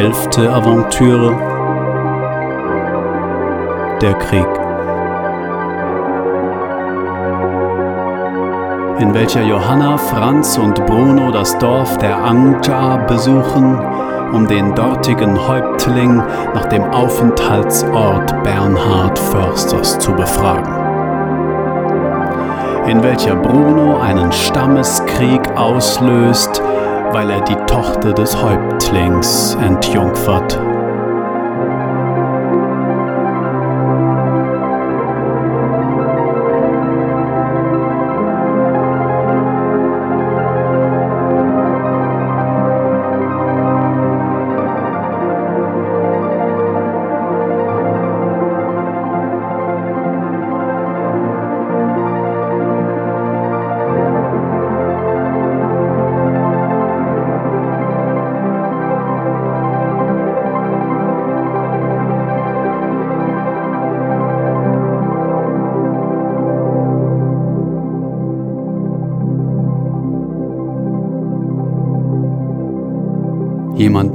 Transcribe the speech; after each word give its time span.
Elfte 0.00 0.50
Aventüre 0.50 1.30
Der 4.00 4.14
Krieg 4.14 4.46
in 8.98 9.12
welcher 9.12 9.42
Johanna, 9.42 9.98
Franz 9.98 10.56
und 10.56 10.86
Bruno 10.86 11.30
das 11.30 11.58
Dorf 11.58 11.98
der 11.98 12.16
Angja 12.16 12.96
besuchen, 12.96 13.78
um 14.32 14.46
den 14.46 14.74
dortigen 14.74 15.36
Häuptling 15.46 16.22
nach 16.54 16.64
dem 16.66 16.84
Aufenthaltsort 16.84 18.42
Bernhard 18.42 19.18
Försters 19.18 19.98
zu 19.98 20.12
befragen. 20.12 20.72
In 22.86 23.02
welcher 23.02 23.36
Bruno 23.36 23.98
einen 24.00 24.32
Stammeskrieg 24.32 25.42
auslöst, 25.56 26.62
weil 27.12 27.30
er 27.30 27.40
die 27.40 27.56
Tochter 27.66 28.12
des 28.12 28.40
Häuptlings 28.40 29.56
entjungfert. 29.60 30.69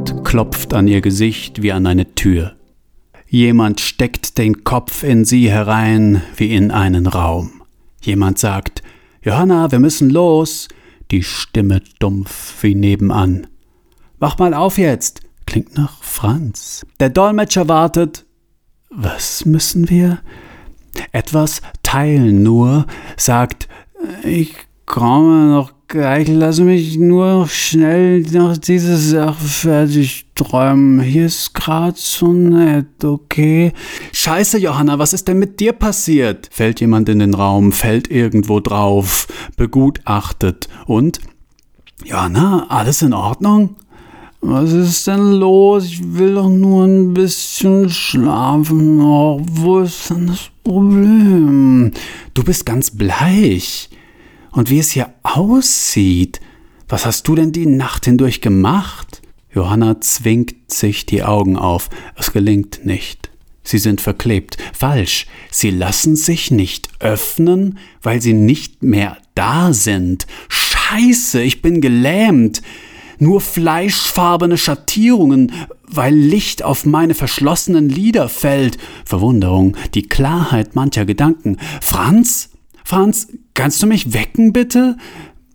Jemand 0.05 0.23
klopft 0.23 0.73
an 0.75 0.87
ihr 0.87 1.01
Gesicht 1.01 1.63
wie 1.63 1.71
an 1.71 1.87
eine 1.87 2.13
Tür. 2.13 2.55
Jemand 3.27 3.79
steckt 3.79 4.37
den 4.37 4.63
Kopf 4.63 5.01
in 5.01 5.25
sie 5.25 5.49
herein 5.49 6.21
wie 6.35 6.53
in 6.53 6.69
einen 6.69 7.07
Raum. 7.07 7.63
Jemand 8.01 8.37
sagt, 8.37 8.83
Johanna, 9.23 9.71
wir 9.71 9.79
müssen 9.79 10.11
los. 10.11 10.67
Die 11.09 11.23
Stimme 11.23 11.81
dumpf 11.97 12.61
wie 12.61 12.75
nebenan. 12.75 13.47
Wach 14.19 14.37
mal 14.37 14.53
auf 14.53 14.77
jetzt. 14.77 15.21
Klingt 15.47 15.75
nach 15.75 16.03
Franz. 16.03 16.85
Der 16.99 17.09
Dolmetscher 17.09 17.67
wartet. 17.67 18.27
Was 18.91 19.43
müssen 19.45 19.89
wir? 19.89 20.19
Etwas 21.13 21.63
teilen 21.81 22.43
nur, 22.43 22.85
sagt, 23.17 23.67
ich 24.23 24.53
komme 24.85 25.49
noch 25.49 25.74
gleich, 25.87 26.27
lass 26.27 26.59
mich 26.59 26.97
nur 26.97 27.47
schnell 27.47 28.21
noch 28.21 28.57
diese 28.57 28.97
Sache 28.97 29.43
fertig 29.43 30.25
träumen. 30.35 31.01
Hier 31.01 31.27
ist 31.27 31.53
grad 31.53 31.97
so 31.97 32.31
nett, 32.33 33.03
okay? 33.03 33.71
Scheiße, 34.11 34.57
Johanna, 34.57 34.99
was 34.99 35.13
ist 35.13 35.27
denn 35.27 35.39
mit 35.39 35.59
dir 35.59 35.73
passiert? 35.73 36.49
Fällt 36.51 36.81
jemand 36.81 37.09
in 37.09 37.19
den 37.19 37.33
Raum, 37.33 37.71
fällt 37.71 38.09
irgendwo 38.09 38.59
drauf, 38.59 39.27
begutachtet 39.57 40.67
und? 40.85 41.19
Johanna, 42.03 42.65
alles 42.69 43.01
in 43.01 43.13
Ordnung? 43.13 43.75
Was 44.41 44.73
ist 44.73 45.07
denn 45.07 45.31
los? 45.31 45.85
Ich 45.85 46.13
will 46.13 46.35
doch 46.35 46.49
nur 46.49 46.85
ein 46.85 47.13
bisschen 47.15 47.89
schlafen. 47.89 49.01
Oh, 49.01 49.41
wo 49.49 49.79
ist 49.79 50.11
denn 50.11 50.27
das 50.27 50.49
Problem? 50.63 51.91
Du 52.35 52.43
bist 52.43 52.63
ganz 52.63 52.91
bleich. 52.91 53.89
Und 54.55 54.69
wie 54.69 54.79
es 54.79 54.91
hier 54.91 55.13
aussieht. 55.21 56.39
Was 56.87 57.05
hast 57.05 57.27
du 57.27 57.35
denn 57.35 57.51
die 57.51 57.65
Nacht 57.65 58.05
hindurch 58.05 58.39
gemacht? 58.41 59.21
Johanna 59.53 59.99
zwingt 60.01 60.71
sich 60.71 61.05
die 61.05 61.23
Augen 61.23 61.57
auf. 61.57 61.89
Es 62.15 62.31
gelingt 62.31 62.85
nicht. 62.85 63.29
Sie 63.63 63.79
sind 63.79 63.99
verklebt. 63.99 64.57
Falsch. 64.73 65.27
Sie 65.51 65.71
lassen 65.71 66.15
sich 66.15 66.51
nicht 66.51 66.89
öffnen, 66.99 67.79
weil 68.01 68.21
sie 68.21 68.33
nicht 68.33 68.81
mehr 68.81 69.17
da 69.33 69.73
sind. 69.73 70.25
Scheiße, 70.47 71.41
ich 71.41 71.61
bin 71.61 71.81
gelähmt. 71.81 72.61
Nur 73.19 73.41
fleischfarbene 73.41 74.57
Schattierungen, 74.57 75.51
weil 75.87 76.13
Licht 76.13 76.63
auf 76.63 76.85
meine 76.85 77.13
verschlossenen 77.13 77.89
Lider 77.89 78.29
fällt. 78.29 78.77
Verwunderung, 79.03 79.75
die 79.93 80.03
Klarheit 80.03 80.75
mancher 80.75 81.05
Gedanken. 81.05 81.57
Franz? 81.81 82.51
Franz, 82.83 83.29
kannst 83.55 83.81
du 83.81 83.87
mich 83.87 84.13
wecken, 84.13 84.53
bitte? 84.53 84.97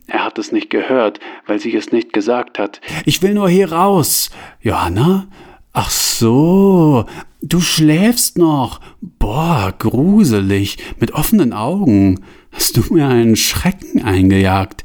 Er 0.08 0.24
hat 0.24 0.38
es 0.38 0.50
nicht 0.50 0.70
gehört, 0.70 1.20
weil 1.46 1.60
sie 1.60 1.74
es 1.76 1.92
nicht 1.92 2.12
gesagt 2.12 2.58
hat. 2.58 2.80
Ich 3.04 3.22
will 3.22 3.34
nur 3.34 3.48
hier 3.48 3.70
raus. 3.70 4.30
Johanna? 4.60 5.28
Ach 5.72 5.90
so, 5.90 7.06
du 7.40 7.60
schläfst 7.60 8.36
noch. 8.36 8.80
Boah, 9.00 9.72
gruselig, 9.78 10.78
mit 10.98 11.12
offenen 11.12 11.52
Augen. 11.52 12.24
Hast 12.50 12.76
du 12.76 12.92
mir 12.92 13.06
einen 13.06 13.36
Schrecken 13.36 14.02
eingejagt? 14.02 14.82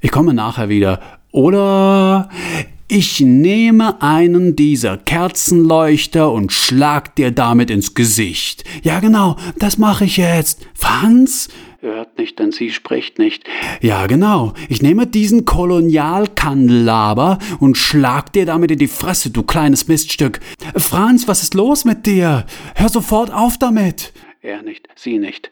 Ich 0.00 0.10
komme 0.10 0.34
nachher 0.34 0.68
wieder. 0.68 1.00
Oder 1.30 2.28
ich 2.88 3.20
nehme 3.20 4.00
einen 4.00 4.56
dieser 4.56 4.96
Kerzenleuchter 4.96 6.32
und 6.32 6.52
schlag 6.52 7.14
dir 7.16 7.30
damit 7.30 7.70
ins 7.70 7.94
Gesicht. 7.94 8.64
Ja, 8.82 9.00
genau, 9.00 9.36
das 9.58 9.76
mache 9.78 10.06
ich 10.06 10.16
jetzt. 10.16 10.66
Franz? 10.74 11.48
hört 11.80 12.18
nicht, 12.18 12.38
denn 12.38 12.50
sie 12.50 12.70
spricht 12.70 13.18
nicht. 13.18 13.44
Ja, 13.80 14.06
genau. 14.06 14.54
Ich 14.68 14.82
nehme 14.82 15.06
diesen 15.06 15.44
Kolonialkandelaber 15.44 17.38
und 17.60 17.76
schlag 17.76 18.32
dir 18.32 18.46
damit 18.46 18.70
in 18.70 18.78
die 18.78 18.88
Fresse, 18.88 19.30
du 19.30 19.42
kleines 19.42 19.86
Miststück. 19.86 20.40
Franz, 20.76 21.28
was 21.28 21.42
ist 21.42 21.54
los 21.54 21.84
mit 21.84 22.06
dir? 22.06 22.46
Hör 22.74 22.88
sofort 22.88 23.30
auf 23.30 23.58
damit. 23.58 24.12
Er 24.40 24.62
nicht, 24.62 24.88
sie 24.96 25.18
nicht. 25.18 25.50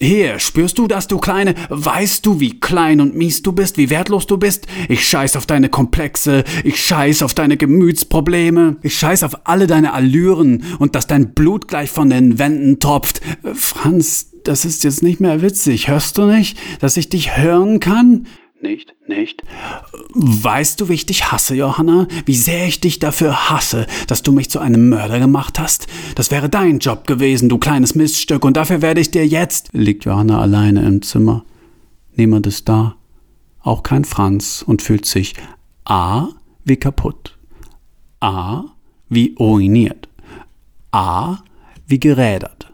Hier, 0.00 0.38
spürst 0.38 0.78
du 0.78 0.86
das, 0.86 1.08
du 1.08 1.18
Kleine? 1.18 1.54
Weißt 1.70 2.24
du, 2.24 2.38
wie 2.38 2.60
klein 2.60 3.00
und 3.00 3.16
mies 3.16 3.42
du 3.42 3.50
bist, 3.50 3.78
wie 3.78 3.90
wertlos 3.90 4.28
du 4.28 4.38
bist? 4.38 4.68
Ich 4.88 5.08
scheiß 5.08 5.34
auf 5.34 5.44
deine 5.44 5.68
Komplexe, 5.70 6.44
ich 6.62 6.80
scheiß 6.80 7.24
auf 7.24 7.34
deine 7.34 7.56
Gemütsprobleme, 7.56 8.76
ich 8.82 8.96
scheiß 8.96 9.24
auf 9.24 9.40
alle 9.48 9.66
deine 9.66 9.94
Allüren 9.94 10.62
und 10.78 10.94
dass 10.94 11.08
dein 11.08 11.34
Blut 11.34 11.66
gleich 11.66 11.90
von 11.90 12.10
den 12.10 12.38
Wänden 12.38 12.78
tropft. 12.78 13.20
Franz, 13.54 14.30
das 14.44 14.64
ist 14.64 14.84
jetzt 14.84 15.02
nicht 15.02 15.18
mehr 15.20 15.42
witzig. 15.42 15.88
Hörst 15.88 16.16
du 16.16 16.26
nicht, 16.26 16.56
dass 16.78 16.96
ich 16.96 17.08
dich 17.08 17.36
hören 17.36 17.80
kann? 17.80 18.28
Nicht, 18.60 18.94
nicht. 19.06 19.44
Weißt 20.14 20.80
du, 20.80 20.88
wie 20.88 20.94
ich 20.94 21.06
dich 21.06 21.30
hasse, 21.30 21.54
Johanna? 21.54 22.08
Wie 22.26 22.34
sehr 22.34 22.66
ich 22.66 22.80
dich 22.80 22.98
dafür 22.98 23.50
hasse, 23.50 23.86
dass 24.08 24.22
du 24.22 24.32
mich 24.32 24.50
zu 24.50 24.58
einem 24.58 24.88
Mörder 24.88 25.20
gemacht 25.20 25.60
hast? 25.60 25.86
Das 26.16 26.32
wäre 26.32 26.48
dein 26.48 26.80
Job 26.80 27.06
gewesen, 27.06 27.48
du 27.48 27.58
kleines 27.58 27.94
Miststück, 27.94 28.44
und 28.44 28.56
dafür 28.56 28.82
werde 28.82 29.00
ich 29.00 29.12
dir 29.12 29.26
jetzt. 29.26 29.70
Liegt 29.72 30.04
Johanna 30.04 30.40
alleine 30.40 30.84
im 30.84 31.02
Zimmer. 31.02 31.44
Niemand 32.16 32.48
ist 32.48 32.68
da. 32.68 32.96
Auch 33.60 33.84
kein 33.84 34.04
Franz 34.04 34.64
und 34.66 34.82
fühlt 34.82 35.06
sich 35.06 35.34
A 35.84 36.28
wie 36.64 36.76
kaputt. 36.76 37.38
A 38.20 38.64
wie 39.08 39.36
ruiniert. 39.38 40.08
A 40.90 41.38
wie 41.86 42.00
gerädert. 42.00 42.72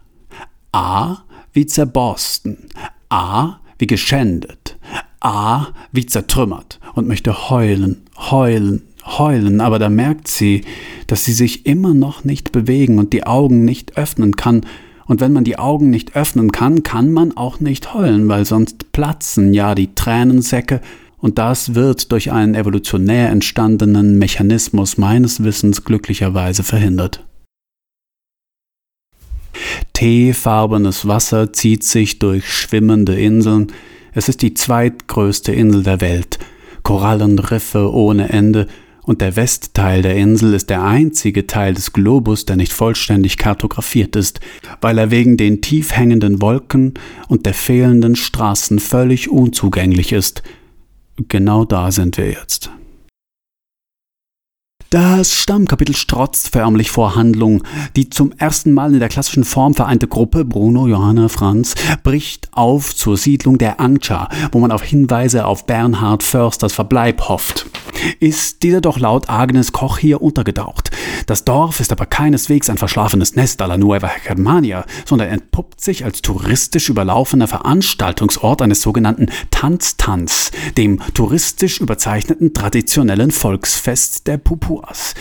A 0.73 1.25
wie 1.53 1.67
zerborsten, 1.67 2.69
A 3.09 3.61
wie 3.79 3.87
geschändet, 3.87 4.77
A 5.25 5.69
wie 5.91 6.07
zertrümmert 6.07 6.79
und 6.95 7.09
möchte 7.09 7.51
heulen, 7.51 8.03
heulen, 8.31 8.83
heulen, 9.05 9.61
aber 9.61 9.79
da 9.79 9.89
merkt 9.89 10.29
sie, 10.29 10.65
dass 11.07 11.25
sie 11.25 11.33
sich 11.33 11.67
immer 11.67 11.95
noch 11.95 12.25
nicht 12.25 12.53
bewegen 12.53 12.99
und 12.99 13.13
die 13.13 13.27
Augen 13.27 13.65
nicht 13.65 13.97
öffnen 13.97 14.37
kann, 14.37 14.67
und 15.07 15.21
wenn 15.21 15.35
man 15.35 15.45
die 15.45 15.59
Augen 15.59 15.91
nicht 15.91 16.17
öffnen 16.17 16.51
kann, 16.51 16.83
kann 16.83 17.13
man 17.13 17.37
auch 17.37 17.61
nicht 17.61 17.93
heulen, 17.93 18.29
weil 18.29 18.47
sonst 18.47 18.93
platzen 18.93 19.53
ja 19.53 19.75
die 19.75 19.95
Tränensäcke, 19.95 20.81
und 21.19 21.39
das 21.39 21.75
wird 21.75 22.13
durch 22.13 22.33
einen 22.33 22.55
evolutionär 22.55 23.31
entstandenen 23.31 24.19
Mechanismus 24.19 24.99
meines 24.99 25.43
Wissens 25.43 25.85
glücklicherweise 25.85 26.63
verhindert. 26.63 27.25
Teefarbenes 29.95 31.07
Wasser 31.07 31.53
zieht 31.53 31.85
sich 31.85 32.19
durch 32.19 32.53
schwimmende 32.53 33.19
Inseln. 33.19 33.69
Es 34.15 34.29
ist 34.29 34.43
die 34.43 34.55
zweitgrößte 34.55 35.53
Insel 35.53 35.83
der 35.83 36.01
Welt. 36.01 36.39
Korallenriffe 36.83 37.93
ohne 37.93 38.31
Ende, 38.31 38.69
und 39.07 39.21
der 39.21 39.37
Westteil 39.37 40.01
der 40.01 40.17
Insel 40.17 40.55
ist 40.55 40.71
der 40.71 40.83
einzige 40.83 41.47
Teil 41.47 41.75
des 41.75 41.93
Globus, 41.93 42.47
der 42.47 42.57
nicht 42.57 42.73
vollständig 42.73 43.37
kartografiert 43.37 44.17
ist, 44.17 44.41
weil 44.81 44.97
er 44.97 45.11
wegen 45.11 45.37
den 45.37 45.61
tief 45.61 45.93
hängenden 45.93 46.41
Wolken 46.41 46.95
und 47.29 47.45
der 47.45 47.53
fehlenden 47.53 48.17
Straßen 48.17 48.79
völlig 48.79 49.31
unzugänglich 49.31 50.13
ist. 50.13 50.43
Genau 51.29 51.67
da 51.67 51.93
sind 51.93 52.17
wir 52.17 52.31
jetzt. 52.31 52.71
Das 54.95 55.35
Stammkapitel 55.35 55.97
strotzt 55.97 56.51
förmlich 56.51 56.93
vor 56.93 57.17
Handlung. 57.17 57.65
Die 57.97 58.11
zum 58.11 58.31
ersten 58.39 58.73
Mal 58.73 58.95
in 58.95 59.01
der 59.01 59.09
klassischen 59.09 59.43
Form 59.43 59.75
vereinte 59.75 60.07
Gruppe, 60.07 60.45
Bruno, 60.45 60.87
Johanna, 60.87 61.29
Franz, 61.29 61.75
bricht 62.05 62.49
auf 62.53 62.95
zur 62.95 63.17
Siedlung 63.17 63.59
der 63.59 63.81
Angcha, 63.81 64.29
wo 64.53 64.61
man 64.61 64.71
auf 64.71 64.85
Hinweise 64.85 65.47
auf 65.47 65.67
Bernhard 65.67 66.23
Försters 66.23 66.75
Verbleib 66.75 67.29
hofft. 67.29 67.67
Ist 68.21 68.63
dieser 68.63 68.81
doch 68.81 68.99
laut 68.99 69.29
Agnes 69.29 69.73
Koch 69.73 69.99
hier 69.99 70.23
untergetaucht. 70.23 70.91
Das 71.27 71.45
Dorf 71.45 71.81
ist 71.81 71.93
aber 71.93 72.07
keineswegs 72.07 72.69
ein 72.69 72.77
verschlafenes 72.77 73.35
Nest 73.35 73.63
à 73.63 73.67
la 73.67 73.79
Nueva 73.79 74.11
Germania, 74.27 74.85
sondern 75.07 75.29
entpuppt 75.29 75.81
sich 75.81 76.05
als 76.05 76.21
touristisch 76.23 76.91
überlaufener 76.91 77.49
Veranstaltungsort 77.49 78.61
eines 78.61 78.83
sogenannten 78.83 79.29
Tanztanz, 79.51 80.51
dem 80.77 81.01
touristisch 81.15 81.81
überzeichneten 81.81 82.53
traditionellen 82.53 83.31
Volksfest 83.31 84.27
der 84.27 84.37
Pupuas. 84.37 85.15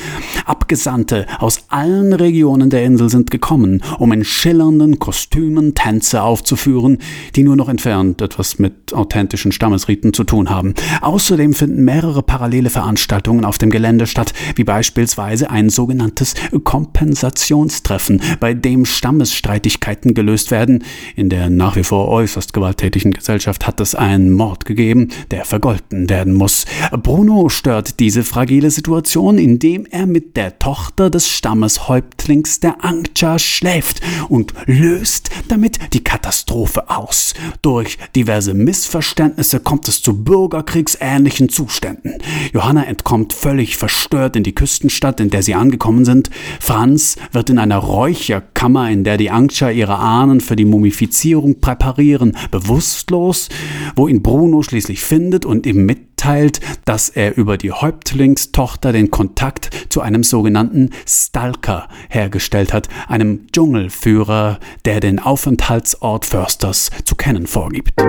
Abgesandte 0.45 1.25
aus 1.39 1.65
allen 1.69 2.13
Regionen 2.13 2.69
der 2.69 2.83
Insel 2.83 3.09
sind 3.09 3.31
gekommen, 3.31 3.81
um 3.99 4.11
in 4.11 4.25
schillernden 4.25 4.99
Kostümen 4.99 5.75
Tänze 5.75 6.21
aufzuführen, 6.23 6.97
die 7.35 7.43
nur 7.43 7.55
noch 7.55 7.69
entfernt 7.69 8.21
etwas 8.21 8.59
mit 8.59 8.93
authentischen 8.93 9.51
Stammesriten 9.51 10.13
zu 10.13 10.23
tun 10.23 10.49
haben. 10.49 10.73
Außerdem 11.01 11.53
finden 11.53 11.85
mehrere 11.85 12.23
parallele 12.23 12.69
Veranstaltungen 12.73 13.45
auf 13.45 13.57
dem 13.57 13.69
Gelände 13.69 14.07
statt, 14.07 14.33
wie 14.55 14.63
beispielsweise 14.63 15.49
ein 15.49 15.69
sogenanntes 15.69 16.33
Kompensationstreffen, 16.63 18.21
bei 18.39 18.53
dem 18.53 18.85
Stammesstreitigkeiten 18.85 20.13
gelöst 20.13 20.51
werden. 20.51 20.83
In 21.15 21.29
der 21.29 21.49
nach 21.49 21.75
wie 21.75 21.83
vor 21.83 22.09
äußerst 22.09 22.51
gewalttätigen 22.51 23.11
Gesellschaft 23.11 23.65
hat 23.67 23.79
es 23.79 23.95
einen 23.95 24.31
Mord 24.31 24.65
gegeben, 24.65 25.09
der 25.31 25.45
vergolten 25.45 26.09
werden 26.09 26.33
muss. 26.33 26.65
Bruno 26.91 27.49
stört 27.49 27.99
diese 27.99 28.23
fragile 28.23 28.71
Situation, 28.71 29.37
indem 29.37 29.85
er 29.85 30.05
mit 30.05 30.35
der 30.35 30.59
Tochter 30.59 31.09
des 31.09 31.29
Stammeshäuptlings 31.29 32.59
der 32.59 32.83
Angcha 32.83 33.37
schläft 33.39 34.01
und 34.29 34.53
löst 34.65 35.29
damit 35.47 35.77
die 35.93 36.03
Katastrophe 36.03 36.89
aus. 36.89 37.33
Durch 37.61 37.97
diverse 38.15 38.53
Missverständnisse 38.53 39.59
kommt 39.59 39.87
es 39.87 40.01
zu 40.01 40.23
bürgerkriegsähnlichen 40.23 41.49
Zuständen. 41.49 42.15
Johanna 42.53 42.85
entkommt 42.85 43.33
völlig 43.33 43.77
verstört 43.77 44.35
in 44.35 44.43
die 44.43 44.53
Küstenstadt, 44.53 45.19
in 45.19 45.31
der 45.31 45.41
sie 45.41 45.55
angekommen 45.55 46.05
sind. 46.05 46.29
Franz 46.59 47.17
wird 47.31 47.49
in 47.49 47.57
einer 47.57 47.77
Räucherkammer, 47.77 48.91
in 48.91 49.03
der 49.03 49.17
die 49.17 49.31
Angcha 49.31 49.71
ihre 49.71 49.97
Ahnen 49.97 50.39
für 50.39 50.55
die 50.55 50.65
Mumifizierung 50.65 51.59
präparieren, 51.59 52.37
bewusstlos, 52.51 53.49
wo 53.95 54.07
ihn 54.07 54.21
Bruno 54.21 54.61
schließlich 54.61 55.01
findet 55.01 55.45
und 55.45 55.65
ihm 55.65 55.87
mitteilt, 55.87 56.59
dass 56.85 57.09
er 57.09 57.37
über 57.37 57.57
die 57.57 57.71
Häuptlingstochter 57.71 58.93
den 58.93 59.09
Kontakt 59.09 59.87
zu 59.89 60.01
einem 60.01 60.23
sogenannten 60.23 60.91
Stalker 61.07 61.87
hergestellt 62.09 62.71
hat, 62.71 62.87
einem 63.07 63.47
Dschungelführer, 63.51 64.59
der 64.85 64.99
den 64.99 65.17
Aufenthaltsort 65.19 66.27
Försters 66.27 66.91
zu 67.03 67.15
kennen 67.15 67.47
vorgibt. 67.47 67.99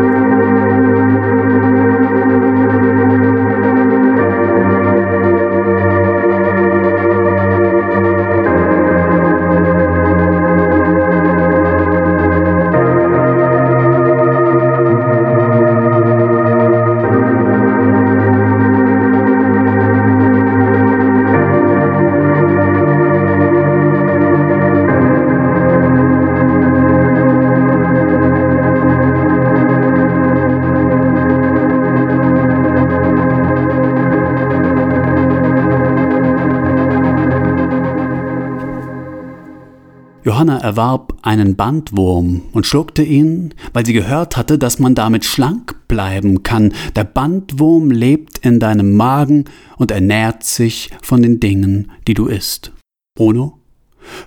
Erwarb 40.64 41.18
einen 41.20 41.56
Bandwurm 41.56 42.40
und 42.52 42.66
schluckte 42.66 43.02
ihn, 43.02 43.52
weil 43.74 43.84
sie 43.84 43.92
gehört 43.92 44.38
hatte, 44.38 44.58
dass 44.58 44.78
man 44.78 44.94
damit 44.94 45.26
schlank 45.26 45.76
bleiben 45.88 46.42
kann. 46.42 46.72
Der 46.96 47.04
Bandwurm 47.04 47.90
lebt 47.90 48.38
in 48.38 48.60
deinem 48.60 48.96
Magen 48.96 49.44
und 49.76 49.90
ernährt 49.90 50.42
sich 50.42 50.90
von 51.02 51.20
den 51.20 51.38
Dingen, 51.38 51.92
die 52.08 52.14
du 52.14 52.26
isst. 52.26 52.72
Bruno? 53.14 53.58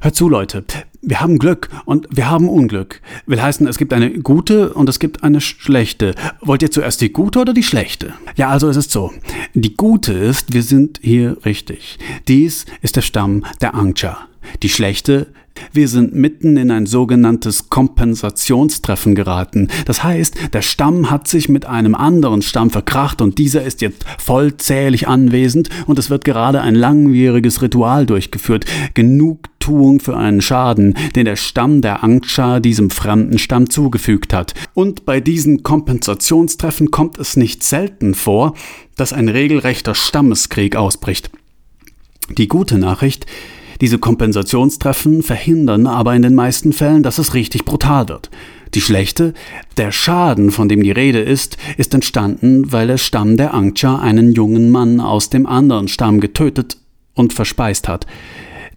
Hört 0.02 0.16
zu, 0.16 0.30
Leute. 0.30 0.64
Wir 1.02 1.22
haben 1.22 1.40
Glück 1.40 1.70
und 1.86 2.08
wir 2.12 2.30
haben 2.30 2.50
Unglück. 2.50 3.02
Will 3.26 3.42
heißen, 3.42 3.68
es 3.68 3.80
gibt 3.80 3.92
eine 3.92 4.12
gute 4.20 4.74
und 4.74 4.90
es 4.90 5.00
gibt 5.00 5.24
eine 5.24 5.42
schlechte. 5.42 6.14
Wollt 6.42 6.62
ihr 6.62 6.70
zuerst 6.70 7.02
die 7.02 7.14
gute 7.14 7.40
oder 7.40 7.54
die 7.54 7.64
schlechte? 7.64 8.14
Ja, 8.36 8.50
also 8.50 8.70
es 8.70 8.78
ist 8.78 8.92
so. 8.92 9.12
Die 9.56 9.76
gute 9.76 10.14
ist, 10.14 10.54
wir 10.54 10.62
sind 10.62 11.00
hier 11.02 11.38
richtig. 11.46 11.98
Dies 12.28 12.68
ist 12.82 12.96
der 12.96 13.02
Stamm 13.02 13.44
der 13.60 13.74
Angcha. 13.74 14.28
Die 14.62 14.70
schlechte 14.70 15.28
wir 15.72 15.88
sind 15.88 16.16
mitten 16.16 16.58
in 16.58 16.72
ein 16.72 16.86
sogenanntes 16.86 17.70
Kompensationstreffen 17.70 19.16
geraten. 19.16 19.68
Das 19.86 20.04
heißt, 20.04 20.54
der 20.54 20.62
Stamm 20.62 21.10
hat 21.10 21.28
sich 21.28 21.50
mit 21.50 21.66
einem 21.66 21.96
anderen 21.96 22.42
Stamm 22.42 22.70
verkracht 22.70 23.22
und 23.22 23.38
dieser 23.38 23.64
ist 23.64 23.82
jetzt 23.82 24.06
vollzählig 24.18 25.08
anwesend 25.08 25.70
und 25.86 26.00
es 26.00 26.10
wird 26.10 26.26
gerade 26.26 26.62
ein 26.62 26.76
langwieriges 26.76 27.62
Ritual 27.62 28.06
durchgeführt. 28.06 28.66
Genugtuung 28.94 30.00
für 30.00 30.16
einen 30.18 30.42
Schaden, 30.42 30.96
den 31.16 31.26
der 31.26 31.36
Stamm 31.36 31.82
der 31.82 32.04
Angsha 32.04 32.60
diesem 32.60 32.90
fremden 32.90 33.38
Stamm 33.38 33.70
zugefügt 33.70 34.34
hat. 34.34 34.54
Und 34.74 35.06
bei 35.06 35.20
diesen 35.20 35.64
Kompensationstreffen 35.64 36.92
kommt 36.92 37.18
es 37.18 37.38
nicht 37.38 37.64
selten 37.64 38.14
vor, 38.14 38.54
dass 38.96 39.14
ein 39.14 39.30
regelrechter 39.30 39.96
Stammeskrieg 39.96 40.76
ausbricht. 40.76 41.30
Die 42.30 42.48
gute 42.48 42.78
Nachricht, 42.78 43.26
diese 43.82 44.00
Kompensationstreffen 44.00 45.24
verhindern 45.24 45.88
aber 45.88 46.16
in 46.16 46.22
den 46.22 46.36
meisten 46.36 46.74
Fällen, 46.74 47.04
dass 47.04 47.18
es 47.18 47.34
richtig 47.34 47.66
brutal 47.66 48.10
wird. 48.10 48.30
Die 48.74 48.82
schlechte, 48.82 49.34
der 49.78 49.92
Schaden, 49.92 50.52
von 50.52 50.68
dem 50.68 50.84
die 50.84 50.92
Rede 50.92 51.20
ist, 51.20 51.58
ist 51.78 51.94
entstanden, 51.94 52.72
weil 52.72 52.88
der 52.88 52.98
Stamm 52.98 53.38
der 53.38 53.54
Angcha 53.54 54.00
einen 54.00 54.34
jungen 54.34 54.70
Mann 54.70 55.00
aus 55.00 55.30
dem 55.30 55.46
anderen 55.46 55.88
Stamm 55.88 56.20
getötet 56.20 56.78
und 57.14 57.34
verspeist 57.34 57.88
hat. 57.88 58.06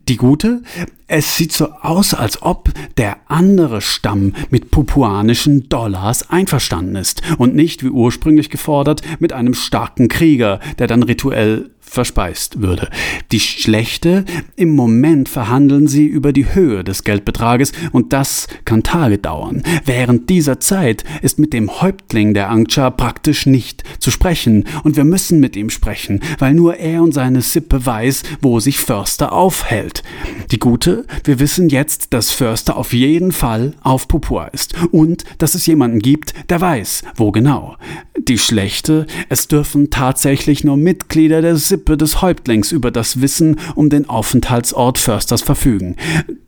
Die 0.09 0.16
gute, 0.16 0.62
es 1.07 1.37
sieht 1.37 1.52
so 1.52 1.71
aus, 1.83 2.14
als 2.14 2.42
ob 2.42 2.71
der 2.97 3.19
andere 3.28 3.80
Stamm 3.80 4.33
mit 4.50 4.71
pupuanischen 4.71 5.69
Dollars 5.69 6.30
einverstanden 6.30 6.97
ist 6.97 7.23
und 7.38 7.54
nicht, 7.54 7.85
wie 7.85 7.90
ursprünglich 7.90 8.50
gefordert, 8.50 9.02
mit 9.21 9.33
einem 9.33 9.54
starken 9.54 10.09
Krieger, 10.09 10.59
der 10.78 10.87
dann 10.87 11.02
rituell 11.02 11.71
verspeist 11.90 12.62
würde. 12.62 12.88
Die 13.32 13.40
schlechte, 13.40 14.25
im 14.54 14.70
Moment 14.70 15.28
verhandeln 15.28 15.88
sie 15.88 16.06
über 16.06 16.32
die 16.32 16.54
Höhe 16.54 16.85
des 16.85 17.02
Geldbetrages 17.02 17.73
und 17.90 18.12
das 18.12 18.47
kann 18.64 18.85
Tage 18.85 19.18
dauern. 19.18 19.62
Während 19.85 20.30
dieser 20.30 20.61
Zeit 20.61 21.04
ist 21.20 21.40
mit 21.40 21.52
dem 21.52 21.82
Häuptling 21.82 22.32
der 22.32 22.49
Angcha 22.49 22.90
praktisch 22.90 23.47
nicht 23.47 23.82
zu 23.99 24.12
sprechen 24.12 24.66
und 24.85 24.97
wir 24.97 25.04
müssen 25.04 25.40
mit 25.40 25.56
ihm 25.56 25.68
sprechen, 25.68 26.20
weil 26.38 26.54
nur 26.54 26.76
er 26.76 27.02
und 27.02 27.12
seine 27.12 27.42
Sippe 27.42 27.85
weiß, 27.85 28.23
wo 28.40 28.61
sich 28.61 28.78
Förster 28.78 29.32
aufhält. 29.32 30.04
Die 30.52 30.61
gute, 30.61 31.06
wir 31.25 31.40
wissen 31.40 31.68
jetzt, 31.68 32.12
dass 32.12 32.30
Förster 32.30 32.76
auf 32.76 32.92
jeden 32.92 33.32
Fall 33.32 33.75
auf 33.82 34.06
Pupua 34.06 34.47
ist 34.47 34.75
und 34.92 35.25
dass 35.38 35.54
es 35.54 35.66
jemanden 35.66 35.99
gibt, 35.99 36.35
der 36.50 36.61
weiß, 36.61 37.02
wo 37.16 37.32
genau. 37.32 37.76
Die 38.18 38.38
schlechte, 38.38 39.06
es 39.28 39.49
dürfen 39.49 39.90
tatsächlich 39.90 40.62
nur 40.62 40.76
Mitglieder 40.76 41.42
der 41.42 41.56
Sippe 41.56 41.79
Sippe 41.80 41.96
des 41.96 42.20
Häuptlings 42.20 42.72
über 42.72 42.90
das 42.90 43.22
Wissen 43.22 43.58
um 43.75 43.88
den 43.88 44.06
Aufenthaltsort 44.06 44.99
Försters 44.99 45.40
verfügen. 45.40 45.96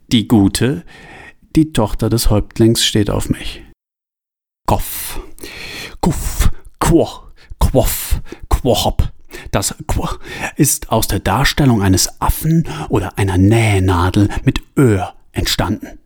Die 0.08 0.28
gute, 0.28 0.84
die 1.56 1.72
Tochter 1.72 2.10
des 2.10 2.28
Häuptlings 2.28 2.84
steht 2.84 3.08
auf 3.08 3.30
mich. 3.30 3.64
Koff, 4.66 5.20
kuff, 6.02 6.50
quoch, 6.80 7.28
quoff, 7.58 8.20
quohop. 8.50 9.10
Das 9.52 9.74
Quo 9.86 10.06
ist 10.56 10.92
aus 10.92 11.08
der 11.08 11.20
Darstellung 11.20 11.80
eines 11.80 12.20
Affen 12.20 12.68
oder 12.90 13.16
einer 13.16 13.38
Nähnadel 13.38 14.28
mit 14.44 14.60
Öhr 14.76 15.14
entstanden. 15.32 15.98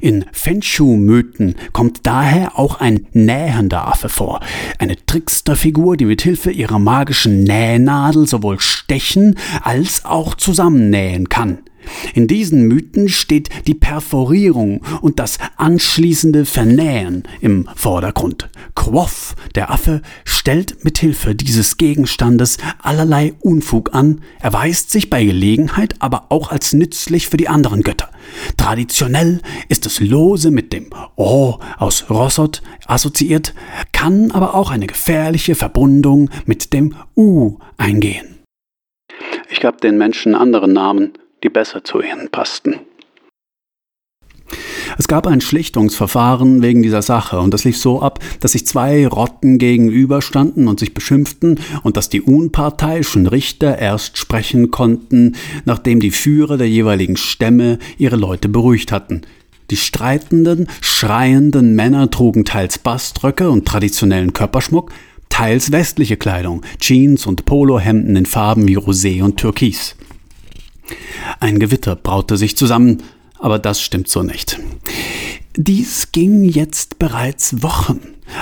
In 0.00 0.24
Fenshu-Mythen 0.32 1.54
kommt 1.72 2.06
daher 2.06 2.58
auch 2.58 2.80
ein 2.80 3.06
nähender 3.12 3.88
Affe 3.88 4.08
vor, 4.08 4.40
eine 4.78 4.96
Tricksterfigur, 5.06 5.96
die 5.96 6.04
mit 6.06 6.22
Hilfe 6.22 6.50
ihrer 6.50 6.78
magischen 6.78 7.44
Nähnadel 7.44 8.26
sowohl 8.26 8.60
stechen 8.60 9.36
als 9.62 10.04
auch 10.04 10.34
zusammennähen 10.34 11.28
kann. 11.28 11.58
In 12.14 12.26
diesen 12.26 12.66
Mythen 12.68 13.08
steht 13.08 13.48
die 13.66 13.74
Perforierung 13.74 14.82
und 15.00 15.18
das 15.18 15.38
anschließende 15.56 16.44
Vernähen 16.44 17.24
im 17.40 17.68
Vordergrund. 17.74 18.48
Quoff, 18.74 19.34
der 19.54 19.70
Affe, 19.70 20.02
stellt 20.24 20.84
mit 20.84 20.98
Hilfe 20.98 21.34
dieses 21.34 21.76
Gegenstandes 21.76 22.58
allerlei 22.80 23.34
Unfug 23.40 23.94
an, 23.94 24.22
erweist 24.40 24.90
sich 24.90 25.10
bei 25.10 25.24
Gelegenheit 25.24 25.96
aber 25.98 26.26
auch 26.30 26.50
als 26.50 26.72
nützlich 26.72 27.28
für 27.28 27.36
die 27.36 27.48
anderen 27.48 27.82
Götter. 27.82 28.10
Traditionell 28.56 29.40
ist 29.68 29.86
es 29.86 30.00
lose 30.00 30.50
mit 30.50 30.72
dem 30.72 30.90
O 31.16 31.58
aus 31.78 32.10
Rossot 32.10 32.62
assoziiert, 32.86 33.54
kann 33.92 34.30
aber 34.30 34.54
auch 34.54 34.70
eine 34.70 34.86
gefährliche 34.86 35.54
Verbundung 35.54 36.30
mit 36.44 36.72
dem 36.72 36.94
U 37.16 37.58
eingehen. 37.76 38.38
Ich 39.50 39.60
gab 39.60 39.80
den 39.80 39.96
Menschen 39.96 40.34
anderen 40.34 40.72
Namen, 40.72 41.12
die 41.46 41.50
besser 41.50 41.84
zu 41.84 42.00
ihnen 42.00 42.28
passten. 42.28 42.80
Es 44.98 45.06
gab 45.06 45.26
ein 45.26 45.40
Schlichtungsverfahren 45.40 46.60
wegen 46.62 46.82
dieser 46.82 47.02
Sache 47.02 47.38
und 47.38 47.54
das 47.54 47.64
lief 47.64 47.76
so 47.76 48.02
ab, 48.02 48.18
dass 48.40 48.52
sich 48.52 48.66
zwei 48.66 49.06
Rotten 49.06 49.58
gegenüberstanden 49.58 50.66
und 50.66 50.80
sich 50.80 50.92
beschimpften 50.92 51.60
und 51.84 51.96
dass 51.96 52.08
die 52.08 52.22
unparteiischen 52.22 53.26
Richter 53.28 53.78
erst 53.78 54.18
sprechen 54.18 54.70
konnten, 54.72 55.36
nachdem 55.64 56.00
die 56.00 56.10
Führer 56.10 56.56
der 56.56 56.68
jeweiligen 56.68 57.16
Stämme 57.16 57.78
ihre 57.96 58.16
Leute 58.16 58.48
beruhigt 58.48 58.90
hatten. 58.90 59.22
Die 59.70 59.76
streitenden, 59.76 60.68
schreienden 60.80 61.74
Männer 61.74 62.10
trugen 62.10 62.44
teils 62.44 62.78
Baströcke 62.78 63.50
und 63.50 63.66
traditionellen 63.66 64.32
Körperschmuck, 64.32 64.90
teils 65.28 65.70
westliche 65.70 66.16
Kleidung, 66.16 66.62
Jeans 66.80 67.26
und 67.26 67.44
Polohemden 67.44 68.16
in 68.16 68.26
Farben 68.26 68.66
wie 68.66 68.78
Rosé 68.78 69.22
und 69.22 69.36
Türkis. 69.36 69.96
Ein 71.40 71.58
Gewitter 71.58 71.96
braute 71.96 72.36
sich 72.36 72.56
zusammen, 72.56 73.02
aber 73.38 73.58
das 73.58 73.80
stimmt 73.80 74.08
so 74.08 74.22
nicht. 74.22 74.58
Dies 75.56 76.12
ging 76.12 76.44
jetzt 76.44 76.98
bereits 76.98 77.62
Wochen. 77.62 78.00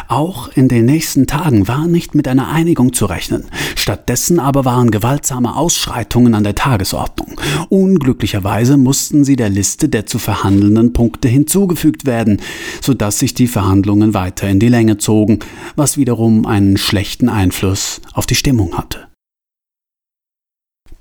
Auch 0.09 0.49
in 0.49 0.69
den 0.69 0.87
nächsten 0.87 1.27
Tagen 1.27 1.69
war 1.69 1.87
nicht 1.87 2.15
mit 2.15 2.27
einer 2.27 2.49
Einigung 2.49 2.93
zu 2.93 3.07
rechnen. 3.07 3.45
Stattdessen 3.77 4.41
aber 4.41 4.65
waren 4.65 4.91
gewaltsame 4.91 5.55
Ausschreitungen 5.55 6.35
an 6.35 6.43
der 6.43 6.55
Tagesordnung. 6.55 7.41
Unglücklicherweise 7.69 8.77
mussten 8.77 9.25
sie 9.25 9.37
der 9.37 9.51
Liste 9.51 9.89
der 9.89 10.07
zu 10.07 10.19
verhandelnden 10.19 10.93
Punkte 10.93 11.29
hinzugefügt 11.29 12.07
werden, 12.07 12.41
so 12.81 12.95
dass 12.95 13.19
sich 13.19 13.35
die 13.35 13.47
Verhandlungen 13.47 14.15
weiter 14.15 14.49
in 14.49 14.59
die 14.59 14.69
Länge 14.69 14.99
zogen, 14.99 15.39
was 15.77 15.97
wiederum 15.97 16.47
einen 16.47 16.77
schlechten 16.77 17.29
Einfluss 17.29 18.01
auf 18.13 18.27
die 18.27 18.35
Stimmung 18.35 18.77
hatte. 18.77 19.07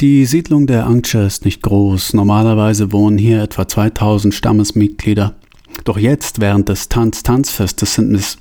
Die 0.02 0.26
Siedlung 0.26 0.68
der 0.68 0.86
Angcha 0.86 1.26
ist 1.26 1.46
nicht 1.46 1.62
groß. 1.62 2.14
Normalerweise 2.14 2.92
wohnen 2.92 3.18
hier 3.18 3.44
etwa 3.44 3.68
2000 3.68 4.34
Stammesmitglieder. 4.34 5.36
Doch 5.84 5.98
jetzt, 5.98 6.42
während 6.42 6.68
des 6.68 6.90
Tanz-Tanzfestes, 6.90 7.94
sind 7.94 8.16
es, 8.16 8.38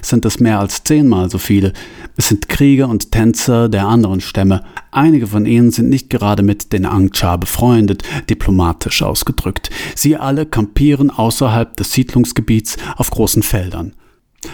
sind 0.00 0.24
es 0.24 0.40
mehr 0.40 0.58
als 0.58 0.84
zehnmal 0.84 1.30
so 1.30 1.38
viele. 1.38 1.74
Es 2.16 2.28
sind 2.28 2.48
Krieger 2.48 2.88
und 2.88 3.12
Tänzer 3.12 3.68
der 3.68 3.86
anderen 3.86 4.20
Stämme. 4.20 4.64
Einige 4.90 5.26
von 5.26 5.44
ihnen 5.44 5.70
sind 5.70 5.90
nicht 5.90 6.08
gerade 6.08 6.42
mit 6.42 6.72
den 6.72 6.86
Angcha 6.86 7.36
befreundet, 7.36 8.02
diplomatisch 8.30 9.02
ausgedrückt. 9.02 9.70
Sie 9.94 10.16
alle 10.16 10.46
kampieren 10.46 11.10
außerhalb 11.10 11.76
des 11.76 11.92
Siedlungsgebiets 11.92 12.78
auf 12.96 13.10
großen 13.10 13.42
Feldern. 13.42 13.92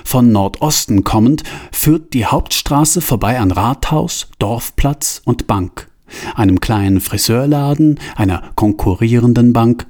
Von 0.04 0.32
Nordosten 0.32 1.04
kommend 1.04 1.44
führt 1.70 2.12
die 2.14 2.26
Hauptstraße 2.26 3.00
vorbei 3.00 3.38
an 3.38 3.52
Rathaus, 3.52 4.28
Dorfplatz 4.38 5.22
und 5.24 5.46
Bank 5.46 5.91
einem 6.34 6.60
kleinen 6.60 7.00
Friseurladen, 7.00 7.98
einer 8.16 8.42
konkurrierenden 8.54 9.52
Bank. 9.52 9.86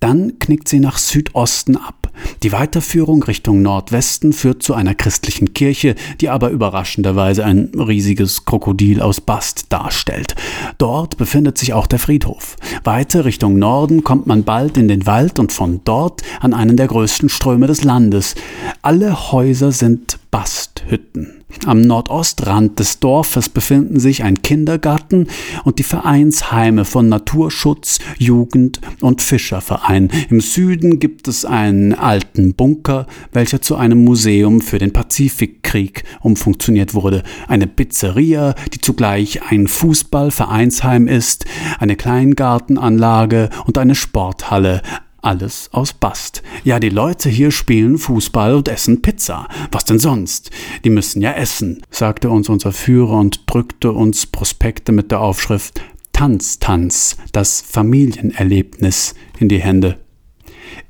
Dann 0.00 0.38
knickt 0.38 0.68
sie 0.68 0.80
nach 0.80 0.98
Südosten 0.98 1.76
ab. 1.76 2.10
Die 2.42 2.52
Weiterführung 2.52 3.22
Richtung 3.22 3.62
Nordwesten 3.62 4.32
führt 4.32 4.62
zu 4.62 4.74
einer 4.74 4.94
christlichen 4.94 5.52
Kirche, 5.52 5.94
die 6.20 6.28
aber 6.28 6.50
überraschenderweise 6.50 7.44
ein 7.44 7.72
riesiges 7.74 8.44
Krokodil 8.44 9.02
aus 9.02 9.20
Bast 9.20 9.66
darstellt. 9.70 10.34
Dort 10.78 11.18
befindet 11.18 11.58
sich 11.58 11.74
auch 11.74 11.86
der 11.86 11.98
Friedhof. 11.98 12.56
Weiter 12.84 13.24
Richtung 13.24 13.58
Norden 13.58 14.02
kommt 14.04 14.26
man 14.26 14.44
bald 14.44 14.76
in 14.76 14.88
den 14.88 15.06
Wald 15.06 15.38
und 15.38 15.52
von 15.52 15.82
dort 15.84 16.22
an 16.40 16.54
einen 16.54 16.76
der 16.76 16.88
größten 16.88 17.28
Ströme 17.28 17.66
des 17.66 17.84
Landes. 17.84 18.34
Alle 18.82 19.32
Häuser 19.32 19.72
sind 19.72 20.18
Basthütten. 20.30 21.44
Am 21.64 21.80
Nordostrand 21.80 22.78
des 22.78 23.00
Dorfes 23.00 23.48
befinden 23.48 23.98
sich 23.98 24.22
ein 24.22 24.42
Kindergarten 24.42 25.28
und 25.64 25.78
die 25.78 25.84
Vereinsheime 25.84 26.84
von 26.84 27.08
Naturschutz, 27.08 27.98
Jugend 28.18 28.80
und 29.00 29.22
Fischerverein. 29.22 30.10
Im 30.28 30.40
Süden 30.40 30.98
gibt 30.98 31.28
es 31.28 31.44
einen 31.44 31.94
alten 31.94 32.54
Bunker, 32.54 33.06
welcher 33.32 33.62
zu 33.62 33.76
einem 33.76 34.04
Museum 34.04 34.60
für 34.60 34.78
den 34.78 34.92
Pazifikkrieg 34.92 36.04
umfunktioniert 36.20 36.94
wurde, 36.94 37.22
eine 37.48 37.66
Pizzeria, 37.66 38.54
die 38.72 38.80
zugleich 38.80 39.42
ein 39.48 39.66
Fußballvereinsheim 39.66 41.08
ist, 41.08 41.46
eine 41.78 41.96
Kleingartenanlage 41.96 43.50
und 43.66 43.78
eine 43.78 43.94
Sporthalle, 43.94 44.82
alles 45.26 45.68
aus 45.72 45.92
Bast. 45.92 46.42
Ja, 46.62 46.78
die 46.78 46.88
Leute 46.88 47.28
hier 47.28 47.50
spielen 47.50 47.98
Fußball 47.98 48.54
und 48.54 48.68
essen 48.68 49.02
Pizza. 49.02 49.48
Was 49.72 49.84
denn 49.84 49.98
sonst? 49.98 50.50
Die 50.84 50.90
müssen 50.90 51.20
ja 51.20 51.32
essen, 51.32 51.82
sagte 51.90 52.30
uns 52.30 52.48
unser 52.48 52.72
Führer 52.72 53.18
und 53.18 53.42
drückte 53.46 53.90
uns 53.90 54.26
Prospekte 54.26 54.92
mit 54.92 55.10
der 55.10 55.20
Aufschrift 55.20 55.82
Tanz, 56.12 56.60
Tanz, 56.60 57.16
das 57.32 57.60
Familienerlebnis 57.60 59.14
in 59.38 59.48
die 59.48 59.60
Hände. 59.60 59.98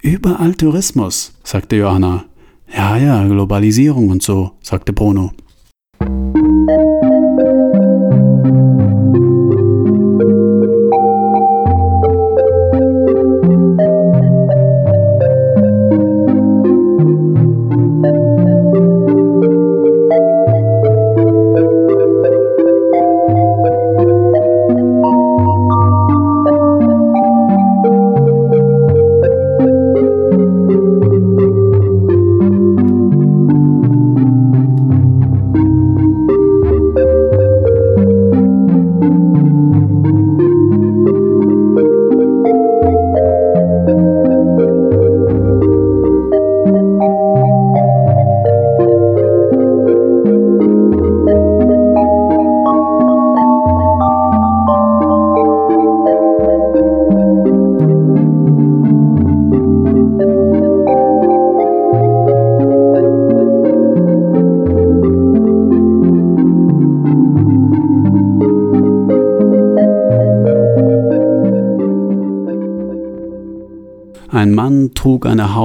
Überall 0.02 0.55
Tourismus, 0.55 1.33
sagte 1.43 1.76
Johanna. 1.76 2.26
Ja, 2.73 2.97
ja, 2.97 3.26
Globalisierung 3.26 4.11
und 4.11 4.23
so, 4.23 4.52
sagte 4.61 4.93
Bruno. 4.93 5.33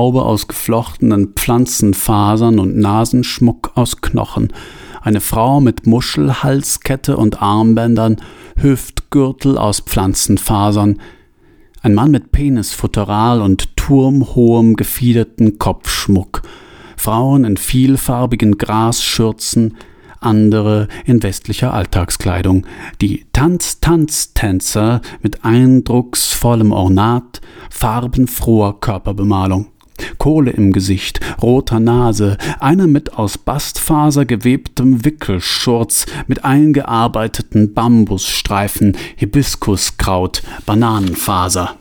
Haube 0.01 0.24
aus 0.24 0.48
geflochtenen 0.48 1.34
Pflanzenfasern 1.36 2.58
und 2.58 2.75
Nasenschmuck 2.75 3.74
aus 3.75 4.01
Knochen. 4.01 4.51
Eine 5.00 5.22
Frau 5.22 5.62
mit 5.62 5.86
Muschelhalskette 5.86 7.17
und 7.17 7.43
Armbändern, 7.43 8.20
Hüftgürtel 8.55 9.60
aus 9.60 9.81
Pflanzenfasern. 9.81 11.00
Ein 11.84 11.93
Mann 11.93 12.10
mit 12.10 12.31
Penisfutteral 12.31 13.43
und 13.43 13.77
turmhohem 13.77 14.75
gefiederten 14.75 15.60
Kopfschmuck. 15.60 16.41
Frauen 16.98 17.43
in 17.43 17.58
vielfarbigen 17.58 18.58
Grasschürzen, 18.58 19.77
andere 20.20 20.88
in 21.05 21.22
westlicher 21.22 21.75
Alltagskleidung. 21.75 22.65
Die 23.01 23.27
Tanz-Tanz-Tänzer 23.34 25.01
mit 25.22 25.46
eindrucksvollem 25.46 26.72
Ornat, 26.72 27.39
farbenfroher 27.70 28.79
Körperbemalung. 28.79 29.67
Kohle 30.17 30.51
im 30.51 30.72
Gesicht, 30.72 31.20
roter 31.41 31.79
Nase, 31.79 32.38
einer 32.60 32.88
mit 32.88 33.13
aus 33.13 33.38
Bastfaser 33.38 34.25
gewebtem 34.25 35.05
Wickelschurz, 35.05 36.05
mit 36.27 36.43
eingearbeiteten 36.43 37.74
Bambusstreifen, 37.74 38.98
Hibiskuskraut, 39.15 40.43
Bananenfaser. 40.65 41.75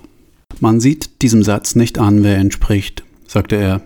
Man 0.61 0.81
sieht 0.81 1.23
diesem 1.23 1.43
Satz 1.43 1.75
nicht 1.75 1.99
an, 1.99 2.23
wer 2.23 2.37
entspricht, 2.37 3.05
sagte 3.27 3.57
er. 3.57 3.83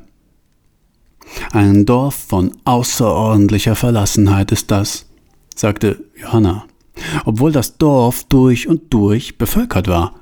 Ein 1.52 1.86
Dorf 1.86 2.14
von 2.14 2.52
außerordentlicher 2.64 3.76
Verlassenheit 3.76 4.52
ist 4.52 4.70
das, 4.70 5.06
sagte 5.54 6.04
Johanna, 6.20 6.64
obwohl 7.24 7.52
das 7.52 7.78
Dorf 7.78 8.24
durch 8.24 8.68
und 8.68 8.92
durch 8.92 9.38
bevölkert 9.38 9.88
war. 9.88 10.14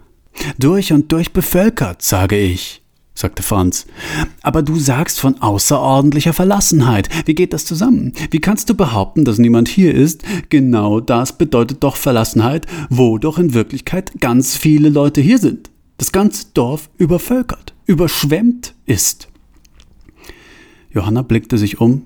Durch 0.58 0.92
und 0.92 1.12
durch 1.12 1.32
bevölkert, 1.32 2.02
sage 2.02 2.38
ich, 2.38 2.81
sagte 3.14 3.42
Franz. 3.42 3.86
Aber 4.42 4.62
du 4.62 4.76
sagst 4.76 5.20
von 5.20 5.40
außerordentlicher 5.40 6.32
Verlassenheit. 6.32 7.08
Wie 7.26 7.34
geht 7.34 7.52
das 7.52 7.64
zusammen? 7.64 8.12
Wie 8.30 8.40
kannst 8.40 8.70
du 8.70 8.74
behaupten, 8.74 9.24
dass 9.24 9.38
niemand 9.38 9.68
hier 9.68 9.94
ist? 9.94 10.22
Genau 10.48 11.00
das 11.00 11.36
bedeutet 11.36 11.82
doch 11.82 11.96
Verlassenheit, 11.96 12.66
wo 12.88 13.18
doch 13.18 13.38
in 13.38 13.54
Wirklichkeit 13.54 14.12
ganz 14.20 14.56
viele 14.56 14.88
Leute 14.88 15.20
hier 15.20 15.38
sind. 15.38 15.70
Das 15.98 16.12
ganze 16.12 16.46
Dorf 16.54 16.90
übervölkert, 16.98 17.74
überschwemmt 17.86 18.74
ist. 18.86 19.28
Johanna 20.90 21.22
blickte 21.22 21.58
sich 21.58 21.80
um. 21.80 22.02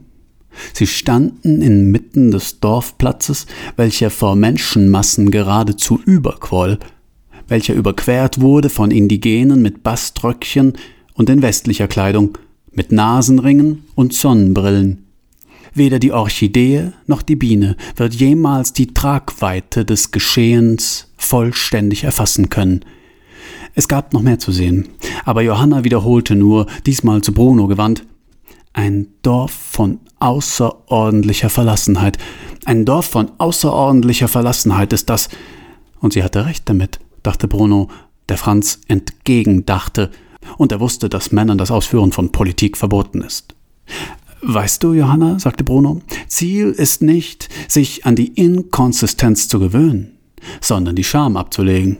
Sie 0.72 0.86
standen 0.86 1.60
inmitten 1.60 2.30
des 2.30 2.60
Dorfplatzes, 2.60 3.46
welcher 3.76 4.10
vor 4.10 4.36
Menschenmassen 4.36 5.30
geradezu 5.30 6.00
überquoll, 6.04 6.78
welcher 7.48 7.74
überquert 7.74 8.40
wurde 8.40 8.70
von 8.70 8.90
Indigenen 8.90 9.62
mit 9.62 9.82
Baströckchen 9.82 10.74
und 11.16 11.28
in 11.28 11.42
westlicher 11.42 11.88
Kleidung, 11.88 12.38
mit 12.72 12.92
Nasenringen 12.92 13.84
und 13.94 14.12
Sonnenbrillen. 14.12 15.06
Weder 15.74 15.98
die 15.98 16.12
Orchidee 16.12 16.92
noch 17.06 17.22
die 17.22 17.36
Biene 17.36 17.76
wird 17.96 18.14
jemals 18.14 18.72
die 18.72 18.94
Tragweite 18.94 19.84
des 19.84 20.10
Geschehens 20.10 21.08
vollständig 21.16 22.04
erfassen 22.04 22.48
können. 22.48 22.84
Es 23.74 23.88
gab 23.88 24.12
noch 24.12 24.22
mehr 24.22 24.38
zu 24.38 24.52
sehen, 24.52 24.88
aber 25.24 25.42
Johanna 25.42 25.84
wiederholte 25.84 26.34
nur, 26.34 26.66
diesmal 26.86 27.20
zu 27.20 27.32
Bruno 27.32 27.66
gewandt, 27.66 28.06
ein 28.72 29.08
Dorf 29.22 29.52
von 29.52 30.00
außerordentlicher 30.18 31.50
Verlassenheit. 31.50 32.18
Ein 32.64 32.84
Dorf 32.84 33.06
von 33.06 33.32
außerordentlicher 33.38 34.28
Verlassenheit 34.28 34.92
ist 34.92 35.10
das. 35.10 35.28
Und 36.00 36.12
sie 36.12 36.22
hatte 36.22 36.46
recht 36.46 36.68
damit, 36.68 37.00
dachte 37.22 37.48
Bruno, 37.48 37.88
der 38.28 38.36
Franz 38.38 38.80
entgegendachte, 38.88 40.10
und 40.56 40.72
er 40.72 40.80
wusste, 40.80 41.08
dass 41.08 41.32
Männern 41.32 41.58
das 41.58 41.70
Ausführen 41.70 42.12
von 42.12 42.32
Politik 42.32 42.76
verboten 42.76 43.22
ist. 43.22 43.54
Weißt 44.42 44.82
du, 44.82 44.92
Johanna, 44.92 45.38
sagte 45.38 45.64
Bruno, 45.64 46.02
Ziel 46.28 46.70
ist 46.70 47.02
nicht, 47.02 47.48
sich 47.68 48.06
an 48.06 48.16
die 48.16 48.28
Inkonsistenz 48.28 49.48
zu 49.48 49.58
gewöhnen, 49.58 50.18
sondern 50.60 50.94
die 50.94 51.04
Scham 51.04 51.36
abzulegen. 51.36 51.98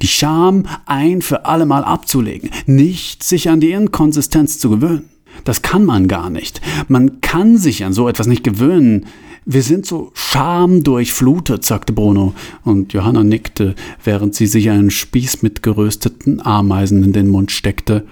Die 0.00 0.08
Scham 0.08 0.66
ein 0.86 1.22
für 1.22 1.44
allemal 1.44 1.84
abzulegen, 1.84 2.50
nicht 2.66 3.22
sich 3.22 3.50
an 3.50 3.60
die 3.60 3.72
Inkonsistenz 3.72 4.58
zu 4.58 4.70
gewöhnen. 4.70 5.10
Das 5.44 5.62
kann 5.62 5.84
man 5.84 6.08
gar 6.08 6.30
nicht. 6.30 6.60
Man 6.88 7.20
kann 7.20 7.56
sich 7.56 7.84
an 7.84 7.92
so 7.92 8.08
etwas 8.08 8.26
nicht 8.26 8.44
gewöhnen. 8.44 9.06
Wir 9.44 9.62
sind 9.62 9.86
so 9.86 10.12
schamdurchflutet, 10.14 11.64
sagte 11.64 11.92
Bruno, 11.92 12.32
und 12.64 12.92
Johanna 12.92 13.24
nickte, 13.24 13.74
während 14.04 14.36
sie 14.36 14.46
sich 14.46 14.70
einen 14.70 14.90
Spieß 14.90 15.42
mit 15.42 15.62
gerösteten 15.62 16.44
Ameisen 16.44 17.02
in 17.02 17.12
den 17.12 17.28
Mund 17.28 17.50
steckte. 17.50 18.06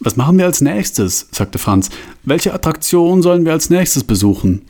Was 0.00 0.16
machen 0.16 0.36
wir 0.36 0.44
als 0.44 0.60
nächstes? 0.60 1.28
sagte 1.30 1.58
Franz. 1.58 1.88
Welche 2.24 2.52
Attraktion 2.52 3.22
sollen 3.22 3.46
wir 3.46 3.52
als 3.52 3.70
nächstes 3.70 4.04
besuchen? 4.04 4.62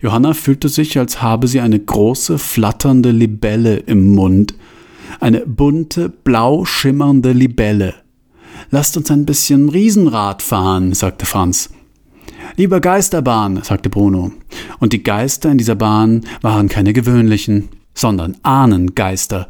Johanna 0.00 0.34
fühlte 0.34 0.68
sich, 0.68 0.98
als 0.98 1.22
habe 1.22 1.46
sie 1.46 1.60
eine 1.60 1.78
große, 1.78 2.38
flatternde 2.38 3.12
Libelle 3.12 3.76
im 3.76 4.14
Mund. 4.14 4.54
Eine 5.20 5.46
bunte, 5.46 6.08
blau 6.08 6.64
schimmernde 6.64 7.32
Libelle. 7.32 7.94
Lasst 8.70 8.96
uns 8.96 9.10
ein 9.10 9.24
bisschen 9.24 9.68
Riesenrad 9.68 10.42
fahren, 10.42 10.94
sagte 10.94 11.26
Franz. 11.26 11.70
Lieber 12.56 12.80
Geisterbahn, 12.80 13.62
sagte 13.62 13.90
Bruno. 13.90 14.32
Und 14.78 14.92
die 14.92 15.02
Geister 15.02 15.50
in 15.50 15.58
dieser 15.58 15.74
Bahn 15.74 16.22
waren 16.40 16.68
keine 16.68 16.92
gewöhnlichen, 16.92 17.68
sondern 17.94 18.36
Ahnengeister, 18.42 19.48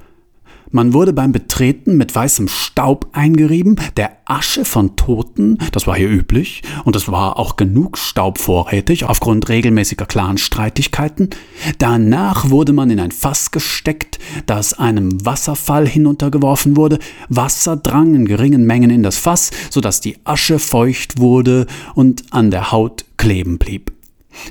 man 0.71 0.93
wurde 0.93 1.13
beim 1.13 1.33
Betreten 1.33 1.97
mit 1.97 2.15
weißem 2.15 2.49
Staub 2.49 3.09
eingerieben, 3.13 3.77
der 3.97 4.19
Asche 4.25 4.65
von 4.65 4.97
Toten, 4.97 5.59
das 5.73 5.87
war 5.87 5.97
hier 5.97 6.09
üblich, 6.09 6.63
und 6.85 6.97
es 6.97 7.11
war 7.11 7.39
auch 7.39 7.57
genug 7.57 7.97
Staub 7.97 8.39
vorrätig 8.39 9.05
aufgrund 9.05 9.49
regelmäßiger 9.49 10.07
Clanstreitigkeiten. 10.07 11.31
Danach 11.79 12.51
wurde 12.51 12.73
man 12.73 12.91
in 12.91 13.01
ein 13.01 13.13
Fass 13.13 13.51
gesteckt, 13.51 14.19
das 14.47 14.75
einem 14.75 15.25
Wasserfall 15.25 15.87
hinuntergeworfen 15.87 16.77
wurde. 16.77 16.99
Wasser 17.29 17.77
drang 17.77 18.15
in 18.15 18.27
geringen 18.27 18.65
Mengen 18.65 18.91
in 18.91 19.03
das 19.03 19.17
Fass, 19.17 19.51
so 19.71 19.81
dass 19.81 20.01
die 20.01 20.19
Asche 20.25 20.59
feucht 20.59 21.19
wurde 21.19 21.67
und 21.95 22.25
an 22.33 22.51
der 22.51 22.71
Haut 22.73 23.05
kleben 23.17 23.59
blieb. 23.59 23.93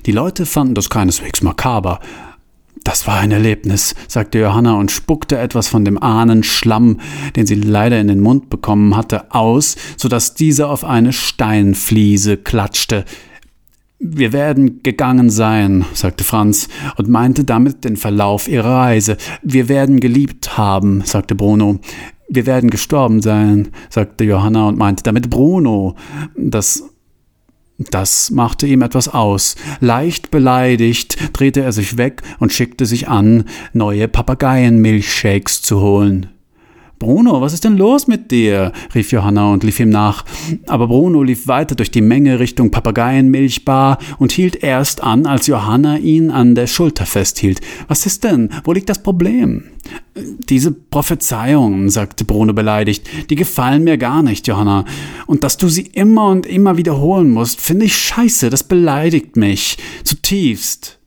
Die 0.06 0.12
Leute 0.12 0.45
fanden 0.45 0.75
das 0.75 0.89
keineswegs 0.89 1.41
makaber, 1.41 1.99
das 2.83 3.07
war 3.07 3.19
ein 3.19 3.31
Erlebnis, 3.31 3.95
sagte 4.07 4.39
Johanna 4.39 4.75
und 4.75 4.91
spuckte 4.91 5.37
etwas 5.37 5.67
von 5.67 5.85
dem 5.85 6.01
Ahnenschlamm, 6.01 6.99
den 7.35 7.45
sie 7.45 7.55
leider 7.55 7.99
in 7.99 8.07
den 8.07 8.21
Mund 8.21 8.49
bekommen 8.49 8.95
hatte, 8.95 9.33
aus, 9.33 9.75
so 9.97 10.07
dass 10.07 10.33
dieser 10.33 10.69
auf 10.69 10.83
eine 10.83 11.13
Steinfliese 11.13 12.37
klatschte. 12.37 13.05
Wir 13.99 14.31
werden 14.31 14.83
gegangen 14.83 15.29
sein, 15.29 15.85
sagte 15.93 16.23
Franz 16.23 16.69
und 16.97 17.09
meinte 17.09 17.43
damit 17.43 17.83
den 17.83 17.97
Verlauf 17.97 18.47
ihrer 18.47 18.75
Reise. 18.75 19.17
Wir 19.41 19.69
werden 19.69 19.99
geliebt 19.99 20.57
haben, 20.57 21.01
sagte 21.03 21.33
Bruno. 21.33 21.79
Wir 22.29 22.45
werden 22.45 22.69
gestorben 22.69 23.21
sein, 23.21 23.69
sagte 23.89 24.23
Johanna 24.23 24.67
und 24.67 24.77
meinte 24.77 25.01
damit 25.01 25.29
Bruno. 25.29 25.95
Das 26.35 26.83
das 27.77 28.31
machte 28.31 28.65
ihm 28.65 28.81
etwas 28.81 29.07
aus. 29.07 29.55
Leicht 29.79 30.31
beleidigt 30.31 31.17
drehte 31.33 31.61
er 31.61 31.71
sich 31.71 31.97
weg 31.97 32.23
und 32.39 32.51
schickte 32.51 32.85
sich 32.85 33.07
an, 33.07 33.45
neue 33.73 34.07
Papageienmilchshakes 34.07 35.61
zu 35.61 35.81
holen. 35.81 36.37
Bruno, 36.99 37.41
was 37.41 37.53
ist 37.53 37.63
denn 37.63 37.77
los 37.77 38.07
mit 38.07 38.31
dir? 38.31 38.71
rief 38.95 39.12
Johanna 39.12 39.51
und 39.51 39.63
lief 39.63 39.79
ihm 39.79 39.89
nach. 39.89 40.25
Aber 40.65 40.88
Bruno 40.88 41.21
lief 41.21 41.47
weiter 41.47 41.75
durch 41.75 41.91
die 41.91 42.01
Menge 42.01 42.39
Richtung 42.39 42.71
Papageienmilchbar 42.71 43.99
und 44.17 44.31
hielt 44.31 44.63
erst 44.63 45.03
an, 45.03 45.27
als 45.27 45.45
Johanna 45.45 45.97
ihn 45.97 46.31
an 46.31 46.55
der 46.55 46.65
Schulter 46.65 47.05
festhielt. 47.05 47.62
Was 47.88 48.07
ist 48.07 48.23
denn? 48.23 48.49
Wo 48.63 48.73
liegt 48.73 48.89
das 48.89 49.03
Problem? 49.03 49.65
Diese 50.15 50.71
Prophezeiungen, 50.71 51.89
sagte 51.89 52.25
Bruno 52.25 52.53
beleidigt, 52.53 53.07
die 53.29 53.36
gefallen 53.36 53.83
mir 53.83 53.99
gar 53.99 54.23
nicht, 54.23 54.47
Johanna. 54.47 54.86
Und 55.27 55.43
dass 55.43 55.57
du 55.57 55.69
sie 55.69 55.88
immer 55.93 56.29
und 56.29 56.47
immer 56.47 56.77
wiederholen 56.77 57.29
musst, 57.29 57.62
finde 57.62 57.86
ich 57.86 57.95
scheiße, 57.95 58.49
das 58.49 58.63
beleidigt 58.63 59.36
mich 59.36 59.77
zutiefst. 60.03 60.97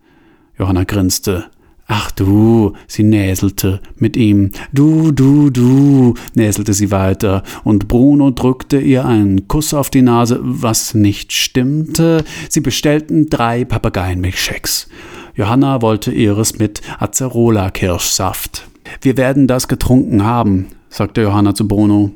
Johanna 0.57 0.85
grinste. 0.85 1.51
Ach 1.93 2.13
du, 2.13 2.75
sie 2.87 3.03
näselte 3.03 3.81
mit 3.97 4.17
ihm. 4.17 4.53
Du, 4.73 5.11
du, 5.11 5.51
du, 5.51 6.15
näselte 6.37 6.73
sie 6.73 6.93
weiter, 6.93 7.43
und 7.65 7.89
Bruno 7.89 8.31
drückte 8.31 8.79
ihr 8.79 9.05
einen 9.05 9.49
Kuss 9.49 9.75
auf 9.75 9.91
die 9.91 10.03
Nase, 10.03 10.39
was 10.41 10.95
nicht 10.95 11.33
stimmte. 11.33 12.23
Sie 12.49 12.61
bestellten 12.61 13.29
drei 13.29 13.65
Papageienmilchschecks. 13.65 14.89
Johanna 15.35 15.83
wollte 15.83 16.13
ihres 16.13 16.61
mit 16.61 16.81
Acerola-Kirschsaft. 17.01 18.69
Wir 19.03 19.17
werden 19.17 19.49
das 19.49 19.67
getrunken 19.67 20.23
haben, 20.23 20.69
sagte 20.91 21.23
Johanna 21.23 21.57
zu 21.57 21.67
Bruno. 21.67 22.13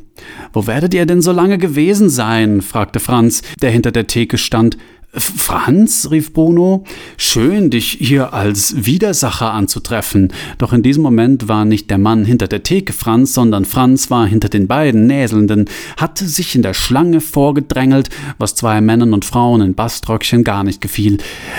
Wo 0.52 0.68
werdet 0.68 0.94
ihr 0.94 1.04
denn 1.04 1.20
so 1.20 1.32
lange 1.32 1.58
gewesen 1.58 2.08
sein? 2.10 2.62
fragte 2.62 3.00
Franz, 3.00 3.42
der 3.60 3.72
hinter 3.72 3.90
der 3.90 4.06
Theke 4.06 4.38
stand. 4.38 4.76
Franz, 5.16 6.08
rief 6.10 6.32
Bruno, 6.32 6.84
schön, 7.16 7.70
dich 7.70 7.98
hier 8.00 8.32
als 8.32 8.84
Widersacher 8.84 9.52
anzutreffen. 9.52 10.32
Doch 10.58 10.72
in 10.72 10.82
diesem 10.82 11.02
Moment 11.02 11.46
war 11.46 11.64
nicht 11.64 11.88
der 11.90 11.98
Mann 11.98 12.24
hinter 12.24 12.48
der 12.48 12.64
Theke 12.64 12.92
Franz, 12.92 13.34
sondern 13.34 13.64
Franz 13.64 14.10
war 14.10 14.26
hinter 14.26 14.48
den 14.48 14.66
beiden 14.66 15.06
Näselnden, 15.06 15.66
hatte 15.96 16.26
sich 16.26 16.56
in 16.56 16.62
der 16.62 16.74
Schlange 16.74 17.20
vorgedrängelt, 17.20 18.10
was 18.38 18.56
zwei 18.56 18.80
Männern 18.80 19.14
und 19.14 19.24
Frauen 19.24 19.60
in 19.60 19.74
Baströckchen 19.74 20.42
gar 20.42 20.64
nicht 20.64 20.80
gefiel. 20.80 21.18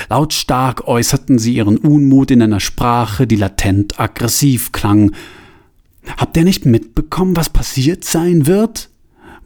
Lautstark 0.09 0.87
äußerten 0.87 1.39
sie 1.39 1.55
ihren 1.55 1.77
Unmut 1.77 2.31
in 2.31 2.41
einer 2.41 2.59
Sprache, 2.59 3.25
die 3.25 3.37
latent 3.37 3.99
aggressiv 3.99 4.73
klang. 4.73 5.11
Habt 6.17 6.35
ihr 6.35 6.43
nicht 6.43 6.65
mitbekommen, 6.65 7.35
was 7.37 7.49
passiert 7.49 8.03
sein 8.03 8.47
wird? 8.47 8.89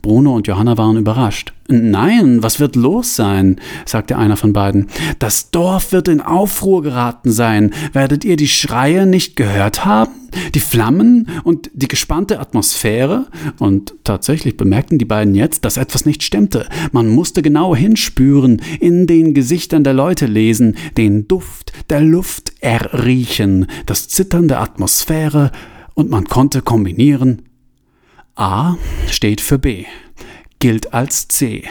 Bruno 0.01 0.35
und 0.35 0.47
Johanna 0.47 0.77
waren 0.77 0.97
überrascht. 0.97 1.53
Nein, 1.67 2.41
was 2.41 2.59
wird 2.59 2.75
los 2.75 3.15
sein? 3.15 3.57
sagte 3.85 4.17
einer 4.17 4.37
von 4.37 4.53
beiden. 4.53 4.87
Das 5.19 5.51
Dorf 5.51 5.91
wird 5.91 6.07
in 6.07 6.21
Aufruhr 6.21 6.81
geraten 6.81 7.31
sein. 7.31 7.71
Werdet 7.93 8.25
ihr 8.25 8.37
die 8.37 8.47
Schreie 8.47 9.05
nicht 9.05 9.35
gehört 9.35 9.85
haben? 9.85 10.11
Die 10.55 10.59
Flammen 10.59 11.27
und 11.43 11.69
die 11.73 11.87
gespannte 11.87 12.39
Atmosphäre? 12.39 13.27
Und 13.59 13.93
tatsächlich 14.03 14.57
bemerkten 14.57 14.97
die 14.97 15.05
beiden 15.05 15.35
jetzt, 15.35 15.65
dass 15.65 15.77
etwas 15.77 16.05
nicht 16.05 16.23
stimmte. 16.23 16.67
Man 16.91 17.09
musste 17.09 17.41
genau 17.41 17.75
hinspüren, 17.75 18.61
in 18.79 19.05
den 19.05 19.33
Gesichtern 19.33 19.83
der 19.83 19.93
Leute 19.93 20.25
lesen, 20.25 20.75
den 20.97 21.27
Duft 21.27 21.71
der 21.89 22.01
Luft 22.01 22.53
erriechen, 22.61 23.67
das 23.85 24.07
Zittern 24.07 24.47
der 24.47 24.61
Atmosphäre, 24.61 25.51
und 25.93 26.09
man 26.09 26.25
konnte 26.25 26.61
kombinieren. 26.61 27.48
A 28.39 28.77
steht 29.09 29.41
für 29.41 29.59
B 29.59 29.85
gilt 30.59 30.93
als 30.93 31.27
C, 31.27 31.63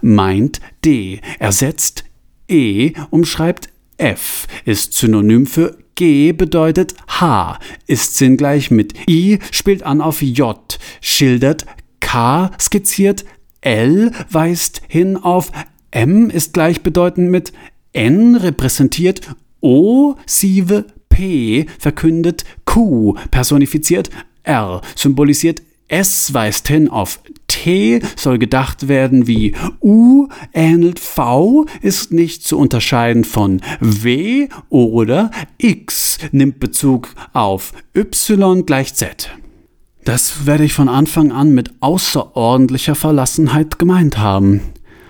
meint 0.00 0.60
D, 0.84 1.20
ersetzt 1.38 2.04
E, 2.48 2.92
umschreibt 3.10 3.68
F, 3.96 4.46
ist 4.64 4.94
Synonym 4.94 5.46
für 5.46 5.78
G, 5.94 6.32
bedeutet 6.32 6.94
H, 7.06 7.58
ist 7.86 8.16
sinngleich 8.16 8.70
mit 8.70 9.08
I, 9.08 9.38
spielt 9.52 9.84
an 9.84 10.00
auf 10.00 10.22
J, 10.22 10.78
schildert 11.00 11.66
K, 12.00 12.50
skizziert 12.60 13.24
L, 13.60 14.10
weist 14.28 14.82
hin 14.88 15.16
auf 15.16 15.52
M, 15.92 16.28
ist 16.30 16.52
gleichbedeutend 16.52 17.30
mit 17.30 17.52
N, 17.92 18.34
repräsentiert 18.34 19.20
O, 19.60 20.16
sieve 20.26 20.86
P, 21.08 21.66
verkündet 21.78 22.44
Q, 22.64 23.14
personifiziert 23.30 24.10
R, 24.42 24.80
symbolisiert 24.96 25.62
S, 25.92 26.32
weist 26.32 26.68
hin 26.68 26.88
auf 26.88 27.20
T 27.48 28.00
soll 28.16 28.38
gedacht 28.38 28.88
werden 28.88 29.26
wie 29.26 29.54
U 29.82 30.26
ähnelt 30.54 30.98
V, 30.98 31.66
ist 31.82 32.12
nicht 32.12 32.46
zu 32.46 32.58
unterscheiden 32.58 33.24
von 33.24 33.60
W 33.80 34.48
oder 34.70 35.30
X 35.58 36.18
nimmt 36.32 36.60
Bezug 36.60 37.10
auf 37.34 37.74
Y 37.94 38.64
gleich 38.64 38.94
Z. 38.94 39.30
Das 40.04 40.46
werde 40.46 40.64
ich 40.64 40.72
von 40.72 40.88
Anfang 40.88 41.30
an 41.30 41.54
mit 41.54 41.74
außerordentlicher 41.80 42.94
Verlassenheit 42.94 43.78
gemeint 43.78 44.16
haben, 44.16 44.62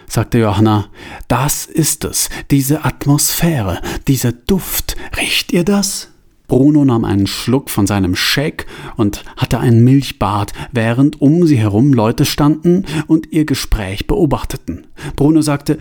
sagte 0.08 0.38
Johanna. 0.38 0.88
Das 1.28 1.64
ist 1.64 2.04
es, 2.04 2.28
diese 2.50 2.84
Atmosphäre, 2.84 3.80
dieser 4.08 4.32
Duft. 4.32 4.96
Riecht 5.16 5.52
ihr 5.52 5.64
das? 5.64 6.11
Bruno 6.52 6.84
nahm 6.84 7.06
einen 7.06 7.26
Schluck 7.26 7.70
von 7.70 7.86
seinem 7.86 8.14
Shake 8.14 8.66
und 8.98 9.24
hatte 9.38 9.58
ein 9.58 9.82
Milchbad, 9.84 10.52
während 10.70 11.18
um 11.18 11.46
sie 11.46 11.56
herum 11.56 11.94
Leute 11.94 12.26
standen 12.26 12.84
und 13.06 13.32
ihr 13.32 13.46
Gespräch 13.46 14.06
beobachteten. 14.06 14.86
Bruno 15.16 15.40
sagte, 15.40 15.78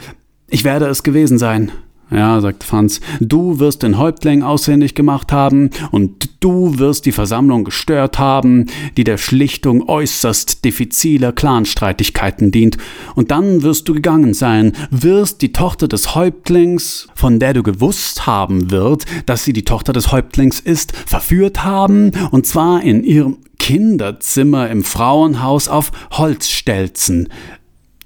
ich 0.47 0.63
werde 0.63 0.85
es 0.85 1.03
gewesen 1.03 1.37
sein. 1.37 1.73
Ja, 2.11 2.41
sagte 2.41 2.67
Franz, 2.67 2.99
du 3.21 3.59
wirst 3.59 3.83
den 3.83 3.97
Häuptling 3.97 4.43
ausfindig 4.43 4.95
gemacht 4.95 5.31
haben 5.31 5.69
und 5.91 6.29
du 6.41 6.77
wirst 6.77 7.05
die 7.05 7.13
Versammlung 7.13 7.63
gestört 7.63 8.19
haben, 8.19 8.65
die 8.97 9.05
der 9.05 9.17
Schlichtung 9.17 9.87
äußerst 9.87 10.65
diffiziler 10.65 11.31
Clanstreitigkeiten 11.31 12.51
dient. 12.51 12.77
Und 13.15 13.31
dann 13.31 13.61
wirst 13.61 13.87
du 13.87 13.93
gegangen 13.93 14.33
sein, 14.33 14.73
wirst 14.89 15.41
die 15.41 15.53
Tochter 15.53 15.87
des 15.87 16.13
Häuptlings, 16.13 17.07
von 17.15 17.39
der 17.39 17.53
du 17.53 17.63
gewusst 17.63 18.27
haben 18.27 18.71
wird, 18.71 19.05
dass 19.25 19.45
sie 19.45 19.53
die 19.53 19.63
Tochter 19.63 19.93
des 19.93 20.11
Häuptlings 20.11 20.59
ist, 20.59 20.93
verführt 20.93 21.63
haben, 21.63 22.11
und 22.31 22.45
zwar 22.45 22.83
in 22.83 23.05
ihrem 23.05 23.37
Kinderzimmer 23.57 24.69
im 24.69 24.83
Frauenhaus 24.83 25.69
auf 25.69 25.91
Holzstelzen. 26.11 27.29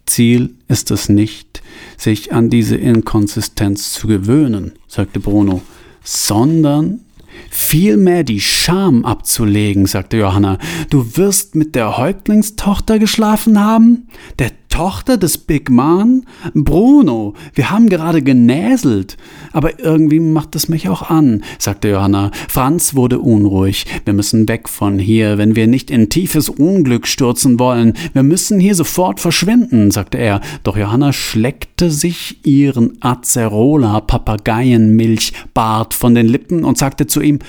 Ziel 0.06 0.56
ist 0.68 0.92
es 0.92 1.10
nicht, 1.10 1.62
sich 1.98 2.34
an 2.34 2.50
diese 2.50 2.76
Inkonsistenz 2.76 3.94
zu 3.94 4.08
gewöhnen, 4.08 4.74
sagte 4.88 5.20
Bruno, 5.20 5.62
sondern 6.04 7.02
vielmehr 7.50 8.24
die 8.24 8.42
Scham 8.42 9.06
abzulegen, 9.06 9.86
sagte 9.86 10.18
Johanna. 10.18 10.58
Du 10.90 11.18
wirst 11.18 11.56
mit 11.56 11.76
der 11.76 11.98
Häuptlingstochter 11.98 13.00
geschlafen 13.00 13.60
haben? 13.60 14.08
Der 14.40 14.52
Tochter 14.76 15.16
des 15.16 15.38
Big 15.38 15.70
Man? 15.70 16.26
Bruno, 16.54 17.34
wir 17.54 17.70
haben 17.70 17.88
gerade 17.88 18.22
genäselt. 18.22 19.16
Aber 19.54 19.80
irgendwie 19.80 20.20
macht 20.20 20.54
es 20.54 20.68
mich 20.68 20.90
auch 20.90 21.10
an, 21.10 21.46
sagte 21.60 21.88
Johanna. 21.88 22.32
Franz 22.50 22.94
wurde 22.94 23.20
unruhig. 23.20 23.86
Wir 24.04 24.14
müssen 24.14 24.50
weg 24.50 24.68
von 24.68 25.00
hier, 25.00 25.38
wenn 25.38 25.56
wir 25.56 25.68
nicht 25.68 25.90
in 25.90 26.10
tiefes 26.10 26.50
Unglück 26.50 27.08
stürzen 27.08 27.58
wollen. 27.58 27.94
Wir 28.12 28.24
müssen 28.24 28.60
hier 28.60 28.76
sofort 28.76 29.22
verschwinden, 29.22 29.92
sagte 29.92 30.18
er. 30.18 30.42
Doch 30.64 30.76
Johanna 30.76 31.14
schleckte 31.14 31.90
sich 31.90 32.46
ihren 32.46 33.02
Acerola-Papageienmilchbart 33.02 35.94
von 35.94 36.16
den 36.16 36.28
Lippen 36.28 36.66
und 36.66 36.78
sagte 36.78 37.08
zu 37.08 37.22
ihm, 37.22 37.40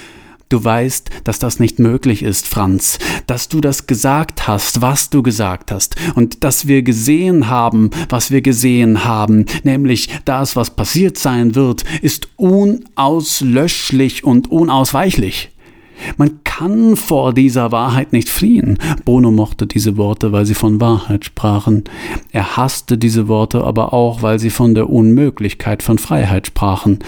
Du 0.49 0.63
weißt, 0.63 1.11
dass 1.25 1.41
das 1.41 1.59
nicht 1.59 1.81
möglich 1.81 2.23
ist, 2.23 2.47
Franz, 2.47 3.01
dass 3.27 3.49
du 3.49 3.61
das 3.61 3.89
gesagt 3.89 4.47
hast, 4.47 4.81
was 4.81 5.11
du 5.11 5.25
gesagt 5.25 5.73
hast, 5.73 5.97
und 6.15 6.45
dass 6.45 6.69
wir 6.69 6.83
gesehen 6.83 7.49
haben, 7.49 7.91
was 8.11 8.31
wir 8.31 8.43
gesehen 8.43 9.05
haben, 9.05 9.47
nämlich 9.65 10.09
das, 10.25 10.55
was 10.55 10.71
passiert 10.71 11.19
sein 11.19 11.57
wird, 11.57 11.83
ist 12.01 12.29
unauslöschlich 12.37 14.23
und 14.23 14.49
unausweichlich. 14.49 15.51
Man 16.17 16.45
kann 16.45 16.95
vor 16.95 17.33
dieser 17.33 17.73
Wahrheit 17.73 18.13
nicht 18.13 18.29
fliehen. 18.29 18.79
Bruno 19.05 19.33
mochte 19.33 19.67
diese 19.67 19.97
Worte, 19.97 20.31
weil 20.31 20.47
sie 20.47 20.55
von 20.55 20.81
Wahrheit 20.81 21.25
sprachen. 21.25 21.85
Er 22.31 22.57
hasste 22.57 22.99
diese 22.99 23.27
Worte 23.27 23.65
aber 23.65 23.93
auch, 23.93 24.23
weil 24.23 24.39
sie 24.39 24.51
von 24.51 24.75
der 24.77 24.91
Unmöglichkeit 24.91 25.83
von 25.83 25.99
Freiheit 25.99 26.47
sprachen. 26.47 27.01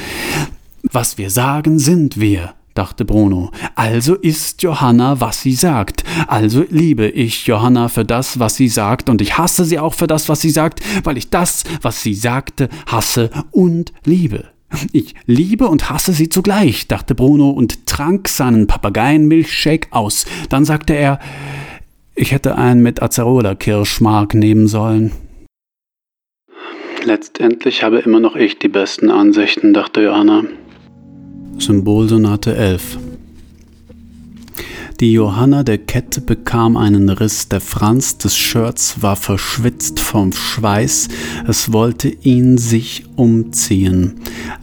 Was 0.90 1.18
wir 1.18 1.31
sagen, 1.31 1.79
sind 1.79 2.18
wir 2.18 2.55
dachte 2.74 3.04
Bruno. 3.04 3.50
Also 3.74 4.14
ist 4.14 4.62
Johanna, 4.62 5.20
was 5.20 5.42
sie 5.42 5.54
sagt. 5.54 6.04
Also 6.26 6.64
liebe 6.68 7.09
ich 7.09 7.46
Johanna 7.46 7.88
für 7.88 8.04
das, 8.04 8.38
was 8.38 8.57
sie 8.57 8.68
sagt, 8.68 9.09
und 9.09 9.20
ich 9.20 9.37
hasse 9.38 9.64
sie 9.64 9.78
auch 9.78 9.94
für 9.94 10.07
das, 10.07 10.28
was 10.28 10.40
sie 10.40 10.50
sagt, 10.50 10.81
weil 11.04 11.16
ich 11.16 11.31
das, 11.31 11.64
was 11.83 12.02
sie 12.02 12.14
sagte, 12.14 12.68
hasse 12.87 13.31
und 13.50 13.92
liebe. 14.04 14.44
Ich 14.92 15.14
liebe 15.26 15.66
und 15.66 15.90
hasse 15.90 16.12
sie 16.12 16.28
zugleich, 16.28 16.88
dachte 16.88 17.14
Bruno 17.14 17.50
und 17.50 17.87
trank 17.87 18.28
seinen 18.28 18.66
Papageienmilchshake 18.66 19.88
aus. 19.90 20.26
Dann 20.50 20.64
sagte 20.64 20.92
er, 20.92 21.18
ich 22.14 22.33
hätte 22.33 22.57
einen 22.57 22.83
mit 22.83 23.00
Acerola-Kirschmark 23.00 24.35
nehmen 24.35 24.66
sollen. 24.66 25.12
Letztendlich 27.04 27.83
habe 27.83 28.00
immer 28.00 28.20
noch 28.20 28.37
ich 28.37 28.59
die 28.59 28.68
besten 28.68 29.11
Ansichten, 29.11 29.72
dachte 29.72 30.02
Johanna. 30.02 30.44
Symbolsonate 31.59 32.55
11 32.55 32.99
die 35.01 35.12
Johanna 35.12 35.62
der 35.62 35.79
Kette 35.79 36.21
bekam 36.21 36.77
einen 36.77 37.09
Riss, 37.09 37.49
der 37.49 37.61
Franz 37.61 38.18
des 38.18 38.37
Shirts 38.37 39.01
war 39.01 39.14
verschwitzt 39.14 40.01
vom 40.01 40.33
Schweiß, 40.33 41.07
es 41.47 41.73
wollte 41.73 42.09
ihn 42.09 42.59
sich 42.59 43.05
umziehen. 43.14 44.16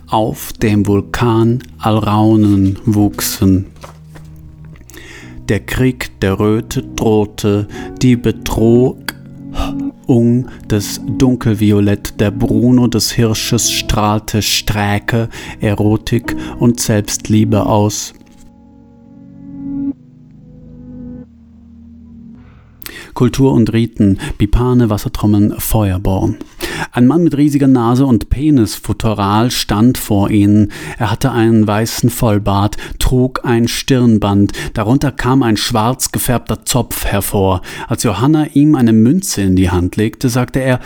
Auf 0.08 0.52
dem 0.52 0.88
Vulkan 0.88 1.64
Alraunen 1.78 2.78
wuchsen. 2.86 3.68
Der 5.48 5.62
Krieg 5.62 6.20
der 6.20 6.38
Röte 6.38 6.84
drohte, 6.84 7.70
die 8.02 8.18
Bedrohung 8.18 9.06
Ung 10.08 10.48
des 10.70 11.02
Dunkelviolett 11.06 12.20
der 12.20 12.32
Bruno 12.32 12.88
des 12.88 13.12
Hirsches 13.12 13.72
strahlte 13.72 14.42
Sträke, 14.42 15.30
Erotik 15.62 16.36
und 16.60 16.80
Selbstliebe 16.80 17.66
aus. 17.66 18.14
Kultur 23.16 23.54
und 23.54 23.74
Riten, 23.74 24.20
Bipane, 24.38 24.92
Wassertrommeln, 24.92 25.56
Feuerborn. 25.58 26.36
Ein 26.92 27.08
Mann 27.08 27.24
mit 27.24 27.36
riesiger 27.36 27.68
Nase 27.68 28.06
und 28.06 28.30
Penisfutteral 28.30 29.50
stand 29.50 29.98
vor 29.98 30.30
ihnen. 30.30 30.72
Er 30.98 31.10
hatte 31.10 31.32
einen 31.32 31.66
weißen 31.66 32.10
Vollbart, 32.10 32.76
trug 33.00 33.42
ein 33.44 33.68
Stirnband, 33.68 34.52
darunter 34.74 35.12
kam 35.12 35.42
ein 35.42 35.58
schwarz 35.58 36.12
gefärbter 36.12 36.66
Zopf 36.66 37.06
hervor. 37.06 37.62
Als 37.88 38.04
Johanna 38.04 38.48
ihm 38.54 38.76
eine 38.76 38.94
Münze 38.94 39.42
in 39.42 39.56
die 39.56 39.72
Hand 39.72 39.96
legte, 39.96 40.30
sagte 40.30 40.60
er, 40.60 40.80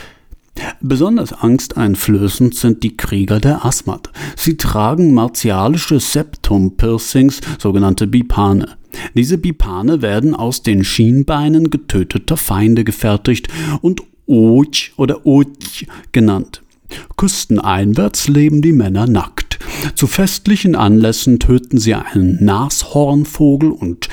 Besonders 0.81 1.33
angsteinflößend 1.33 2.53
sind 2.53 2.83
die 2.83 2.97
Krieger 2.97 3.39
der 3.39 3.65
Asmat. 3.65 4.09
Sie 4.35 4.57
tragen 4.57 5.13
martialische 5.13 5.99
Septum-Piercings, 5.99 7.39
sogenannte 7.59 8.07
Bipane. 8.07 8.78
Diese 9.13 9.37
Bipane 9.37 10.01
werden 10.01 10.35
aus 10.35 10.63
den 10.63 10.83
Schienbeinen 10.83 11.69
getöteter 11.69 12.37
Feinde 12.37 12.83
gefertigt 12.83 13.47
und 13.81 14.01
Oj 14.25 14.91
oder 14.97 15.25
Oj 15.25 15.45
genannt. 16.11 16.61
Küsteneinwärts 17.17 18.27
leben 18.27 18.61
die 18.61 18.71
Männer 18.71 19.07
nackt. 19.07 19.59
Zu 19.95 20.07
festlichen 20.07 20.75
Anlässen 20.75 21.39
töten 21.39 21.77
sie 21.77 21.95
einen 21.95 22.43
Nashornvogel 22.43 23.71
und 23.71 24.09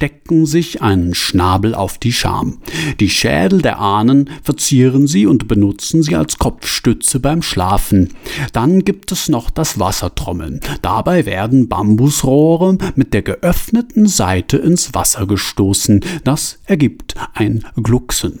stecken 0.00 0.46
sich 0.46 0.80
einen 0.80 1.14
Schnabel 1.14 1.74
auf 1.74 1.98
die 1.98 2.14
Scham. 2.14 2.62
Die 3.00 3.10
Schädel 3.10 3.60
der 3.60 3.80
Ahnen 3.80 4.30
verzieren 4.42 5.06
sie 5.06 5.26
und 5.26 5.46
benutzen 5.46 6.02
sie 6.02 6.16
als 6.16 6.38
Kopfstütze 6.38 7.20
beim 7.20 7.42
Schlafen. 7.42 8.14
Dann 8.54 8.82
gibt 8.86 9.12
es 9.12 9.28
noch 9.28 9.50
das 9.50 9.78
Wassertrommeln. 9.78 10.60
Dabei 10.80 11.26
werden 11.26 11.68
Bambusrohre 11.68 12.78
mit 12.94 13.12
der 13.12 13.20
geöffneten 13.20 14.06
Seite 14.06 14.56
ins 14.56 14.94
Wasser 14.94 15.26
gestoßen. 15.26 16.02
Das 16.24 16.60
ergibt 16.64 17.14
ein 17.34 17.66
Glucksen. 17.76 18.40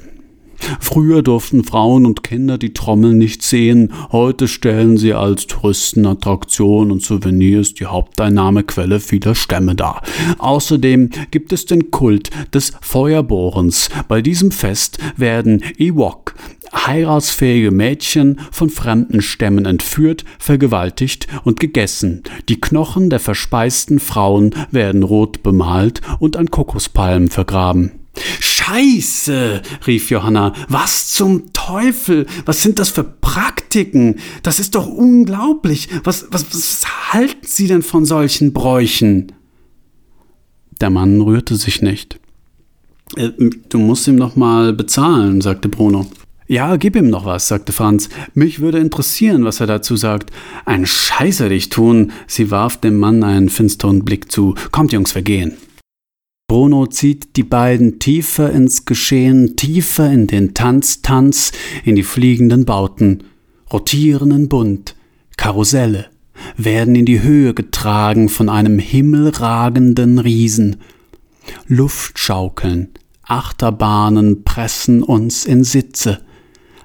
Früher 0.80 1.22
durften 1.22 1.64
Frauen 1.64 2.06
und 2.06 2.22
Kinder 2.22 2.58
die 2.58 2.72
Trommel 2.72 3.14
nicht 3.14 3.42
sehen, 3.42 3.92
heute 4.12 4.48
stellen 4.48 4.96
sie 4.96 5.14
als 5.14 5.46
Touristenattraktion 5.46 6.90
und 6.90 7.02
Souvenirs 7.02 7.74
die 7.74 7.86
Haupteinnahmequelle 7.86 9.00
vieler 9.00 9.34
Stämme 9.34 9.74
dar. 9.74 10.02
Außerdem 10.38 11.10
gibt 11.30 11.52
es 11.52 11.66
den 11.66 11.90
Kult 11.90 12.30
des 12.54 12.72
Feuerbohrens. 12.80 13.90
Bei 14.08 14.22
diesem 14.22 14.50
Fest 14.50 14.98
werden 15.16 15.62
Ewok, 15.78 16.34
heiratsfähige 16.72 17.70
Mädchen 17.70 18.40
von 18.50 18.70
fremden 18.70 19.22
Stämmen 19.22 19.66
entführt, 19.66 20.24
vergewaltigt 20.38 21.26
und 21.44 21.60
gegessen. 21.60 22.22
Die 22.48 22.60
Knochen 22.60 23.10
der 23.10 23.20
verspeisten 23.20 23.98
Frauen 23.98 24.54
werden 24.70 25.02
rot 25.02 25.42
bemalt 25.42 26.00
und 26.18 26.36
an 26.36 26.50
Kokospalmen 26.50 27.28
vergraben. 27.28 27.99
Scheiße, 28.40 29.62
rief 29.86 30.10
Johanna, 30.10 30.52
was 30.68 31.08
zum 31.08 31.52
Teufel? 31.52 32.26
Was 32.44 32.62
sind 32.62 32.78
das 32.78 32.90
für 32.90 33.04
Praktiken? 33.04 34.16
Das 34.42 34.58
ist 34.58 34.74
doch 34.74 34.86
unglaublich. 34.86 35.88
Was, 36.04 36.26
was, 36.30 36.46
was 36.52 37.12
halten 37.12 37.46
Sie 37.46 37.66
denn 37.66 37.82
von 37.82 38.04
solchen 38.04 38.52
Bräuchen? 38.52 39.32
Der 40.80 40.90
Mann 40.90 41.20
rührte 41.20 41.56
sich 41.56 41.82
nicht. 41.82 42.18
Äh, 43.16 43.30
du 43.68 43.78
musst 43.78 44.08
ihm 44.08 44.16
noch 44.16 44.36
mal 44.36 44.72
bezahlen, 44.72 45.40
sagte 45.40 45.68
Bruno. 45.68 46.06
Ja, 46.46 46.76
gib 46.76 46.96
ihm 46.96 47.10
noch 47.10 47.26
was, 47.26 47.46
sagte 47.46 47.72
Franz. 47.72 48.08
Mich 48.34 48.58
würde 48.60 48.78
interessieren, 48.78 49.44
was 49.44 49.60
er 49.60 49.68
dazu 49.68 49.94
sagt. 49.94 50.30
Ein 50.64 50.84
Scheiße 50.84 51.48
dich 51.48 51.68
tun. 51.68 52.10
Sie 52.26 52.50
warf 52.50 52.76
dem 52.76 52.98
Mann 52.98 53.22
einen 53.22 53.48
finsteren 53.48 54.04
Blick 54.04 54.32
zu. 54.32 54.56
Kommt, 54.72 54.92
Jungs, 54.92 55.14
wir 55.14 55.22
gehen. 55.22 55.56
Bruno 56.50 56.86
zieht 56.86 57.36
die 57.36 57.44
beiden 57.44 58.00
tiefer 58.00 58.50
ins 58.50 58.84
Geschehen, 58.84 59.54
tiefer 59.54 60.10
in 60.10 60.26
den 60.26 60.52
Tanztanz, 60.52 61.52
in 61.84 61.94
die 61.94 62.02
fliegenden 62.02 62.64
Bauten, 62.64 63.22
rotieren 63.72 64.32
in 64.32 64.48
Bunt, 64.48 64.96
Karusselle, 65.36 66.06
werden 66.56 66.96
in 66.96 67.04
die 67.04 67.22
Höhe 67.22 67.54
getragen 67.54 68.28
von 68.28 68.48
einem 68.48 68.80
himmelragenden 68.80 70.18
Riesen. 70.18 70.78
Luftschaukeln, 71.68 72.88
Achterbahnen 73.22 74.42
pressen 74.42 75.04
uns 75.04 75.44
in 75.44 75.62
Sitze. 75.62 76.18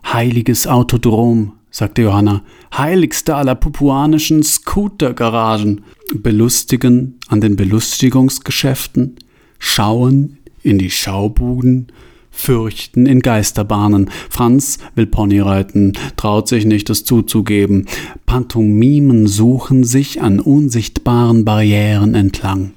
Heiliges 0.05 0.67
Autodrom, 0.67 1.53
sagte 1.71 2.03
Johanna, 2.03 2.43
heiligste 2.71 3.35
aller 3.35 3.55
pupuanischen 3.55 4.43
Scootergaragen, 4.43 5.85
belustigen 6.13 7.19
an 7.29 7.41
den 7.41 7.55
Belustigungsgeschäften, 7.55 9.15
schauen 9.59 10.37
in 10.63 10.77
die 10.77 10.89
Schaubuden, 10.89 11.87
fürchten 12.31 13.05
in 13.05 13.21
Geisterbahnen. 13.21 14.09
Franz 14.29 14.79
will 14.95 15.07
Pony 15.07 15.39
reiten, 15.39 15.93
traut 16.17 16.47
sich 16.47 16.65
nicht, 16.65 16.89
es 16.89 17.05
zuzugeben. 17.05 17.87
Pantomimen 18.25 19.27
suchen 19.27 19.83
sich 19.83 20.21
an 20.21 20.39
unsichtbaren 20.39 21.45
Barrieren 21.45 22.15
entlang. 22.15 22.73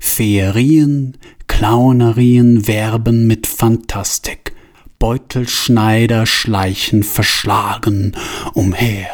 Feerien, 0.00 1.16
Clownerien 1.46 2.68
werben 2.68 3.26
mit 3.26 3.46
Fantastik. 3.46 4.52
Beutelschneider 4.98 6.26
schleichen 6.26 7.02
verschlagen 7.02 8.12
umher. 8.54 9.08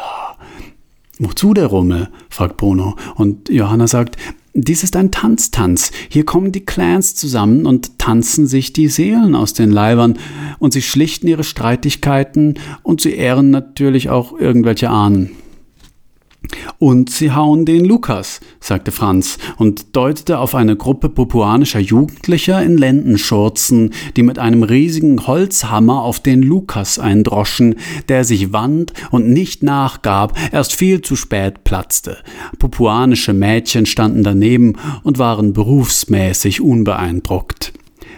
Wozu 1.19 1.53
der 1.53 1.67
Rummel? 1.67 2.09
fragt 2.29 2.57
Bruno. 2.57 2.95
Und 3.15 3.49
Johanna 3.49 3.87
sagt, 3.87 4.17
dies 4.55 4.83
ist 4.83 4.95
ein 4.95 5.11
Tanztanz. 5.11 5.91
Hier 6.07 6.23
kommen 6.23 6.53
die 6.53 6.63
Clans 6.65 7.13
zusammen 7.13 7.65
und 7.65 7.99
tanzen 7.99 8.47
sich 8.47 8.71
die 8.71 8.87
Seelen 8.87 9.35
aus 9.35 9.53
den 9.53 9.69
Leibern 9.69 10.17
und 10.59 10.71
sie 10.71 10.81
schlichten 10.81 11.27
ihre 11.27 11.43
Streitigkeiten 11.43 12.55
und 12.81 13.01
sie 13.01 13.13
ehren 13.13 13.49
natürlich 13.49 14.09
auch 14.09 14.39
irgendwelche 14.39 14.89
Ahnen. 14.89 15.31
Und 16.77 17.09
sie 17.09 17.31
hauen 17.31 17.65
den 17.65 17.85
Lukas, 17.85 18.39
sagte 18.59 18.91
Franz 18.91 19.37
und 19.57 19.95
deutete 19.95 20.39
auf 20.39 20.55
eine 20.55 20.75
Gruppe 20.75 21.09
popuanischer 21.09 21.79
Jugendlicher 21.79 22.61
in 22.61 22.77
Lendenschurzen, 22.77 23.93
die 24.15 24.23
mit 24.23 24.39
einem 24.39 24.63
riesigen 24.63 25.27
Holzhammer 25.27 26.01
auf 26.01 26.19
den 26.19 26.41
Lukas 26.41 26.99
eindroschen, 26.99 27.75
der 28.09 28.23
sich 28.23 28.53
wand 28.53 28.93
und 29.11 29.29
nicht 29.29 29.63
nachgab, 29.63 30.37
erst 30.51 30.73
viel 30.73 31.01
zu 31.01 31.15
spät 31.15 31.63
platzte. 31.63 32.17
Popuanische 32.59 33.33
Mädchen 33.33 33.85
standen 33.85 34.23
daneben 34.23 34.73
und 35.03 35.19
waren 35.19 35.53
berufsmäßig 35.53 36.61
unbeeindruckt. 36.61 37.73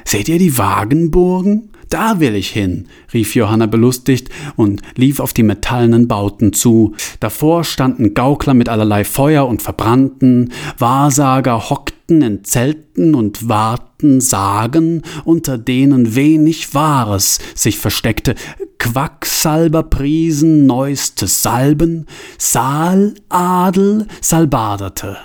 Seht 0.05 0.29
ihr 0.29 0.39
die 0.39 0.57
Wagenburgen? 0.57 1.69
Da 1.89 2.19
will 2.19 2.35
ich 2.35 2.49
hin, 2.49 2.87
rief 3.13 3.35
Johanna 3.35 3.65
belustigt 3.65 4.29
und 4.55 4.81
lief 4.95 5.19
auf 5.19 5.33
die 5.33 5.43
metallenen 5.43 6.07
Bauten 6.07 6.51
zu. 6.51 6.95
Davor 7.19 7.63
standen 7.63 8.13
Gaukler 8.13 8.53
mit 8.53 8.67
allerlei 8.67 9.03
Feuer 9.05 9.47
und 9.47 9.61
Verbrannten, 9.61 10.51
Wahrsager 10.77 11.69
hockten 11.69 12.21
in 12.21 12.43
Zelten 12.43 13.15
und 13.15 13.47
warten 13.47 14.21
Sagen, 14.21 15.01
unter 15.23 15.57
denen 15.57 16.15
wenig 16.15 16.73
Wahres 16.73 17.39
sich 17.55 17.77
versteckte, 17.77 18.35
Quacksalber 18.79 19.83
priesen 19.83 20.65
neueste 20.65 21.27
Salben, 21.27 22.05
Saaladel 22.37 24.07
salbaderte. 24.21 25.17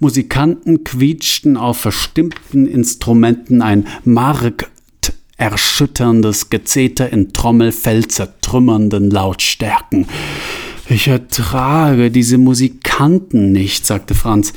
Musikanten 0.00 0.84
quietschten 0.84 1.56
auf 1.56 1.78
verstimmten 1.78 2.66
Instrumenten 2.66 3.62
ein 3.62 3.86
Mark 4.04 4.70
erschütterndes 5.42 6.50
Gezeter 6.50 7.12
in 7.12 7.32
Trommelfell 7.32 8.06
zertrümmernden 8.06 9.10
Lautstärken. 9.10 10.06
Ich 10.88 11.08
ertrage 11.08 12.12
diese 12.12 12.38
Musikanten 12.38 13.50
nicht, 13.50 13.84
sagte 13.84 14.14
Franz. 14.14 14.52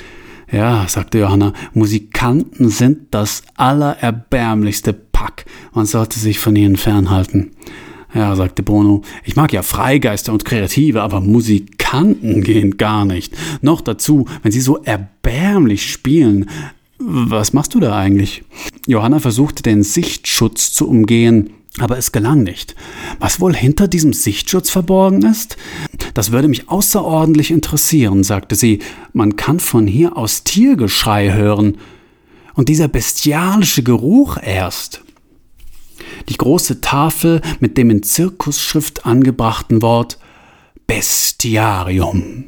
Ja, 0.52 0.86
sagte 0.88 1.18
Johanna, 1.18 1.54
Musikanten 1.74 2.70
sind 2.70 3.08
das 3.10 3.42
allererbärmlichste 3.56 4.94
Pack. 4.94 5.46
Man 5.74 5.88
sollte 5.88 6.20
sich 6.20 6.38
von 6.38 6.56
ihnen 6.56 6.76
fernhalten. 6.76 7.54
Ja, 8.14 8.36
sagte 8.36 8.62
Bruno, 8.62 9.02
ich 9.24 9.36
mag 9.36 9.54
ja 9.54 9.64
Freigeister 9.64 10.34
und 10.34 10.46
Kreative, 10.46 11.02
aber 11.02 11.20
Musikanten 11.20 12.44
gehen 12.44 12.78
gar 12.78 13.06
nicht. 13.06 13.34
Noch 13.62 13.82
dazu, 13.82 14.26
wenn 14.44 14.52
sie 14.52 14.62
so 14.62 14.84
erbärmlich 14.84 15.92
spielen. 15.92 16.48
Was 16.98 17.52
machst 17.52 17.74
du 17.74 17.80
da 17.80 17.96
eigentlich? 17.96 18.44
Johanna 18.88 19.20
versuchte 19.20 19.64
den 19.64 19.84
Sichtschutz 19.84 20.72
zu 20.72 20.88
umgehen, 20.88 21.50
aber 21.78 21.98
es 21.98 22.14
gelang 22.14 22.44
nicht. 22.44 22.76
Was 23.20 23.42
wohl 23.42 23.54
hinter 23.54 23.90
diesem 23.90 24.14
Sichtschutz 24.14 24.70
verborgen 24.70 25.24
ist? 25.24 25.58
Das 26.14 26.32
würde 26.32 26.48
mich 26.48 26.70
außerordentlich 26.70 27.52
interessieren, 27.52 28.24
sagte 28.24 28.56
sie. 28.56 28.80
Man 29.12 29.36
kann 29.36 29.60
von 29.60 29.88
hier 29.88 30.16
aus 30.16 30.46
Tiergeschrei 30.46 31.34
hören. 31.34 31.78
Und 32.54 32.70
dieser 32.70 32.88
bestialische 32.88 33.84
Geruch 33.84 34.38
erst. 34.42 35.04
Die 36.30 36.38
große 36.38 36.80
Tafel 36.80 37.42
mit 37.60 37.78
dem 37.78 37.90
in 37.90 38.04
Zirkusschrift 38.04 39.06
angebrachten 39.06 39.82
Wort 39.82 40.18
Bestiarium 40.88 42.46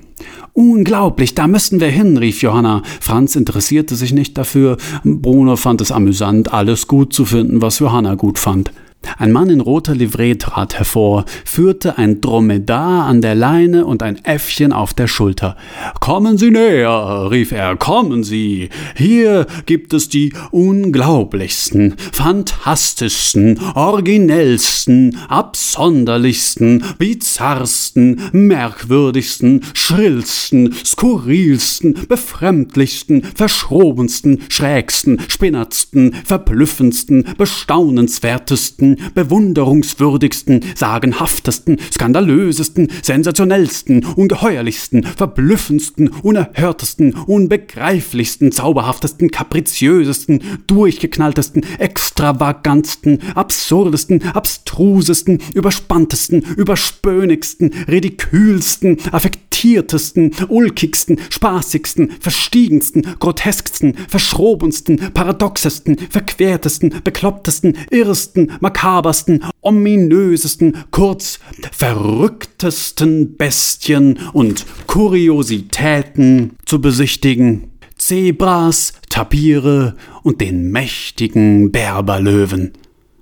Unglaublich, 0.58 1.36
da 1.36 1.46
müssten 1.46 1.80
wir 1.80 1.90
hin, 1.90 2.18
rief 2.18 2.42
Johanna. 2.42 2.82
Franz 3.00 3.36
interessierte 3.36 3.96
sich 3.96 4.12
nicht 4.12 4.36
dafür. 4.40 4.78
Bruno 5.04 5.56
fand 5.56 5.82
es 5.82 5.92
amüsant, 5.92 6.52
alles 6.52 6.88
gut 6.88 7.14
zu 7.14 7.26
finden, 7.26 7.62
was 7.62 7.78
Johanna 7.78 8.16
gut 8.16 8.40
fand. 8.40 8.72
Ein 9.18 9.32
Mann 9.32 9.50
in 9.50 9.62
roter 9.62 9.96
Livree 9.96 10.36
trat 10.36 10.78
hervor, 10.78 11.26
führte 11.46 11.98
ein 11.98 12.22
Dromedar 12.22 13.06
an 13.06 13.22
der 13.22 13.36
Leine 13.36 13.86
und 13.86 14.04
ein 14.04 14.24
Äffchen 14.24 14.72
auf 14.74 14.94
der 14.94 15.08
Schulter. 15.08 15.58
Kommen 16.00 16.38
Sie 16.38 16.52
näher, 16.52 17.30
rief 17.32 17.52
er, 17.52 17.78
kommen 17.78 18.24
Sie. 18.24 18.70
Hier 18.96 19.48
gibt 19.66 19.94
es 19.94 20.10
die 20.10 20.34
unglaublichsten, 20.52 21.96
fantastischsten, 22.12 23.60
originellsten, 23.74 25.18
absonderlichsten, 25.30 26.84
bizarrsten, 26.98 28.22
merkwürdigsten, 28.34 29.62
schrillsten, 29.74 30.74
skurrilsten, 30.74 32.08
befremdlichsten, 32.08 33.24
verschrobensten, 33.24 34.44
schrägsten, 34.50 35.20
spinnertsten, 35.28 36.14
verblüffendsten, 36.14 37.26
bestaunenswertesten, 37.38 38.87
besten, 38.96 39.14
bewunderungswürdigsten, 39.14 40.64
sagenhaftesten, 40.76 41.78
skandalösesten, 41.92 42.90
sensationellsten, 43.02 44.06
ungeheuerlichsten, 44.06 45.04
verblüffendsten, 45.04 46.10
unerhörtesten, 46.10 47.14
unbegreiflichsten, 47.14 48.52
zauberhaftesten, 48.52 49.32
kapriziösesten, 49.32 50.42
durchgeknalltesten, 50.68 51.64
extravagantesten, 51.80 53.20
absurdesten, 53.36 54.24
abstrusesten, 54.24 55.40
überspanntesten, 55.54 56.42
überspönigsten, 56.42 57.74
ridikülsten, 57.88 58.98
affektiertesten, 59.12 60.32
ulkigsten, 60.50 61.18
spaßigsten, 61.30 62.12
verstiegensten, 62.20 63.02
grotesksten, 63.20 63.96
verschrobensten, 64.08 64.98
paradoxesten, 65.14 65.98
verquertesten, 65.98 66.94
beklopptesten, 67.04 67.78
irrsten, 67.90 68.52
makabersten, 68.78 69.44
ominösesten, 69.62 70.86
kurz 70.92 71.40
verrücktesten 71.72 73.36
Bestien 73.36 74.20
und 74.34 74.66
Kuriositäten 74.86 76.52
zu 76.66 76.80
besichtigen. 76.80 77.72
Zebras, 77.98 78.94
Tapire 79.10 79.96
und 80.22 80.42
den 80.42 80.72
mächtigen 80.72 81.72
Berberlöwen. 81.72 82.74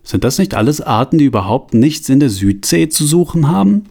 Sind 0.04 0.26
das 0.26 0.38
nicht 0.38 0.54
alles 0.54 0.82
Arten, 0.82 1.18
die 1.18 1.26
überhaupt 1.26 1.74
nichts 1.74 2.10
in 2.10 2.20
der 2.20 2.30
Südsee 2.30 2.90
zu 2.90 3.08
suchen 3.08 3.48
haben? 3.48 3.86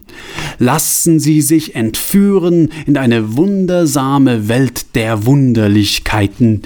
Lassen 0.59 1.19
Sie 1.19 1.41
sich 1.41 1.75
entführen 1.75 2.69
in 2.85 2.95
eine 2.95 3.35
wundersame 3.35 4.47
Welt 4.47 4.95
der 4.95 5.25
Wunderlichkeiten. 5.25 6.61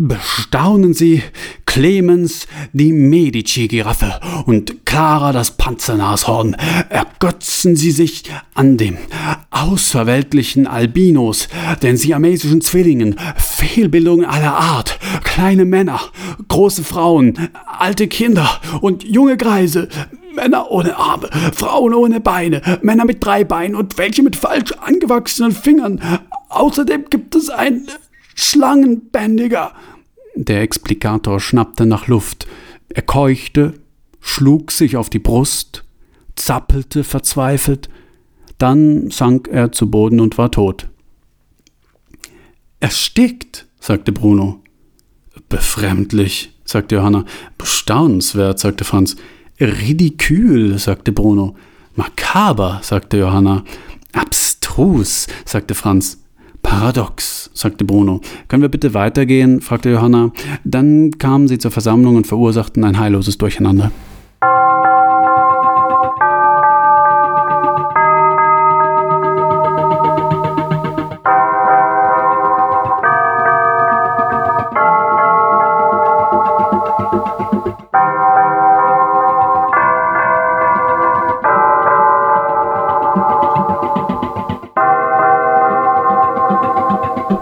Bestaunen 0.00 0.94
Sie 0.94 1.24
Clemens 1.66 2.46
die 2.72 2.92
Medici-Giraffe 2.92 4.20
und 4.46 4.86
Clara 4.86 5.32
das 5.32 5.50
Panzernashorn. 5.56 6.54
Ergötzen 6.88 7.74
Sie 7.74 7.90
sich 7.90 8.22
an 8.54 8.76
dem 8.76 8.96
außerweltlichen 9.50 10.68
Albinos, 10.68 11.48
den 11.82 11.96
siamesischen 11.96 12.60
Zwillingen, 12.60 13.16
Fehlbildungen 13.36 14.24
aller 14.24 14.56
Art, 14.56 15.00
kleine 15.24 15.64
Männer, 15.64 16.00
große 16.46 16.84
Frauen, 16.84 17.48
alte 17.66 18.06
Kinder 18.06 18.60
und 18.80 19.02
junge 19.02 19.36
Greise, 19.36 19.88
Männer 20.32 20.70
ohne 20.70 20.96
Arme, 20.96 21.28
Frauen 21.52 21.92
ohne 21.92 22.20
Beine, 22.20 22.62
Männer 22.82 23.04
mit 23.04 23.24
drei 23.24 23.42
Beinen 23.42 23.74
und 23.74 23.98
welche 23.98 24.22
mit 24.22 24.36
falsch 24.36 24.70
angewachsenen 24.80 25.50
Fingern. 25.50 26.00
Außerdem 26.50 27.06
gibt 27.10 27.34
es 27.34 27.50
ein 27.50 27.88
Schlangenbändiger. 28.40 29.72
Der 30.36 30.62
Explikator 30.62 31.40
schnappte 31.40 31.86
nach 31.86 32.06
Luft. 32.06 32.46
Er 32.88 33.02
keuchte, 33.02 33.74
schlug 34.20 34.70
sich 34.70 34.96
auf 34.96 35.10
die 35.10 35.18
Brust, 35.18 35.82
zappelte 36.36 37.02
verzweifelt, 37.02 37.88
dann 38.56 39.10
sank 39.10 39.48
er 39.48 39.72
zu 39.72 39.90
Boden 39.90 40.20
und 40.20 40.38
war 40.38 40.52
tot. 40.52 40.88
Erstickt, 42.78 43.66
sagte 43.80 44.12
Bruno. 44.12 44.62
Befremdlich, 45.48 46.56
sagte 46.64 46.94
Johanna. 46.94 47.24
Bestaunenswert, 47.58 48.60
sagte 48.60 48.84
Franz. 48.84 49.16
Ridikül, 49.58 50.78
sagte 50.78 51.10
Bruno. 51.10 51.56
Makaber, 51.96 52.78
sagte 52.84 53.18
Johanna. 53.18 53.64
Abstrus, 54.12 55.26
sagte 55.44 55.74
Franz. 55.74 56.18
Paradox, 56.68 57.48
sagte 57.54 57.86
Bruno. 57.86 58.20
Können 58.46 58.60
wir 58.60 58.68
bitte 58.68 58.92
weitergehen? 58.92 59.62
fragte 59.62 59.88
Johanna. 59.88 60.32
Dann 60.64 61.12
kamen 61.12 61.48
sie 61.48 61.56
zur 61.56 61.70
Versammlung 61.70 62.16
und 62.16 62.26
verursachten 62.26 62.84
ein 62.84 62.98
heilloses 62.98 63.38
Durcheinander. 63.38 63.90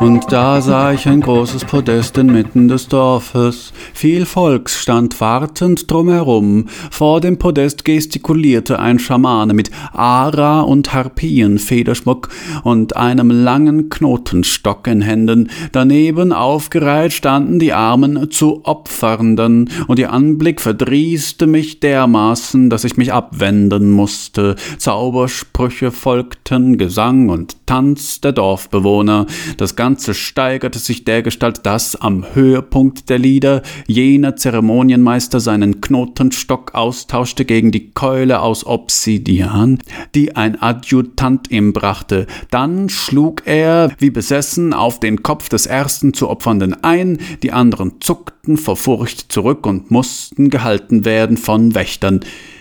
Und 0.06 0.30
da 0.30 0.60
sah 0.60 0.92
ich 0.92 1.08
ein 1.08 1.20
großes 1.20 1.64
Podest 1.64 2.16
inmitten 2.16 2.68
des 2.68 2.86
Dorfes. 2.86 3.72
Viel 3.92 4.24
Volks 4.24 4.80
stand 4.80 5.20
wartend 5.20 5.90
drumherum. 5.90 6.66
Vor 6.92 7.20
dem 7.20 7.38
Podest 7.38 7.84
gestikulierte 7.84 8.78
ein 8.78 9.00
Schamane 9.00 9.52
mit 9.52 9.72
Ara 9.92 10.60
und 10.60 10.94
Harpienfederschmuck 10.94 12.28
und 12.62 12.96
einem 12.96 13.32
langen 13.32 13.88
Knotenstock 13.88 14.86
in 14.86 15.00
Händen. 15.00 15.50
Daneben 15.72 16.32
aufgereiht 16.32 17.12
standen 17.12 17.58
die 17.58 17.72
armen 17.72 18.30
zu 18.30 18.60
Opfernden, 18.64 19.70
und 19.88 19.98
ihr 19.98 20.12
Anblick 20.12 20.60
verdrießte 20.60 21.48
mich 21.48 21.80
dermaßen, 21.80 22.70
dass 22.70 22.84
ich 22.84 22.96
mich 22.96 23.12
abwenden 23.12 23.90
musste. 23.90 24.54
Zaubersprüche 24.78 25.90
folgten, 25.90 26.78
Gesang 26.78 27.28
und 27.28 27.66
Tanz 27.66 28.20
der 28.20 28.30
Dorfbewohner. 28.30 29.26
Das 29.56 29.74
ganze 29.74 29.95
Ganze 29.96 30.12
steigerte 30.12 30.78
sich 30.78 31.04
dergestalt, 31.04 31.64
dass 31.64 31.96
am 31.96 32.26
Höhepunkt 32.34 33.08
der 33.08 33.18
Lieder 33.18 33.62
jener 33.86 34.36
Zeremonienmeister 34.36 35.40
seinen 35.40 35.80
Knotenstock 35.80 36.74
austauschte 36.74 37.46
gegen 37.46 37.72
die 37.72 37.92
Keule 37.92 38.40
aus 38.40 38.66
Obsidian, 38.66 39.78
die 40.14 40.36
ein 40.36 40.60
Adjutant 40.60 41.50
ihm 41.50 41.72
brachte. 41.72 42.26
Dann 42.50 42.90
schlug 42.90 43.46
er, 43.46 43.90
wie 43.98 44.10
besessen, 44.10 44.74
auf 44.74 45.00
den 45.00 45.22
Kopf 45.22 45.48
des 45.48 45.64
ersten 45.64 46.12
zu 46.12 46.28
Opfernden 46.28 46.74
ein, 46.84 47.16
die 47.42 47.52
anderen 47.52 47.92
zuckten 48.00 48.58
vor 48.58 48.76
Furcht 48.76 49.32
zurück 49.32 49.64
und 49.64 49.90
mussten 49.90 50.50
gehalten 50.50 51.06
werden 51.06 51.38
von 51.38 51.74
Wächtern. 51.74 52.20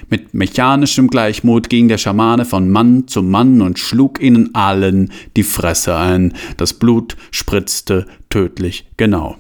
Mit 0.10 0.34
mechanischem 0.34 1.10
Gleichmut 1.10 1.70
ging 1.70 1.88
der 1.88 1.98
Schamane 1.98 2.46
von 2.46 2.70
Mann 2.70 3.08
zu 3.08 3.24
Mann 3.24 3.62
und 3.62 3.80
schlug 3.80 4.22
ihnen 4.22 4.54
allen 4.54 5.12
die 5.36 5.44
Fresse 5.44 5.96
ein. 5.96 6.34
Das 6.58 6.74
Blut 6.74 7.18
spritzte 7.32 8.06
tödlich 8.30 8.86
genau. 8.98 9.38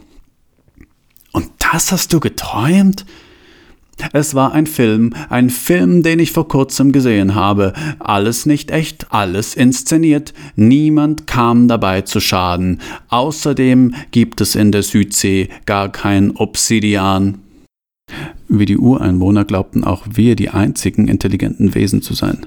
Und 1.31 1.49
das 1.59 1.91
hast 1.91 2.13
du 2.13 2.19
geträumt? 2.19 3.05
Es 4.11 4.35
war 4.35 4.51
ein 4.51 4.67
Film, 4.67 5.13
ein 5.29 5.49
Film, 5.49 6.03
den 6.03 6.19
ich 6.19 6.31
vor 6.31 6.47
kurzem 6.47 6.91
gesehen 6.91 7.33
habe. 7.35 7.73
Alles 7.99 8.45
nicht 8.45 8.71
echt, 8.71 9.11
alles 9.11 9.55
inszeniert. 9.55 10.33
Niemand 10.55 11.27
kam 11.27 11.67
dabei 11.67 12.01
zu 12.01 12.19
Schaden. 12.19 12.81
Außerdem 13.07 13.95
gibt 14.11 14.41
es 14.41 14.55
in 14.55 14.71
der 14.71 14.83
Südsee 14.83 15.49
gar 15.65 15.91
kein 15.91 16.31
Obsidian. 16.31 17.39
Wie 18.47 18.65
die 18.65 18.77
Ureinwohner 18.77 19.45
glaubten 19.45 19.83
auch 19.83 20.05
wir 20.11 20.35
die 20.35 20.49
einzigen 20.49 21.07
intelligenten 21.07 21.73
Wesen 21.75 22.01
zu 22.01 22.13
sein. 22.13 22.45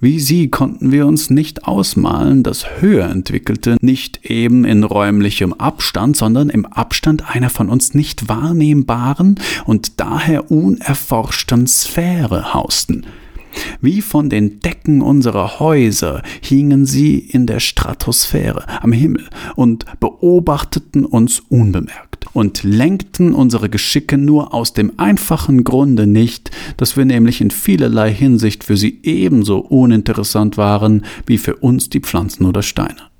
Wie 0.00 0.20
sie 0.20 0.48
konnten 0.48 0.92
wir 0.92 1.06
uns 1.06 1.30
nicht 1.30 1.66
ausmalen, 1.66 2.42
dass 2.42 2.80
höher 2.80 3.08
entwickelte 3.08 3.76
nicht 3.80 4.26
eben 4.28 4.64
in 4.64 4.84
räumlichem 4.84 5.54
Abstand, 5.54 6.16
sondern 6.16 6.50
im 6.50 6.66
Abstand 6.66 7.34
einer 7.34 7.48
von 7.48 7.70
uns 7.70 7.94
nicht 7.94 8.28
wahrnehmbaren 8.28 9.40
und 9.64 10.00
daher 10.00 10.50
unerforschten 10.50 11.66
Sphäre 11.66 12.52
hausten. 12.52 13.06
Wie 13.80 14.00
von 14.00 14.30
den 14.30 14.60
Decken 14.60 15.02
unserer 15.02 15.60
Häuser 15.60 16.22
hingen 16.40 16.86
sie 16.86 17.18
in 17.18 17.46
der 17.46 17.60
Stratosphäre 17.60 18.64
am 18.82 18.92
Himmel 18.92 19.28
und 19.56 19.84
beobachteten 20.00 21.04
uns 21.04 21.40
unbemerkt 21.40 22.26
und 22.32 22.62
lenkten 22.62 23.34
unsere 23.34 23.68
Geschicke 23.68 24.18
nur 24.18 24.54
aus 24.54 24.72
dem 24.72 24.92
einfachen 24.98 25.64
Grunde 25.64 26.06
nicht, 26.06 26.50
dass 26.76 26.96
wir 26.96 27.04
nämlich 27.04 27.40
in 27.40 27.50
vielerlei 27.50 28.12
Hinsicht 28.12 28.64
für 28.64 28.76
sie 28.76 29.00
ebenso 29.02 29.58
uninteressant 29.58 30.56
waren 30.56 31.04
wie 31.26 31.38
für 31.38 31.56
uns 31.56 31.90
die 31.90 32.00
Pflanzen 32.00 32.46
oder 32.46 32.62
Steine. 32.62 33.10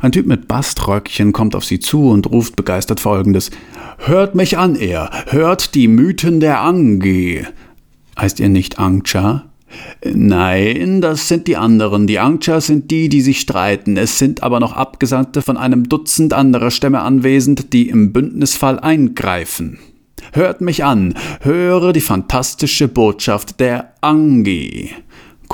Ein 0.00 0.12
Typ 0.12 0.26
mit 0.26 0.46
Baströckchen 0.46 1.32
kommt 1.32 1.54
auf 1.54 1.64
sie 1.64 1.80
zu 1.80 2.10
und 2.10 2.30
ruft 2.30 2.56
begeistert 2.56 3.00
folgendes 3.00 3.50
Hört 3.98 4.34
mich 4.34 4.58
an, 4.58 4.76
er, 4.76 5.10
hört 5.28 5.74
die 5.74 5.88
Mythen 5.88 6.38
der 6.38 6.60
Ange. 6.60 7.46
Heißt 8.18 8.40
ihr 8.40 8.48
nicht 8.48 8.78
Angcha? 8.78 9.44
Nein, 10.04 11.00
das 11.00 11.28
sind 11.28 11.48
die 11.48 11.56
anderen. 11.56 12.06
Die 12.06 12.18
Angchas 12.18 12.66
sind 12.66 12.90
die, 12.90 13.08
die 13.08 13.20
sich 13.20 13.40
streiten. 13.40 13.96
Es 13.96 14.18
sind 14.18 14.42
aber 14.42 14.60
noch 14.60 14.72
Abgesandte 14.72 15.42
von 15.42 15.56
einem 15.56 15.88
Dutzend 15.88 16.32
anderer 16.32 16.70
Stämme 16.70 17.00
anwesend, 17.00 17.72
die 17.72 17.88
im 17.88 18.12
Bündnisfall 18.12 18.78
eingreifen. 18.78 19.78
Hört 20.32 20.60
mich 20.60 20.84
an, 20.84 21.14
höre 21.40 21.92
die 21.92 22.00
fantastische 22.00 22.88
Botschaft 22.88 23.60
der 23.60 23.92
Angi. 24.00 24.90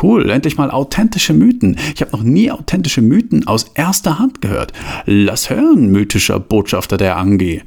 Cool, 0.00 0.30
endlich 0.30 0.56
mal 0.56 0.70
authentische 0.70 1.32
Mythen. 1.32 1.76
Ich 1.94 2.00
habe 2.00 2.12
noch 2.12 2.22
nie 2.22 2.50
authentische 2.50 3.02
Mythen 3.02 3.46
aus 3.46 3.66
erster 3.74 4.18
Hand 4.18 4.40
gehört. 4.40 4.72
Lass 5.06 5.50
hören, 5.50 5.88
mythischer 5.88 6.40
Botschafter 6.40 6.96
der 6.96 7.16
Angi. 7.16 7.62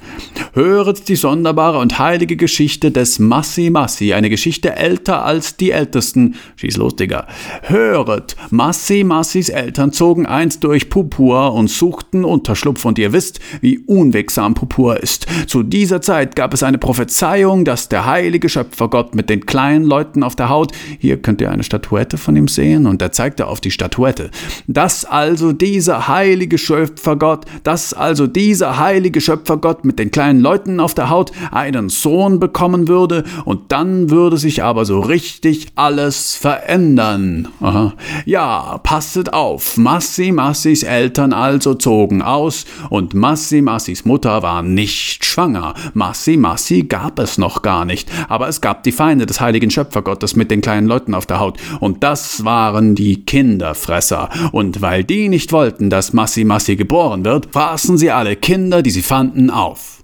Höret 0.53 1.07
die 1.07 1.15
sonderbare 1.15 1.79
und 1.79 1.99
heilige 1.99 2.35
Geschichte 2.35 2.91
des 2.91 3.19
Massi 3.19 3.69
Massi, 3.69 4.13
eine 4.13 4.29
Geschichte 4.29 4.75
älter 4.75 5.23
als 5.23 5.57
die 5.57 5.71
ältesten. 5.71 6.35
Schieß 6.55 6.77
los, 6.77 6.95
Digga. 6.95 7.27
Höret, 7.63 8.35
Massi 8.49 9.03
Massis 9.03 9.49
Eltern 9.49 9.91
zogen 9.91 10.25
einst 10.25 10.63
durch 10.63 10.89
Pupur 10.89 11.53
und 11.53 11.69
suchten 11.69 12.25
Unterschlupf 12.25 12.85
und 12.85 12.99
ihr 12.99 13.13
wisst, 13.13 13.39
wie 13.61 13.79
unwegsam 13.79 14.53
Pupur 14.53 15.01
ist. 15.01 15.27
Zu 15.47 15.63
dieser 15.63 16.01
Zeit 16.01 16.35
gab 16.35 16.53
es 16.53 16.63
eine 16.63 16.77
Prophezeiung, 16.77 17.65
dass 17.65 17.89
der 17.89 18.05
heilige 18.05 18.49
Schöpfergott 18.49 19.15
mit 19.15 19.29
den 19.29 19.45
kleinen 19.45 19.85
Leuten 19.85 20.23
auf 20.23 20.35
der 20.35 20.49
Haut, 20.49 20.71
hier 20.99 21.21
könnt 21.21 21.41
ihr 21.41 21.51
eine 21.51 21.63
Statuette 21.63 22.14
von 22.17 22.35
ihm 22.35 22.47
sehen 22.47 22.85
und 22.87 23.01
er 23.01 23.11
zeigte 23.11 23.47
auf 23.47 23.61
die 23.61 23.71
Statuette, 23.71 24.31
dass 24.67 25.05
also 25.05 25.53
dieser 25.53 26.07
heilige 26.07 26.57
Schöpfergott, 26.57 27.45
dass 27.63 27.93
also 27.93 28.27
dieser 28.27 28.79
heilige 28.79 29.21
Schöpfergott 29.21 29.85
mit 29.85 29.99
den 29.99 30.11
kleinen 30.11 30.39
Leuten 30.39 30.79
auf 30.79 30.93
der 30.93 31.09
Haut 31.09 31.31
einen 31.51 31.89
Sohn 31.89 32.39
bekommen 32.39 32.87
würde 32.87 33.23
und 33.45 33.71
dann 33.71 34.09
würde 34.09 34.37
sich 34.37 34.63
aber 34.63 34.85
so 34.85 34.99
richtig 34.99 35.67
alles 35.75 36.35
verändern. 36.35 37.47
Aha. 37.61 37.93
Ja, 38.25 38.79
passet 38.83 39.33
auf, 39.33 39.77
Massi 39.77 40.31
Massis 40.31 40.83
Eltern 40.83 41.33
also 41.33 41.73
zogen 41.73 42.21
aus 42.21 42.65
und 42.89 43.13
Massi 43.13 43.61
Massis 43.61 44.05
Mutter 44.05 44.43
war 44.43 44.61
nicht 44.61 45.25
schwanger. 45.25 45.73
Massi 45.93 46.37
Massi 46.37 46.83
gab 46.83 47.19
es 47.19 47.37
noch 47.37 47.61
gar 47.61 47.85
nicht, 47.85 48.09
aber 48.29 48.47
es 48.47 48.61
gab 48.61 48.83
die 48.83 48.91
Feinde 48.91 49.25
des 49.25 49.41
heiligen 49.41 49.71
Schöpfergottes 49.71 50.35
mit 50.35 50.51
den 50.51 50.61
kleinen 50.61 50.87
Leuten 50.87 51.13
auf 51.13 51.25
der 51.25 51.39
Haut 51.39 51.59
und 51.79 52.03
das 52.05 52.45
waren 52.45 52.93
die 52.93 53.25
Kinderfresser. 53.25 54.29
Und 54.51 54.79
weil 54.83 55.03
die 55.03 55.27
nicht 55.27 55.51
wollten, 55.51 55.89
dass 55.89 56.13
Massi 56.13 56.43
Massi 56.43 56.75
geboren 56.75 57.25
wird, 57.25 57.47
fraßen 57.51 57.97
sie 57.97 58.11
alle 58.11 58.35
Kinder, 58.35 58.83
die 58.83 58.91
sie 58.91 59.01
fanden, 59.01 59.49
auf. 59.49 60.03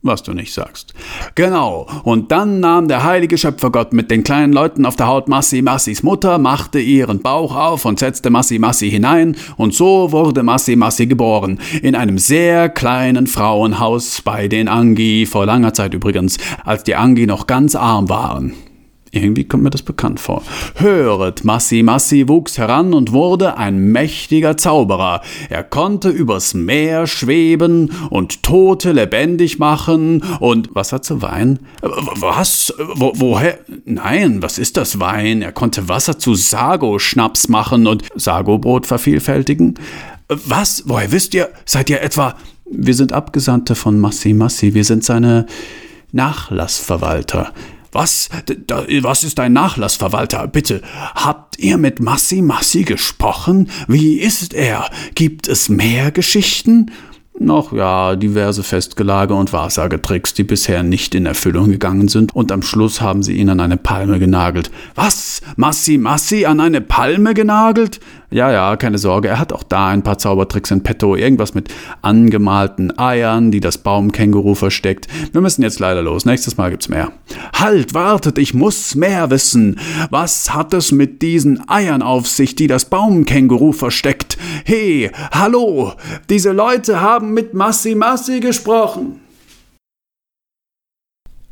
Was 0.00 0.22
du 0.22 0.32
nicht 0.32 0.54
sagst. 0.54 0.94
Genau, 1.34 1.86
und 2.04 2.32
dann 2.32 2.60
nahm 2.60 2.88
der 2.88 3.04
heilige 3.04 3.36
Schöpfergott 3.36 3.92
mit 3.92 4.10
den 4.10 4.24
kleinen 4.24 4.54
Leuten 4.54 4.86
auf 4.86 4.96
der 4.96 5.06
Haut 5.08 5.28
Massi 5.28 5.60
Massis 5.60 6.02
Mutter, 6.02 6.38
machte 6.38 6.78
ihren 6.78 7.20
Bauch 7.20 7.54
auf 7.54 7.84
und 7.84 7.98
setzte 7.98 8.30
Massi 8.30 8.58
Massi 8.58 8.88
hinein, 8.88 9.36
und 9.58 9.74
so 9.74 10.12
wurde 10.12 10.42
Massi 10.42 10.76
Massi 10.76 11.06
geboren, 11.06 11.60
in 11.82 11.94
einem 11.94 12.16
sehr 12.16 12.70
kleinen 12.70 13.26
Frauenhaus 13.26 14.22
bei 14.22 14.48
den 14.48 14.66
Angi, 14.66 15.26
vor 15.26 15.44
langer 15.44 15.74
Zeit 15.74 15.92
übrigens, 15.92 16.38
als 16.64 16.84
die 16.84 16.94
Angi 16.94 17.26
noch 17.26 17.46
ganz 17.46 17.74
arm 17.74 18.08
waren. 18.08 18.54
Irgendwie 19.12 19.44
kommt 19.44 19.62
mir 19.62 19.70
das 19.70 19.82
bekannt 19.82 20.20
vor. 20.20 20.42
Höret, 20.74 21.44
Massi 21.44 21.82
Massi 21.82 22.28
wuchs 22.28 22.58
heran 22.58 22.92
und 22.92 23.12
wurde 23.12 23.56
ein 23.56 23.78
mächtiger 23.92 24.56
Zauberer. 24.56 25.22
Er 25.48 25.64
konnte 25.64 26.08
übers 26.08 26.54
Meer 26.54 27.06
schweben 27.06 27.90
und 28.10 28.42
Tote 28.42 28.92
lebendig 28.92 29.58
machen 29.58 30.22
und 30.40 30.70
was 30.74 30.94
zu 31.02 31.22
Wein? 31.22 31.58
Was? 31.82 32.74
Wo, 32.94 33.12
woher? 33.16 33.58
Nein, 33.84 34.42
was 34.42 34.58
ist 34.58 34.76
das 34.76 35.00
Wein? 35.00 35.42
Er 35.42 35.52
konnte 35.52 35.88
Wasser 35.88 36.18
zu 36.18 36.34
Sago-Schnaps 36.34 37.48
machen 37.48 37.86
und 37.86 38.04
Sago-Brot 38.14 38.86
vervielfältigen. 38.86 39.78
Was? 40.28 40.84
Woher 40.86 41.12
wisst 41.12 41.34
ihr? 41.34 41.48
Seid 41.64 41.90
ihr 41.90 42.02
etwa? 42.02 42.36
Wir 42.68 42.94
sind 42.94 43.12
Abgesandte 43.12 43.74
von 43.74 44.00
Massi 44.00 44.32
Massi. 44.32 44.74
Wir 44.74 44.84
sind 44.84 45.04
seine 45.04 45.46
Nachlassverwalter. 46.12 47.52
Was? 47.96 48.28
Da, 48.66 48.84
was 49.00 49.24
ist 49.24 49.40
ein 49.40 49.54
Nachlassverwalter? 49.54 50.46
Bitte, 50.48 50.82
habt 51.14 51.58
ihr 51.58 51.78
mit 51.78 51.98
Massi 51.98 52.42
Massi 52.42 52.82
gesprochen? 52.82 53.70
Wie 53.88 54.20
ist 54.20 54.52
er? 54.52 54.90
Gibt 55.14 55.48
es 55.48 55.70
mehr 55.70 56.10
Geschichten? 56.10 56.90
Noch 57.38 57.72
ja, 57.72 58.16
diverse 58.16 58.62
Festgelage 58.62 59.34
und 59.34 59.52
Wahrsagetricks, 59.52 60.32
die 60.32 60.42
bisher 60.42 60.82
nicht 60.82 61.14
in 61.14 61.26
Erfüllung 61.26 61.70
gegangen 61.70 62.08
sind, 62.08 62.34
und 62.34 62.50
am 62.50 62.62
Schluss 62.62 63.02
haben 63.02 63.22
sie 63.22 63.36
ihn 63.36 63.50
an 63.50 63.60
eine 63.60 63.76
Palme 63.76 64.18
genagelt. 64.18 64.70
Was? 64.94 65.42
Massi 65.56 65.98
Massi 65.98 66.46
an 66.46 66.60
eine 66.60 66.80
Palme 66.80 67.34
genagelt? 67.34 68.00
Ja, 68.30 68.50
ja, 68.50 68.76
keine 68.76 68.98
Sorge, 68.98 69.28
er 69.28 69.38
hat 69.38 69.52
auch 69.52 69.62
da 69.62 69.88
ein 69.88 70.02
paar 70.02 70.18
Zaubertricks 70.18 70.72
in 70.72 70.82
petto, 70.82 71.14
irgendwas 71.14 71.54
mit 71.54 71.68
angemalten 72.02 72.98
Eiern, 72.98 73.52
die 73.52 73.60
das 73.60 73.78
Baumkänguru 73.78 74.56
versteckt. 74.56 75.06
Wir 75.30 75.40
müssen 75.40 75.62
jetzt 75.62 75.78
leider 75.78 76.02
los, 76.02 76.24
nächstes 76.24 76.56
Mal 76.56 76.70
gibt's 76.70 76.88
mehr. 76.88 77.12
Halt, 77.54 77.94
wartet, 77.94 78.38
ich 78.38 78.52
muss 78.52 78.96
mehr 78.96 79.30
wissen. 79.30 79.78
Was 80.10 80.52
hat 80.52 80.74
es 80.74 80.90
mit 80.90 81.22
diesen 81.22 81.68
Eiern 81.68 82.02
auf 82.02 82.26
sich, 82.26 82.56
die 82.56 82.66
das 82.66 82.86
Baumkänguru 82.86 83.72
versteckt? 83.72 84.36
Hey, 84.64 85.12
hallo, 85.30 85.92
diese 86.28 86.50
Leute 86.50 87.00
haben 87.00 87.25
mit 87.32 87.54
Massi 87.54 87.94
Massi 87.94 88.40
gesprochen. 88.40 89.20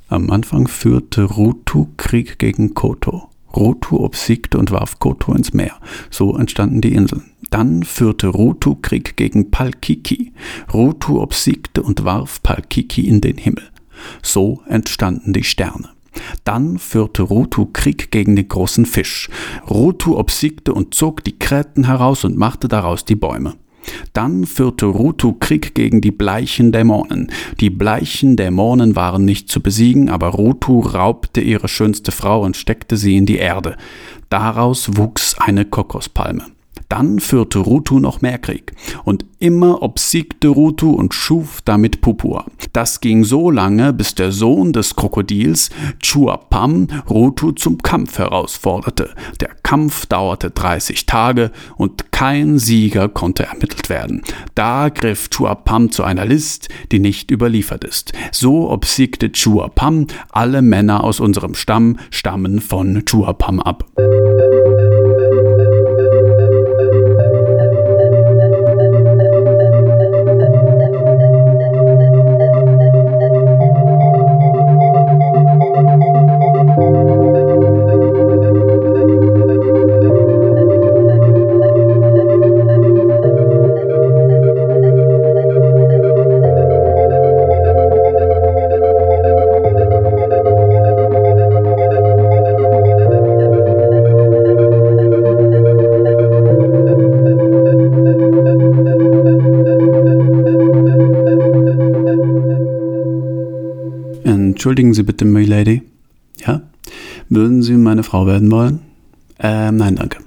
Am 0.09 0.31
Anfang 0.31 0.69
führte 0.69 1.25
Rutu 1.25 1.89
Krieg 1.97 2.39
gegen 2.39 2.75
Koto. 2.75 3.31
Rotu 3.57 4.05
obsiegte 4.05 4.59
und 4.59 4.71
warf 4.71 4.99
Koto 4.99 5.33
ins 5.33 5.53
Meer. 5.53 5.75
So 6.11 6.37
entstanden 6.37 6.81
die 6.81 6.95
Inseln. 6.95 7.31
Dann 7.51 7.85
führte 7.85 8.29
Rotu 8.29 8.77
Krieg 8.77 9.17
gegen 9.17 9.51
Palkiki. 9.51 10.33
Rotu 10.73 11.21
obsiegte 11.21 11.83
und 11.83 12.05
warf 12.05 12.43
Palkiki 12.43 13.09
in 13.09 13.21
den 13.21 13.39
Himmel. 13.39 13.65
So 14.23 14.63
entstanden 14.69 15.33
die 15.33 15.45
Sterne. 15.45 15.91
Dann 16.45 16.79
führte 16.79 17.23
Rotu 17.23 17.67
Krieg 17.73 18.11
gegen 18.11 18.37
den 18.37 18.49
großen 18.49 18.87
Fisch. 18.87 19.29
Rotu 19.69 20.17
obsiegte 20.17 20.73
und 20.73 20.95
zog 20.95 21.25
die 21.25 21.39
Kräten 21.39 21.85
heraus 21.85 22.25
und 22.25 22.37
machte 22.37 22.69
daraus 22.69 23.05
die 23.05 23.17
Bäume. 23.17 23.55
Dann 24.13 24.47
führte 24.47 24.87
Rutu 24.87 25.35
Krieg 25.35 25.75
gegen 25.75 26.01
die 26.01 26.11
bleichen 26.11 26.73
Dämonen. 26.73 27.31
Die 27.61 27.71
bleichen 27.71 28.37
Dämonen 28.37 28.97
waren 28.97 29.25
nicht 29.25 29.51
zu 29.51 29.61
besiegen, 29.61 30.09
aber 30.09 30.29
Rutu 30.29 30.81
raubte 30.81 31.41
ihre 31.41 31.69
schönste 31.69 32.13
Frau 32.13 32.43
und 32.43 32.57
steckte 32.57 32.97
sie 32.97 33.17
in 33.17 33.27
die 33.27 33.39
Erde. 33.39 33.77
Daraus 34.31 34.97
wuchs 34.97 35.37
eine 35.39 35.65
Kokospalme. 35.65 36.54
Dann 36.95 37.19
führte 37.19 37.59
Rutu 37.59 37.99
noch 37.99 38.21
mehr 38.21 38.39
Krieg. 38.39 38.73
Und 39.03 39.27
immer 39.41 39.83
obsiegte 39.83 40.47
Rutu 40.47 40.93
und 40.93 41.13
schuf 41.13 41.61
damit 41.65 42.01
Pupua. 42.01 42.47
Das 42.73 43.01
ging 43.01 43.25
so 43.25 43.51
lange, 43.51 43.93
bis 43.93 44.15
der 44.15 44.31
Sohn 44.31 44.73
des 44.73 44.95
Krokodils, 44.95 45.71
Chuapam, 45.99 46.87
Rutu 47.11 47.51
zum 47.51 47.79
Kampf 47.79 48.19
herausforderte. 48.19 49.11
Der 49.41 49.49
Kampf 49.65 50.07
dauerte 50.07 50.53
30 50.53 51.05
Tage 51.07 51.51
und 51.77 52.13
kein 52.13 52.61
Sieger 52.61 53.09
konnte 53.09 53.47
ermittelt 53.47 53.89
werden. 53.91 54.23
Da 54.55 54.89
griff 54.89 55.31
Chuapam 55.31 55.91
zu 55.91 56.05
einer 56.05 56.27
List, 56.27 56.69
die 56.93 57.01
nicht 57.01 57.33
überliefert 57.33 57.83
ist. 57.83 58.13
So 58.31 58.71
obsiegte 58.71 59.33
Chuapam 59.33 60.07
alle 60.31 60.63
Männer 60.63 61.03
aus 61.03 61.19
unserem 61.19 61.55
Stamm, 61.55 61.99
stammen 62.11 62.61
von 62.61 63.05
Chuapam 63.05 63.59
ab. 63.59 63.85
Entschuldigen 104.65 104.95
Sie 104.95 105.03
bitte, 105.03 105.27
Milady. 105.27 105.83
Ja? 106.47 106.63
Würden 107.29 107.63
Sie 107.63 107.75
meine 107.75 108.03
Frau 108.03 108.27
werden 108.27 108.51
wollen? 108.51 108.81
Ähm, 109.39 109.77
nein, 109.77 109.97
danke. 109.97 110.21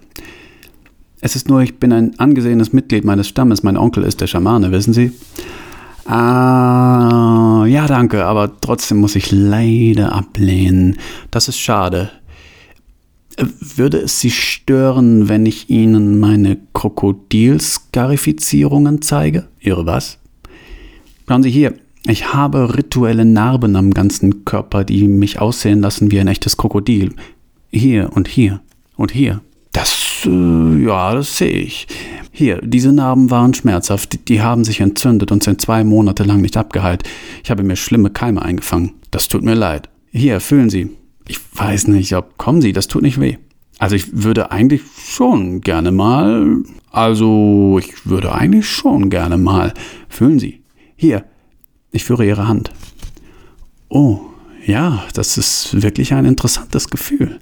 Es 1.22 1.36
ist 1.36 1.50
nur, 1.50 1.64
ich 1.64 1.80
bin 1.80 1.92
ein 1.92 2.20
angesehenes 2.20 2.72
Mitglied 2.72 3.04
meines 3.04 3.28
Stammes. 3.28 3.64
Mein 3.64 3.78
Onkel 3.78 4.04
ist 4.04 4.22
der 4.22 4.28
Schamane, 4.28 4.72
wissen 4.72 4.94
Sie? 4.94 5.12
Ah, 6.06 7.66
ja, 7.68 7.88
danke, 7.88 8.26
aber 8.26 8.62
trotzdem 8.62 9.00
muss 9.00 9.16
ich 9.16 9.32
leider 9.32 10.14
ablehnen. 10.14 11.00
Das 11.32 11.48
ist 11.48 11.58
schade. 11.58 12.12
Würde 13.60 13.98
es 13.98 14.20
Sie 14.20 14.30
stören, 14.30 15.30
wenn 15.30 15.48
ich 15.48 15.72
Ihnen 15.72 16.20
meine 16.20 16.60
Krokodilskarifizierungen 16.74 19.02
zeige? 19.02 19.48
Ihre 19.60 19.88
was? 19.88 20.20
Schauen 21.28 21.42
Sie 21.42 21.50
hier, 21.50 21.74
ich 22.06 22.34
habe 22.34 22.78
rituelle 22.78 23.26
Narben 23.26 23.76
am 23.76 23.94
ganzen 23.94 24.46
Körper, 24.46 24.84
die 24.84 25.08
mich 25.08 25.40
aussehen 25.40 25.82
lassen 25.82 26.12
wie 26.12 26.20
ein 26.20 26.28
echtes 26.28 26.58
Krokodil. 26.58 27.14
Hier 27.72 28.12
und 28.14 28.28
hier. 28.28 28.62
Und 28.96 29.12
hier, 29.12 29.42
das, 29.74 30.26
äh, 30.26 30.84
ja, 30.84 31.14
das 31.14 31.38
sehe 31.38 31.52
ich. 31.52 31.88
Hier, 32.32 32.60
diese 32.64 32.92
Narben 32.92 33.30
waren 33.30 33.54
schmerzhaft, 33.54 34.14
die, 34.14 34.18
die 34.18 34.42
haben 34.42 34.64
sich 34.64 34.80
entzündet 34.80 35.32
und 35.32 35.44
sind 35.44 35.62
zwei 35.62 35.84
Monate 35.84 36.24
lang 36.24 36.42
nicht 36.42 36.58
abgeheilt. 36.58 37.04
Ich 37.44 37.52
habe 37.52 37.64
mir 37.64 37.76
schlimme 37.76 38.10
Keime 38.10 38.42
eingefangen. 38.42 38.94
Das 39.12 39.28
tut 39.28 39.44
mir 39.44 39.54
leid. 39.54 39.90
Hier, 40.12 40.40
fühlen 40.40 40.72
Sie. 40.72 40.90
Ich 41.28 41.40
weiß 41.54 41.90
nicht, 41.90 42.16
ob 42.16 42.38
kommen 42.38 42.62
Sie, 42.62 42.74
das 42.74 42.88
tut 42.88 43.04
nicht 43.04 43.20
weh. 43.20 43.38
Also 43.80 43.96
ich 43.96 44.24
würde 44.24 44.52
eigentlich 44.52 44.82
schon 44.98 45.62
gerne 45.62 45.92
mal. 45.92 46.58
Also 46.92 47.78
ich 47.80 48.08
würde 48.08 48.34
eigentlich 48.34 48.68
schon 48.68 49.12
gerne 49.12 49.38
mal. 49.38 49.74
Fühlen 50.10 50.40
Sie. 50.40 50.62
Hier, 50.96 51.24
ich 51.92 52.04
führe 52.04 52.26
Ihre 52.26 52.48
Hand. 52.48 52.72
Oh, 53.90 54.20
ja, 54.66 55.04
das 55.14 55.38
ist 55.38 55.82
wirklich 55.82 56.14
ein 56.14 56.26
interessantes 56.26 56.90
Gefühl. 56.90 57.40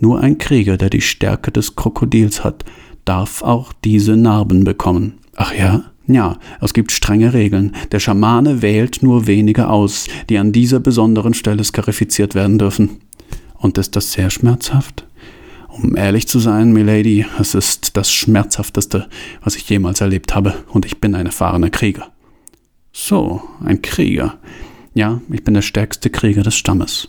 Nur 0.00 0.20
ein 0.20 0.38
Krieger, 0.38 0.76
der 0.76 0.90
die 0.90 1.00
Stärke 1.00 1.52
des 1.52 1.76
Krokodils 1.76 2.42
hat, 2.42 2.64
darf 3.04 3.42
auch 3.42 3.72
diese 3.84 4.16
Narben 4.16 4.64
bekommen. 4.64 5.18
Ach 5.36 5.54
ja? 5.54 5.84
Ja, 6.06 6.38
es 6.60 6.74
gibt 6.74 6.92
strenge 6.92 7.32
Regeln. 7.32 7.74
Der 7.92 7.98
Schamane 7.98 8.60
wählt 8.60 9.02
nur 9.02 9.26
wenige 9.26 9.68
aus, 9.68 10.06
die 10.28 10.38
an 10.38 10.52
dieser 10.52 10.80
besonderen 10.80 11.32
Stelle 11.32 11.64
skarifiziert 11.64 12.34
werden 12.34 12.58
dürfen. 12.58 13.00
Und 13.54 13.78
ist 13.78 13.96
das 13.96 14.12
sehr 14.12 14.28
schmerzhaft? 14.28 15.06
Um 15.68 15.96
ehrlich 15.96 16.28
zu 16.28 16.38
sein, 16.38 16.72
Milady, 16.72 17.26
es 17.40 17.54
ist 17.54 17.96
das 17.96 18.12
Schmerzhafteste, 18.12 19.08
was 19.42 19.56
ich 19.56 19.68
jemals 19.68 20.00
erlebt 20.00 20.34
habe, 20.34 20.54
und 20.68 20.84
ich 20.84 21.00
bin 21.00 21.14
ein 21.14 21.26
erfahrener 21.26 21.70
Krieger. 21.70 22.13
So, 22.96 23.42
ein 23.62 23.82
Krieger. 23.82 24.38
Ja, 24.94 25.20
ich 25.28 25.42
bin 25.42 25.54
der 25.54 25.62
stärkste 25.62 26.10
Krieger 26.10 26.44
des 26.44 26.54
Stammes. 26.54 27.08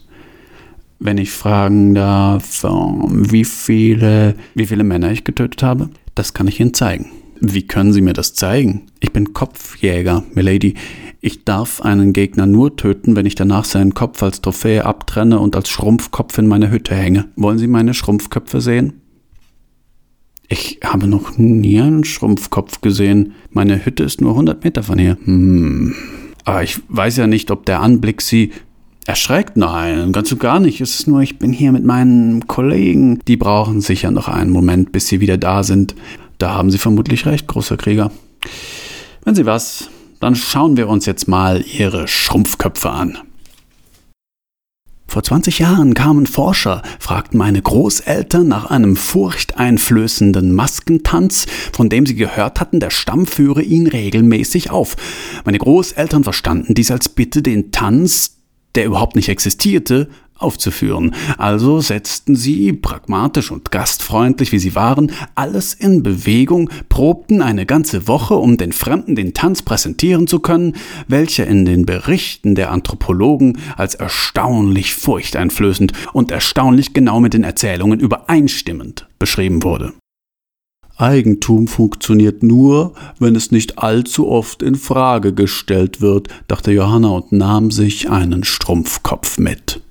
Wenn 0.98 1.20
ich 1.20 1.30
fragen 1.30 1.94
darf, 1.94 2.64
wie 2.64 3.46
viele, 3.46 4.36
wie 4.56 4.66
viele 4.66 4.84
Männer 4.84 5.12
ich 5.12 5.24
getötet 5.24 5.62
habe, 5.62 5.92
das 6.16 6.34
kann 6.34 6.48
ich 6.48 6.60
Ihnen 6.60 6.74
zeigen. 6.74 7.12
Wie 7.40 7.68
können 7.68 7.94
Sie 7.94 8.02
mir 8.02 8.14
das 8.14 8.34
zeigen? 8.34 8.88
Ich 9.00 9.14
bin 9.14 9.34
Kopfjäger, 9.34 10.24
Milady. 10.34 10.74
Ich 11.22 11.46
darf 11.46 11.82
einen 11.82 12.14
Gegner 12.14 12.48
nur 12.48 12.76
töten, 12.76 13.16
wenn 13.16 13.28
ich 13.28 13.36
danach 13.36 13.66
seinen 13.66 13.94
Kopf 13.94 14.24
als 14.24 14.42
Trophäe 14.42 14.86
abtrenne 14.86 15.40
und 15.40 15.56
als 15.56 15.70
Schrumpfkopf 15.70 16.36
in 16.40 16.48
meine 16.48 16.72
Hütte 16.72 16.96
hänge. 16.96 17.26
Wollen 17.36 17.60
Sie 17.60 17.68
meine 17.68 17.94
Schrumpfköpfe 17.94 18.60
sehen? 18.60 19.02
Ich 20.48 20.80
habe 20.84 21.08
noch 21.08 21.38
nie 21.38 21.82
einen 21.82 22.04
Schrumpfkopf 22.04 22.82
gesehen. 22.82 23.34
Meine 23.52 23.86
Hütte 23.86 24.04
ist 24.04 24.22
nur 24.22 24.32
100 24.32 24.64
Meter 24.64 24.84
von 24.84 25.00
hier. 25.00 25.18
Hm. 25.24 25.96
Aber 26.44 26.64
ich 26.64 26.80
weiß 26.90 27.18
ja 27.18 27.28
nicht, 27.28 27.50
ob 27.50 27.66
der 27.66 27.82
Anblick 27.82 28.22
Sie 28.22 28.52
erschreckt. 29.06 29.58
Nein, 29.58 30.12
ganz 30.12 30.32
und 30.32 30.40
gar 30.40 30.60
nicht. 30.60 30.82
Es 30.82 31.00
ist 31.00 31.08
nur, 31.08 31.22
ich 31.22 31.40
bin 31.40 31.52
hier 31.52 31.72
mit 31.72 31.84
meinen 31.84 32.48
Kollegen. 32.48 33.20
Die 33.28 33.38
brauchen 33.38 33.82
sicher 33.82 34.12
noch 34.12 34.28
einen 34.28 34.52
Moment, 34.52 34.92
bis 34.92 35.08
sie 35.08 35.20
wieder 35.20 35.38
da 35.38 35.64
sind. 35.64 35.96
Da 36.38 36.54
haben 36.54 36.70
Sie 36.70 36.78
vermutlich 36.78 37.26
recht, 37.26 37.48
großer 37.48 37.78
Krieger. 37.78 38.12
Wenn 39.24 39.36
Sie 39.36 39.46
was, 39.46 39.90
dann 40.20 40.36
schauen 40.36 40.76
wir 40.78 40.90
uns 40.90 41.06
jetzt 41.06 41.28
mal 41.28 41.64
Ihre 41.78 42.08
Schrumpfköpfe 42.08 42.90
an. 42.90 43.18
Vor 45.08 45.24
20 45.24 45.60
Jahren 45.60 45.94
kamen 45.94 46.26
Forscher, 46.26 46.82
fragten 47.00 47.38
meine 47.38 47.62
Großeltern 47.62 48.48
nach 48.48 48.66
einem 48.66 48.96
furchteinflößenden 48.96 50.54
Maskentanz, 50.54 51.46
von 51.72 51.90
dem 51.90 52.06
sie 52.06 52.16
gehört 52.16 52.60
hatten, 52.60 52.80
der 52.80 52.90
Stamm 52.90 53.26
führe 53.26 53.62
ihn 53.62 53.88
regelmäßig 53.88 54.72
auf. 54.72 54.96
Meine 55.46 55.60
Großeltern 55.60 56.24
verstanden 56.24 56.74
dies 56.74 56.92
als 56.92 57.10
Bitte, 57.10 57.42
den 57.42 57.72
Tanz, 57.72 58.38
der 58.76 58.86
überhaupt 58.86 59.16
nicht 59.16 59.30
existierte, 59.30 60.10
aufzuführen. 60.38 61.16
Also 61.38 61.80
setzten 61.80 62.36
sie, 62.36 62.74
pragmatisch 62.74 63.52
und 63.52 63.72
gastfreundlich 63.72 64.52
wie 64.52 64.60
sie 64.60 64.76
waren, 64.76 65.12
alles 65.34 65.74
in 65.74 66.04
Bewegung, 66.04 66.70
probten 66.90 67.42
eine 67.42 67.66
ganze 67.66 68.08
Woche, 68.08 68.36
um 68.36 68.58
den 68.58 68.74
Fremden 68.74 69.16
den 69.16 69.34
Tanz 69.34 69.62
präsentieren 69.62 70.28
zu 70.28 70.40
können, 70.40 70.76
welcher 71.08 71.48
in 71.48 71.66
den 71.66 71.86
Berichten 71.86 72.56
der 72.56 72.72
Anthropologen 72.72 73.58
als 73.78 73.96
erstaunlich 73.96 74.94
furchteinflößend 74.96 75.94
und 76.14 76.32
erstaunlich 76.32 76.94
genau 76.94 77.20
mit 77.20 77.34
den 77.34 77.44
Erzählungen 77.44 78.00
übereinstimmend 78.00 79.08
beschrieben 79.20 79.64
wurde. 79.64 79.94
Eigentum 80.98 81.68
funktioniert 81.68 82.42
nur, 82.42 82.94
wenn 83.20 83.36
es 83.36 83.52
nicht 83.52 83.80
allzu 83.80 84.30
oft 84.30 84.64
in 84.64 84.76
Frage 84.76 85.34
gestellt 85.34 86.00
wird, 86.00 86.30
dachte 86.48 86.72
Johanna 86.72 87.10
und 87.10 87.34
nahm 87.34 87.70
sich 87.70 88.10
einen 88.10 88.46
Strumpfkopf 88.46 89.38
mit. 89.38 89.82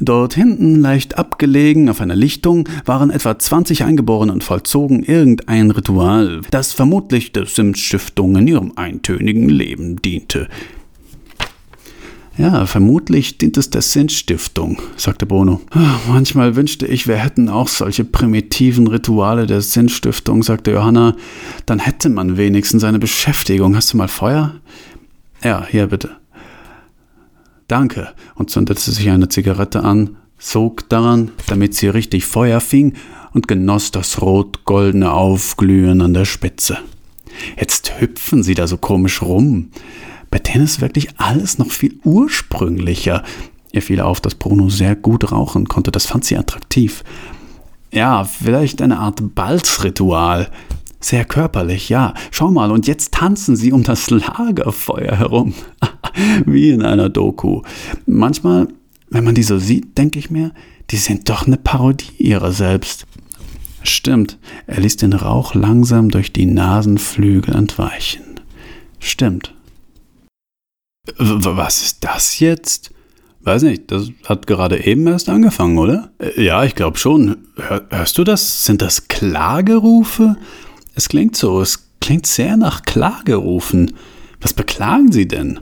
Dort 0.00 0.34
hinten, 0.34 0.80
leicht 0.80 1.18
abgelegen 1.18 1.90
auf 1.90 2.00
einer 2.00 2.16
Lichtung, 2.16 2.68
waren 2.86 3.10
etwa 3.10 3.38
20 3.38 3.84
Eingeborene 3.84 4.32
und 4.32 4.42
vollzogen 4.42 5.02
irgendein 5.02 5.70
Ritual, 5.70 6.40
das 6.50 6.72
vermutlich 6.72 7.32
der 7.32 7.46
Sims-Stiftung 7.46 8.34
in 8.36 8.48
ihrem 8.48 8.72
eintönigen 8.76 9.48
Leben 9.48 10.00
diente. 10.00 10.48
Ja, 12.38 12.64
vermutlich 12.64 13.36
dient 13.36 13.58
es 13.58 13.68
der 13.68 13.82
Sinnstiftung, 13.82 14.80
sagte 14.96 15.26
Bruno. 15.26 15.60
Manchmal 16.08 16.56
wünschte 16.56 16.86
ich, 16.86 17.06
wir 17.06 17.16
hätten 17.16 17.50
auch 17.50 17.68
solche 17.68 18.02
primitiven 18.02 18.86
Rituale 18.86 19.46
der 19.46 19.60
Sinnstiftung, 19.60 20.42
sagte 20.42 20.70
Johanna. 20.70 21.16
Dann 21.66 21.80
hätte 21.80 22.08
man 22.08 22.38
wenigstens 22.38 22.82
eine 22.82 22.98
Beschäftigung. 22.98 23.76
Hast 23.76 23.92
du 23.92 23.98
mal 23.98 24.08
Feuer? 24.08 24.54
Ja, 25.44 25.66
hier 25.68 25.88
bitte. 25.88 26.19
Danke, 27.70 28.08
und 28.34 28.50
zündete 28.50 28.90
sich 28.90 29.08
eine 29.10 29.28
Zigarette 29.28 29.84
an, 29.84 30.16
sog 30.38 30.88
daran, 30.88 31.30
damit 31.46 31.76
sie 31.76 31.86
richtig 31.86 32.26
Feuer 32.26 32.58
fing, 32.60 32.94
und 33.32 33.46
genoss 33.46 33.92
das 33.92 34.20
rot-goldene 34.20 35.12
Aufglühen 35.12 36.00
an 36.00 36.12
der 36.12 36.24
Spitze. 36.24 36.78
Jetzt 37.56 38.00
hüpfen 38.00 38.42
sie 38.42 38.54
da 38.54 38.66
so 38.66 38.76
komisch 38.76 39.22
rum. 39.22 39.70
Bei 40.32 40.40
denen 40.40 40.64
ist 40.64 40.80
wirklich 40.80 41.10
alles 41.18 41.58
noch 41.58 41.70
viel 41.70 42.00
ursprünglicher. 42.02 43.22
Ihr 43.70 43.82
fiel 43.82 44.00
auf, 44.00 44.20
dass 44.20 44.34
Bruno 44.34 44.68
sehr 44.68 44.96
gut 44.96 45.30
rauchen 45.30 45.68
konnte. 45.68 45.92
Das 45.92 46.06
fand 46.06 46.24
sie 46.24 46.36
attraktiv. 46.36 47.04
Ja, 47.92 48.24
vielleicht 48.24 48.82
eine 48.82 48.98
Art 48.98 49.36
Balzritual. 49.36 50.50
Sehr 50.98 51.24
körperlich, 51.24 51.88
ja. 51.88 52.14
Schau 52.32 52.50
mal, 52.50 52.72
und 52.72 52.88
jetzt 52.88 53.12
tanzen 53.14 53.54
sie 53.54 53.70
um 53.70 53.84
das 53.84 54.10
Lagerfeuer 54.10 55.14
herum. 55.14 55.54
Wie 56.46 56.70
in 56.70 56.82
einer 56.82 57.08
Doku. 57.08 57.62
Manchmal, 58.06 58.68
wenn 59.08 59.24
man 59.24 59.34
die 59.34 59.42
so 59.42 59.58
sieht, 59.58 59.98
denke 59.98 60.18
ich 60.18 60.30
mir, 60.30 60.52
die 60.90 60.96
sind 60.96 61.28
doch 61.28 61.46
eine 61.46 61.56
Parodie 61.56 62.12
ihrer 62.18 62.52
selbst. 62.52 63.06
Stimmt, 63.82 64.38
er 64.66 64.80
ließ 64.80 64.96
den 64.96 65.12
Rauch 65.12 65.54
langsam 65.54 66.10
durch 66.10 66.32
die 66.32 66.46
Nasenflügel 66.46 67.54
entweichen. 67.54 68.40
Stimmt, 68.98 69.54
was 71.16 71.82
ist 71.82 72.04
das 72.04 72.40
jetzt? 72.40 72.90
Weiß 73.42 73.62
nicht, 73.62 73.90
das 73.90 74.10
hat 74.26 74.46
gerade 74.46 74.84
eben 74.84 75.06
erst 75.06 75.28
angefangen, 75.28 75.78
oder? 75.78 76.10
Äh, 76.18 76.44
ja, 76.44 76.64
ich 76.64 76.74
glaube 76.74 76.98
schon. 76.98 77.38
Hör, 77.56 77.86
hörst 77.88 78.18
du 78.18 78.24
das? 78.24 78.66
Sind 78.66 78.82
das 78.82 79.08
Klagerufe? 79.08 80.36
Es 80.94 81.08
klingt 81.08 81.36
so, 81.36 81.60
es 81.60 81.88
klingt 82.00 82.26
sehr 82.26 82.56
nach 82.58 82.82
Klagerufen. 82.82 83.94
Was 84.40 84.52
beklagen 84.52 85.10
Sie 85.10 85.26
denn? 85.26 85.60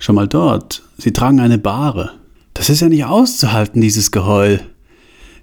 Schon 0.00 0.14
mal 0.14 0.26
dort, 0.26 0.82
Sie 0.96 1.12
tragen 1.12 1.40
eine 1.40 1.58
Bahre. 1.58 2.12
Das 2.54 2.70
ist 2.70 2.80
ja 2.80 2.88
nicht 2.88 3.04
auszuhalten, 3.04 3.82
dieses 3.82 4.10
Geheul. 4.10 4.60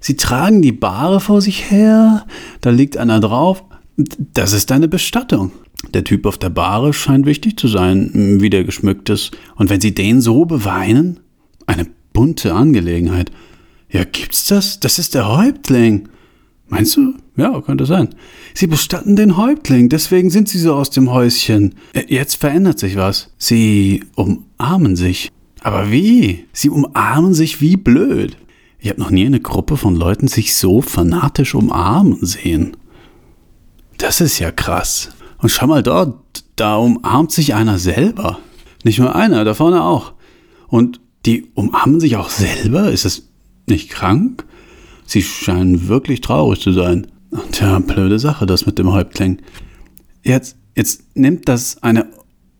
Sie 0.00 0.16
tragen 0.16 0.62
die 0.62 0.72
Bahre 0.72 1.20
vor 1.20 1.40
sich 1.40 1.70
her, 1.70 2.26
da 2.60 2.70
liegt 2.70 2.96
einer 2.96 3.20
drauf. 3.20 3.62
Das 3.96 4.52
ist 4.52 4.72
eine 4.72 4.88
Bestattung. 4.88 5.52
Der 5.94 6.02
Typ 6.02 6.26
auf 6.26 6.38
der 6.38 6.50
Bahre 6.50 6.92
scheint 6.92 7.24
wichtig 7.24 7.56
zu 7.56 7.68
sein, 7.68 8.40
wie 8.40 8.50
der 8.50 8.64
geschmückt 8.64 9.08
ist. 9.10 9.30
Und 9.54 9.70
wenn 9.70 9.80
Sie 9.80 9.94
den 9.94 10.20
so 10.20 10.44
beweinen? 10.44 11.20
Eine 11.66 11.86
bunte 12.12 12.52
Angelegenheit. 12.52 13.30
Ja, 13.90 14.02
gibt's 14.02 14.46
das? 14.46 14.80
Das 14.80 14.98
ist 14.98 15.14
der 15.14 15.28
Häuptling. 15.28 16.08
Meinst 16.68 16.96
du? 16.96 17.14
Ja, 17.36 17.60
könnte 17.62 17.86
sein. 17.86 18.10
Sie 18.54 18.66
bestatten 18.66 19.16
den 19.16 19.36
Häuptling, 19.36 19.88
deswegen 19.88 20.30
sind 20.30 20.48
sie 20.48 20.58
so 20.58 20.74
aus 20.74 20.90
dem 20.90 21.10
Häuschen. 21.10 21.74
Äh, 21.94 22.04
jetzt 22.08 22.36
verändert 22.36 22.78
sich 22.78 22.96
was. 22.96 23.30
Sie 23.38 24.04
umarmen 24.16 24.96
sich. 24.96 25.30
Aber 25.62 25.90
wie? 25.90 26.46
Sie 26.52 26.68
umarmen 26.68 27.34
sich 27.34 27.60
wie 27.60 27.76
blöd. 27.76 28.36
Ich 28.80 28.90
habe 28.90 29.00
noch 29.00 29.10
nie 29.10 29.26
eine 29.26 29.40
Gruppe 29.40 29.76
von 29.76 29.96
Leuten 29.96 30.28
sich 30.28 30.54
so 30.54 30.82
fanatisch 30.82 31.54
umarmen 31.54 32.18
sehen. 32.24 32.76
Das 33.96 34.20
ist 34.20 34.38
ja 34.38 34.52
krass. 34.52 35.10
Und 35.38 35.48
schau 35.48 35.66
mal 35.66 35.82
dort, 35.82 36.44
da 36.56 36.76
umarmt 36.76 37.32
sich 37.32 37.54
einer 37.54 37.78
selber. 37.78 38.38
Nicht 38.84 38.98
nur 38.98 39.16
einer, 39.16 39.44
da 39.44 39.54
vorne 39.54 39.82
auch. 39.82 40.12
Und 40.68 41.00
die 41.26 41.46
umarmen 41.54 41.98
sich 41.98 42.16
auch 42.16 42.30
selber? 42.30 42.90
Ist 42.90 43.04
es 43.04 43.28
nicht 43.66 43.90
krank? 43.90 44.44
Sie 45.08 45.22
scheinen 45.22 45.88
wirklich 45.88 46.20
traurig 46.20 46.60
zu 46.60 46.70
sein. 46.70 47.06
Tja, 47.50 47.78
blöde 47.78 48.18
Sache, 48.18 48.44
das 48.44 48.66
mit 48.66 48.78
dem 48.78 48.92
Häuptling. 48.92 49.38
Jetzt, 50.22 50.56
jetzt 50.76 51.16
nimmt 51.16 51.48
das 51.48 51.82
eine 51.82 52.06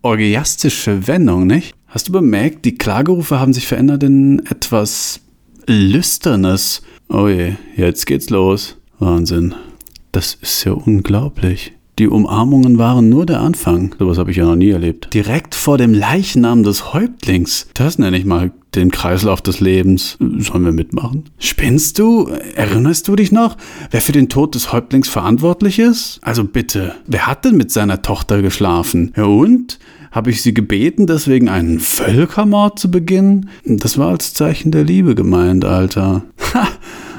orgiastische 0.01 1.07
Wendung, 1.07 1.47
nicht? 1.47 1.75
Hast 1.89 2.09
du 2.09 2.13
bemerkt, 2.13 2.65
die 2.65 2.75
Klagerufe 2.75 3.39
haben 3.39 3.53
sich 3.53 3.67
verändert 3.67 4.03
in 4.03 4.39
etwas 4.47 5.21
Lüsternes. 5.67 6.81
Oh 7.11 7.29
je, 7.29 7.53
jetzt 7.77 8.07
geht's 8.07 8.31
los. 8.31 8.79
Wahnsinn. 8.99 9.55
Das 10.13 10.39
ist 10.41 10.65
ja 10.65 10.73
unglaublich. 10.73 11.75
Die 11.99 12.09
Umarmungen 12.09 12.79
waren 12.79 13.11
nur 13.11 13.27
der 13.27 13.41
Anfang. 13.41 13.95
Sowas 13.99 14.17
habe 14.17 14.31
ich 14.31 14.39
ja 14.39 14.47
noch 14.47 14.57
nie 14.57 14.71
erlebt. 14.71 15.13
Direkt 15.13 15.55
vor 15.55 15.77
dem 15.77 15.93
Leichnam 15.93 16.63
des 16.63 16.95
Häuptlings. 16.95 17.69
Das 17.75 17.99
nenne 17.99 18.17
ich 18.17 18.25
mal 18.25 18.53
den 18.79 18.91
Kreislauf 18.91 19.43
des 19.43 19.61
Lebens. 19.61 20.17
Sollen 20.19 20.65
wir 20.65 20.73
mitmachen? 20.73 21.25
Spinnst 21.39 21.99
du? 21.99 22.31
Erinnerst 22.55 23.09
du 23.09 23.17
dich 23.17 23.33
noch, 23.33 23.57
wer 23.91 24.01
für 24.01 24.13
den 24.13 24.29
Tod 24.29 24.55
des 24.55 24.73
Häuptlings 24.73 25.09
verantwortlich 25.09 25.79
ist? 25.79 26.21
Also 26.23 26.45
bitte, 26.45 26.95
wer 27.07 27.27
hat 27.27 27.45
denn 27.45 27.57
mit 27.57 27.71
seiner 27.71 28.03
Tochter 28.03 28.43
geschlafen? 28.43 29.13
Ja 29.17 29.25
und? 29.25 29.79
Habe 30.11 30.31
ich 30.31 30.43
sie 30.43 30.55
gebeten, 30.55 31.07
deswegen 31.07 31.51
einen 31.51 31.81
Völkermord 31.81 32.79
zu 32.79 32.91
beginnen? 32.91 33.51
Das 33.65 33.99
war 33.99 34.09
als 34.09 34.33
Zeichen 34.33 34.71
der 34.71 34.85
Liebe 34.85 35.15
gemeint, 35.15 35.65
Alter. 35.67 36.23
Ha! 36.55 36.67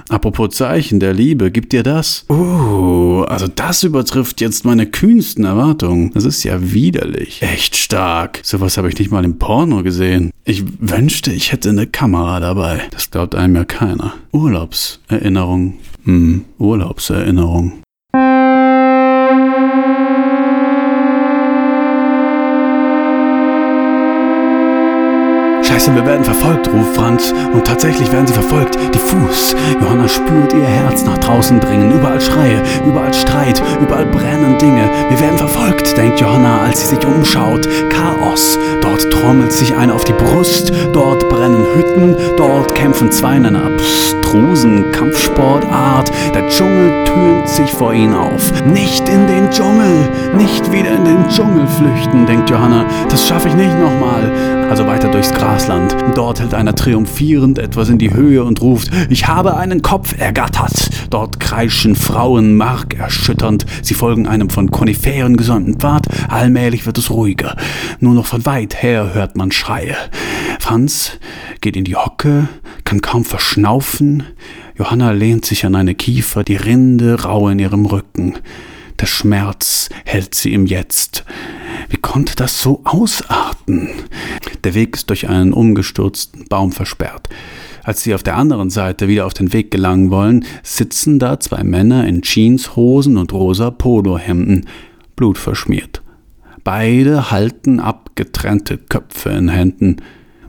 Apropos 0.10 0.50
Zeichen 0.50 1.00
der 1.00 1.14
Liebe, 1.14 1.52
gibt 1.52 1.72
dir 1.72 1.84
das? 1.84 2.26
Oh, 2.30 3.24
also 3.28 3.48
das 3.48 3.84
übertrifft 3.84 4.42
jetzt 4.42 4.66
meine 4.66 4.88
kühnsten 4.88 5.46
Erwartungen. 5.46 6.12
Das 6.14 6.26
ist 6.26 6.44
ja 6.44 6.72
widerlich. 6.74 7.42
Echt 7.42 7.76
stark. 7.76 8.40
Sowas 8.44 8.78
habe 8.78 8.90
ich 8.90 8.98
nicht 8.98 9.12
mal 9.12 9.24
im 9.24 9.38
Porno 9.38 9.84
gesehen. 9.84 10.32
Ich 10.46 10.64
wünschte, 10.80 11.32
ich 11.32 11.52
hätte 11.52 11.70
eine 11.70 11.88
Kamera 11.88 12.40
dabei. 12.40 12.82
Das 12.92 13.12
glaubt 13.12 13.36
einem 13.36 13.56
ja 13.56 13.66
keiner. 13.66 14.16
Urlaubserinnerung. 14.32 15.78
Hm, 16.06 16.46
Urlaubserinnerung. 16.58 17.84
Scheiße, 25.80 25.96
wir 25.96 26.06
werden 26.06 26.26
verfolgt, 26.26 26.68
ruft 26.68 26.94
Franz. 26.94 27.34
Und 27.54 27.66
tatsächlich 27.66 28.12
werden 28.12 28.28
sie 28.28 28.34
verfolgt. 28.34 28.78
Diffus. 28.94 29.56
Johanna 29.80 30.10
spürt 30.10 30.52
ihr 30.52 30.66
Herz 30.66 31.06
nach 31.06 31.18
draußen 31.20 31.62
dringen. 31.62 31.94
Überall 31.94 32.20
Schreie, 32.20 32.62
überall 32.86 33.14
Streit, 33.14 33.62
überall 33.80 34.06
brennen 34.06 34.58
Dinge. 34.58 34.90
Wir 35.10 35.20
werden 35.22 35.38
verfolgt, 35.38 35.96
denkt 35.96 36.20
Johanna, 36.20 36.64
als 36.64 36.82
sie 36.82 36.96
sich 36.96 37.06
umschaut. 37.06 37.66
Chaos. 37.90 38.60
Dort 38.82 39.10
trommelt 39.10 39.54
sich 39.54 39.74
einer 39.74 39.96
auf 39.96 40.04
die 40.04 40.12
Brust. 40.12 40.74
Dort 40.92 41.30
brennen 41.30 41.66
Hütten. 41.74 42.18
Dort 42.36 42.76
kämpfen 42.76 43.10
zwei 43.10 43.38
in 43.38 43.46
einer 43.46 43.64
abstrusen 43.64 44.92
Kampfsportart. 44.92 46.12
Der 46.36 46.46
Dschungel 46.50 47.06
türmt 47.06 47.48
sich 47.48 47.72
vor 47.72 47.94
ihnen 47.94 48.16
auf. 48.16 48.52
Nicht 48.66 49.08
in 49.08 49.28
den 49.28 49.50
Dschungel. 49.50 50.10
Nicht 50.36 50.74
wieder 50.74 50.92
in 50.92 51.06
den 51.06 51.30
Dschungel 51.30 51.66
flüchten, 51.68 52.26
denkt 52.26 52.50
Johanna. 52.50 52.86
Das 53.10 53.26
schaffe 53.26 53.48
ich 53.48 53.56
nicht 53.56 53.80
nochmal. 53.80 54.32
Also 54.70 54.86
weiter 54.86 55.08
durchs 55.08 55.32
Grasland. 55.70 56.18
Dort 56.18 56.40
hält 56.40 56.56
einer 56.56 56.74
triumphierend 56.74 57.60
etwas 57.60 57.90
in 57.90 58.00
die 58.00 58.12
Höhe 58.12 58.44
und 58.44 58.62
ruft, 58.62 58.90
ich 59.10 59.28
habe 59.28 59.56
einen 59.56 59.84
Kopf 59.84 60.18
ergattert. 60.18 60.90
Dort 61.12 61.40
kreischen 61.40 61.96
Frauen 61.96 62.58
markerschütternd. 62.58 63.66
Sie 63.84 63.94
folgen 63.94 64.28
einem 64.28 64.50
von 64.50 64.72
Koniferen 64.72 65.38
gesäumten 65.38 65.76
Pfad. 65.76 66.08
Allmählich 66.28 66.88
wird 66.88 66.98
es 66.98 67.12
ruhiger. 67.12 67.56
Nur 68.00 68.16
noch 68.16 68.26
von 68.26 68.46
weit 68.48 68.82
her 68.82 69.14
hört 69.14 69.36
man 69.36 69.52
Schreie. 69.52 69.96
Franz 70.60 71.20
geht 71.62 71.76
in 71.76 71.84
die 71.84 71.96
Hocke, 71.96 72.48
kann 72.84 73.02
kaum 73.02 73.24
verschnaufen. 73.24 74.24
Johanna 74.76 75.12
lehnt 75.12 75.46
sich 75.46 75.66
an 75.66 75.76
eine 75.76 75.94
Kiefer, 75.94 76.44
die 76.44 76.56
Rinde 76.56 77.24
rau 77.24 77.48
in 77.48 77.60
ihrem 77.60 77.86
Rücken. 77.86 78.36
Der 79.00 79.06
Schmerz 79.06 79.90
hält 80.06 80.34
sie 80.34 80.54
im 80.54 80.66
Jetzt. 80.66 81.26
Wie 81.90 81.98
konnte 81.98 82.36
das 82.36 82.60
so 82.60 82.82
ausarten? 82.84 83.90
Der 84.64 84.74
Weg 84.74 84.96
ist 84.96 85.10
durch 85.10 85.30
einen 85.30 85.54
umgestürzten 85.54 86.46
Baum 86.50 86.72
versperrt. 86.72 87.30
Als 87.84 88.04
sie 88.04 88.14
auf 88.14 88.24
der 88.24 88.36
anderen 88.36 88.70
Seite 88.70 89.08
wieder 89.08 89.26
auf 89.26 89.34
den 89.34 89.54
Weg 89.54 89.72
gelangen 89.72 90.12
wollen, 90.12 90.46
sitzen 90.64 91.18
da 91.18 91.40
zwei 91.40 91.64
Männer 91.64 92.06
in 92.08 92.22
Jeanshosen 92.22 93.18
und 93.18 93.34
rosa 93.34 93.72
Polohemden, 93.72 94.66
blutverschmiert. 95.16 96.02
Beide 96.64 97.32
halten 97.32 97.80
abgetrennte 97.80 98.78
Köpfe 98.78 99.30
in 99.30 99.50
Händen. 99.50 99.98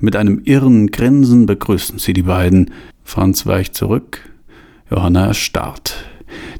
Mit 0.00 0.16
einem 0.16 0.42
irren 0.44 0.88
Grinsen 0.88 1.46
begrüßen 1.46 1.98
sie 1.98 2.12
die 2.12 2.22
beiden. 2.22 2.72
Franz 3.04 3.46
weicht 3.46 3.74
zurück, 3.74 4.20
Johanna 4.90 5.26
erstarrt. 5.26 6.04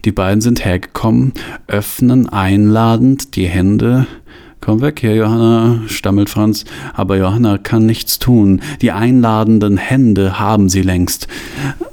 Die 0.05 0.13
beiden 0.13 0.41
sind 0.41 0.65
hergekommen, 0.65 1.33
öffnen 1.67 2.29
einladend 2.29 3.37
die 3.37 3.47
Hände, 3.47 4.07
Komm 4.61 4.83
weg 4.83 5.01
hier, 5.01 5.15
Johanna, 5.15 5.81
stammelt 5.87 6.29
Franz, 6.29 6.67
aber 6.93 7.17
Johanna 7.17 7.57
kann 7.57 7.87
nichts 7.87 8.19
tun. 8.19 8.61
Die 8.83 8.93
einladenden 8.93 9.79
Hände 9.79 10.39
haben 10.39 10.69
sie 10.69 10.83
längst. 10.83 11.29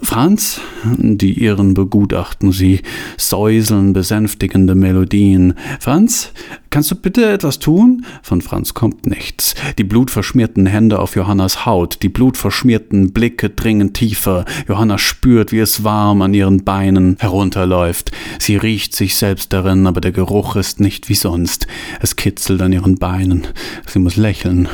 Franz? 0.01 0.59
Die 0.83 1.41
Iren 1.41 1.73
begutachten 1.73 2.51
sie, 2.51 2.81
säuseln 3.15 3.93
besänftigende 3.93 4.75
Melodien. 4.75 5.53
Franz? 5.79 6.33
Kannst 6.69 6.91
du 6.91 6.95
bitte 6.95 7.29
etwas 7.29 7.59
tun? 7.59 8.05
Von 8.21 8.41
Franz 8.41 8.73
kommt 8.73 9.05
nichts. 9.05 9.55
Die 9.77 9.83
blutverschmierten 9.83 10.65
Hände 10.65 10.99
auf 10.99 11.15
Johannas 11.15 11.65
Haut, 11.65 12.03
die 12.03 12.09
blutverschmierten 12.09 13.13
Blicke 13.13 13.49
dringen 13.49 13.93
tiefer. 13.93 14.45
Johanna 14.67 14.97
spürt, 14.97 15.51
wie 15.51 15.59
es 15.59 15.83
warm 15.83 16.21
an 16.21 16.33
ihren 16.33 16.63
Beinen 16.63 17.15
herunterläuft. 17.19 18.11
Sie 18.39 18.57
riecht 18.57 18.95
sich 18.95 19.15
selbst 19.15 19.53
darin, 19.53 19.87
aber 19.87 20.01
der 20.01 20.11
Geruch 20.11 20.55
ist 20.55 20.79
nicht 20.79 21.09
wie 21.09 21.15
sonst. 21.15 21.67
Es 22.01 22.15
kitzelt 22.15 22.61
an 22.61 22.73
ihren 22.73 22.95
Beinen. 22.95 23.47
Sie 23.87 23.99
muss 23.99 24.17
lächeln. 24.17 24.67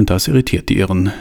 Und 0.00 0.08
das 0.08 0.28
irritiert 0.28 0.70
die 0.70 0.78
Irren. 0.78 1.12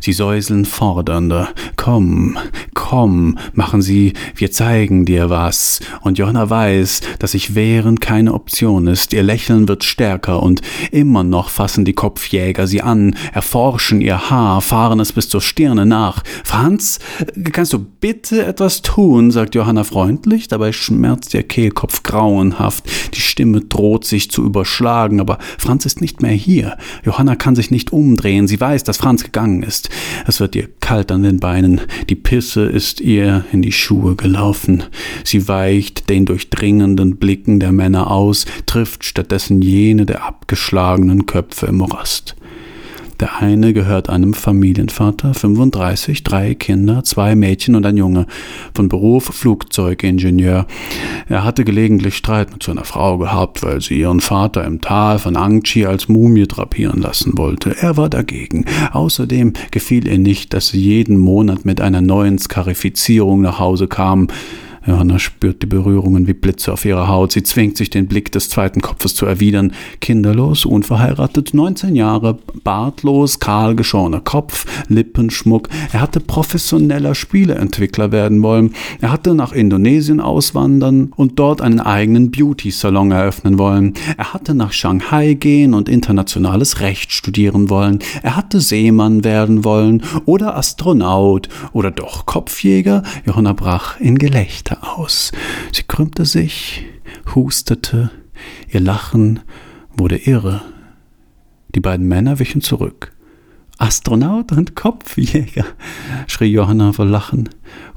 Sie 0.00 0.14
säuseln 0.14 0.64
fordernder. 0.64 1.50
Komm, 1.76 2.38
komm, 2.72 3.36
machen 3.52 3.82
Sie, 3.82 4.14
wir 4.36 4.50
zeigen 4.50 5.04
dir 5.04 5.28
was. 5.28 5.80
Und 6.00 6.16
Johanna 6.16 6.48
weiß, 6.48 7.02
dass 7.18 7.32
sich 7.32 7.54
wehren 7.54 8.00
keine 8.00 8.32
Option 8.32 8.86
ist. 8.86 9.12
Ihr 9.12 9.22
Lächeln 9.22 9.68
wird 9.68 9.84
stärker 9.84 10.42
und 10.42 10.62
immer 10.92 11.24
noch 11.24 11.50
fassen 11.50 11.84
die 11.84 11.92
Kopfjäger 11.92 12.66
sie 12.66 12.80
an, 12.80 13.16
erforschen 13.34 14.00
ihr 14.00 14.30
Haar, 14.30 14.62
fahren 14.62 15.00
es 15.00 15.12
bis 15.12 15.28
zur 15.28 15.42
Stirne 15.42 15.84
nach. 15.84 16.22
Franz, 16.42 17.00
kannst 17.52 17.74
du 17.74 17.80
bitte 17.80 18.46
etwas 18.46 18.80
tun? 18.80 19.30
sagt 19.30 19.54
Johanna 19.54 19.84
freundlich. 19.84 20.48
Dabei 20.48 20.72
schmerzt 20.72 21.34
ihr 21.34 21.42
Kehlkopf 21.42 22.02
grauenhaft. 22.02 22.88
Die 23.14 23.20
Stimme 23.20 23.60
droht 23.60 24.06
sich 24.06 24.30
zu 24.30 24.42
überschlagen, 24.42 25.20
aber 25.20 25.38
Franz 25.58 25.84
ist 25.84 26.00
nicht 26.00 26.22
mehr 26.22 26.30
hier. 26.30 26.78
Johanna 27.04 27.36
kann 27.36 27.56
sich 27.56 27.70
nicht 27.70 27.92
umdrehen. 27.92 28.21
Sie 28.22 28.60
weiß, 28.60 28.84
dass 28.84 28.98
Franz 28.98 29.24
gegangen 29.24 29.64
ist. 29.64 29.90
Es 30.28 30.38
wird 30.38 30.54
ihr 30.54 30.68
kalt 30.78 31.10
an 31.10 31.24
den 31.24 31.40
Beinen. 31.40 31.80
Die 32.08 32.14
Pisse 32.14 32.62
ist 32.62 33.00
ihr 33.00 33.44
in 33.50 33.62
die 33.62 33.72
Schuhe 33.72 34.14
gelaufen. 34.14 34.84
Sie 35.24 35.48
weicht 35.48 36.08
den 36.08 36.24
durchdringenden 36.24 37.16
Blicken 37.16 37.58
der 37.58 37.72
Männer 37.72 38.12
aus, 38.12 38.46
trifft 38.66 39.04
stattdessen 39.04 39.60
jene 39.60 40.06
der 40.06 40.24
abgeschlagenen 40.24 41.26
Köpfe 41.26 41.66
im 41.66 41.78
Morast. 41.78 42.36
Der 43.22 43.40
eine 43.40 43.72
gehört 43.72 44.10
einem 44.10 44.34
Familienvater, 44.34 45.32
35, 45.32 46.24
drei 46.24 46.56
Kinder, 46.56 47.04
zwei 47.04 47.36
Mädchen 47.36 47.76
und 47.76 47.86
ein 47.86 47.96
Junge, 47.96 48.26
von 48.74 48.88
Beruf 48.88 49.26
Flugzeugingenieur. 49.26 50.66
Er 51.28 51.44
hatte 51.44 51.64
gelegentlich 51.64 52.16
Streit 52.16 52.52
mit 52.52 52.64
seiner 52.64 52.84
Frau 52.84 53.18
gehabt, 53.18 53.62
weil 53.62 53.80
sie 53.80 54.00
ihren 54.00 54.18
Vater 54.18 54.64
im 54.64 54.80
Tal 54.80 55.20
von 55.20 55.36
Angchi 55.36 55.86
als 55.86 56.08
Mumie 56.08 56.48
drapieren 56.48 57.00
lassen 57.00 57.38
wollte. 57.38 57.76
Er 57.80 57.96
war 57.96 58.10
dagegen. 58.10 58.64
Außerdem 58.90 59.52
gefiel 59.70 60.08
ihr 60.08 60.18
nicht, 60.18 60.52
dass 60.52 60.70
sie 60.70 60.80
jeden 60.80 61.16
Monat 61.16 61.64
mit 61.64 61.80
einer 61.80 62.00
neuen 62.00 62.40
Skarifizierung 62.40 63.40
nach 63.40 63.60
Hause 63.60 63.86
kam. 63.86 64.26
Johanna 64.86 65.18
spürt 65.20 65.62
die 65.62 65.66
Berührungen 65.66 66.26
wie 66.26 66.32
Blitze 66.32 66.72
auf 66.72 66.84
ihrer 66.84 67.06
Haut. 67.06 67.32
Sie 67.32 67.44
zwingt 67.44 67.76
sich, 67.76 67.90
den 67.90 68.08
Blick 68.08 68.32
des 68.32 68.48
zweiten 68.48 68.80
Kopfes 68.80 69.14
zu 69.14 69.26
erwidern. 69.26 69.72
Kinderlos, 70.00 70.64
unverheiratet, 70.64 71.54
19 71.54 71.94
Jahre, 71.94 72.38
bartlos, 72.64 73.38
kahl 73.38 73.76
geschorener 73.76 74.20
Kopf, 74.20 74.66
Lippenschmuck. 74.88 75.68
Er 75.92 76.00
hatte 76.00 76.18
professioneller 76.18 77.14
Spieleentwickler 77.14 78.10
werden 78.10 78.42
wollen. 78.42 78.74
Er 79.00 79.12
hatte 79.12 79.34
nach 79.34 79.52
Indonesien 79.52 80.20
auswandern 80.20 81.12
und 81.14 81.38
dort 81.38 81.60
einen 81.60 81.80
eigenen 81.80 82.32
Beauty-Salon 82.32 83.12
eröffnen 83.12 83.58
wollen. 83.58 83.94
Er 84.16 84.32
hatte 84.34 84.54
nach 84.54 84.72
Shanghai 84.72 85.34
gehen 85.34 85.74
und 85.74 85.88
internationales 85.88 86.80
Recht 86.80 87.12
studieren 87.12 87.70
wollen. 87.70 88.00
Er 88.22 88.36
hatte 88.36 88.60
Seemann 88.60 89.22
werden 89.22 89.64
wollen 89.64 90.02
oder 90.24 90.56
Astronaut 90.56 91.48
oder 91.72 91.90
doch 91.92 92.26
Kopfjäger. 92.26 93.02
Johanna 93.24 93.52
brach 93.52 94.00
in 94.00 94.18
Gelächter 94.18 94.71
aus. 94.80 95.32
Sie 95.72 95.82
krümmte 95.82 96.24
sich, 96.24 96.84
hustete, 97.34 98.10
ihr 98.68 98.80
Lachen 98.80 99.40
wurde 99.94 100.16
irre. 100.16 100.62
Die 101.74 101.80
beiden 101.80 102.06
Männer 102.06 102.38
wichen 102.38 102.60
zurück. 102.60 103.12
Astronaut 103.78 104.52
und 104.52 104.76
Kopfjäger, 104.76 105.64
schrie 106.26 106.52
Johanna 106.52 106.92
vor 106.92 107.06
Lachen, 107.06 107.48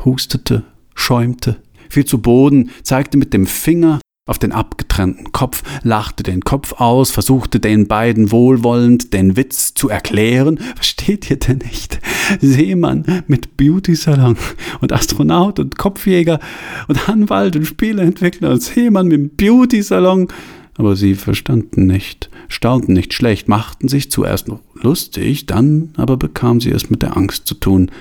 hustete, 0.03 0.63
schäumte, 0.95 1.61
fiel 1.89 2.05
zu 2.05 2.21
Boden, 2.21 2.71
zeigte 2.83 3.17
mit 3.17 3.33
dem 3.33 3.45
Finger 3.45 3.99
auf 4.27 4.39
den 4.39 4.53
abgetrennten 4.53 5.31
Kopf, 5.31 5.61
lachte 5.83 6.23
den 6.23 6.41
Kopf 6.41 6.73
aus, 6.79 7.11
versuchte 7.11 7.59
den 7.59 7.87
beiden 7.87 8.31
wohlwollend 8.31 9.13
den 9.13 9.37
Witz 9.37 9.75
zu 9.75 9.87
erklären. 9.87 10.57
Versteht 10.75 11.29
ihr 11.29 11.37
denn 11.37 11.59
nicht? 11.59 11.99
Seemann 12.41 13.23
mit 13.27 13.55
Beauty-Salon 13.55 14.35
und 14.81 14.91
Astronaut 14.91 15.59
und 15.59 15.77
Kopfjäger 15.77 16.39
und 16.87 17.07
Anwalt 17.07 17.55
und 17.55 17.65
Spieleentwickler 17.65 18.49
und 18.49 18.63
Seemann 18.63 19.09
mit 19.09 19.37
Beauty-Salon. 19.37 20.27
Aber 20.75 20.95
sie 20.95 21.13
verstanden 21.13 21.85
nicht, 21.85 22.31
staunten 22.47 22.93
nicht 22.93 23.13
schlecht, 23.13 23.47
machten 23.47 23.89
sich 23.89 24.09
zuerst 24.09 24.47
noch 24.47 24.61
lustig, 24.73 25.45
dann 25.45 25.91
aber 25.97 26.17
bekam 26.17 26.61
sie 26.61 26.71
es 26.71 26.89
mit 26.89 27.03
der 27.03 27.15
Angst 27.15 27.45
zu 27.45 27.53
tun. 27.53 27.91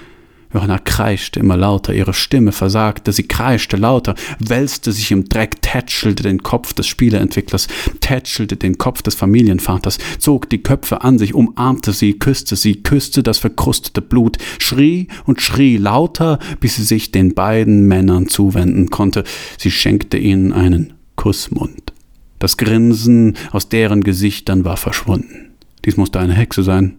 Johanna 0.55 0.79
kreischte 0.79 1.41
immer 1.41 1.57
lauter, 1.57 1.93
ihre 1.93 2.15
Stimme 2.15 2.53
versagte, 2.53 3.13
sie 3.13 3.25
kreischte 3.25 3.77
lauter, 3.77 4.15
wälzte 4.39 4.93
sich 4.93 5.11
im 5.11 5.29
Dreck, 5.29 5.61
tätschelte 5.63 6.23
den 6.23 6.45
Kopf 6.45 6.73
des 6.73 6.87
Spieleentwicklers, 6.87 7.67
tätschelte 8.01 8.57
den 8.57 8.79
Kopf 8.79 9.03
des 9.03 9.17
Familienvaters, 9.17 9.99
zog 10.19 10.49
die 10.49 10.63
Köpfe 10.63 11.03
an 11.03 11.19
sich, 11.19 11.35
umarmte 11.35 11.93
sie, 11.93 12.21
küsste 12.21 12.55
sie, 12.55 12.85
küsste 12.85 13.25
das 13.25 13.39
verkrustete 13.39 14.01
Blut, 14.01 14.39
schrie 14.61 15.09
und 15.27 15.43
schrie 15.43 15.77
lauter, 15.77 16.39
bis 16.61 16.77
sie 16.77 16.85
sich 16.85 17.11
den 17.11 17.35
beiden 17.35 17.89
Männern 17.89 18.29
zuwenden 18.29 18.91
konnte. 18.91 19.25
Sie 19.59 19.73
schenkte 19.73 20.19
ihnen 20.19 20.53
einen 20.53 20.93
Kussmund. 21.17 21.93
Das 22.39 22.57
Grinsen 22.57 23.37
aus 23.51 23.69
deren 23.69 24.05
Gesichtern 24.05 24.65
war 24.65 24.77
verschwunden. 24.77 25.51
Dies 25.85 25.97
musste 25.97 26.21
eine 26.21 26.35
Hexe 26.35 26.63
sein 26.63 26.99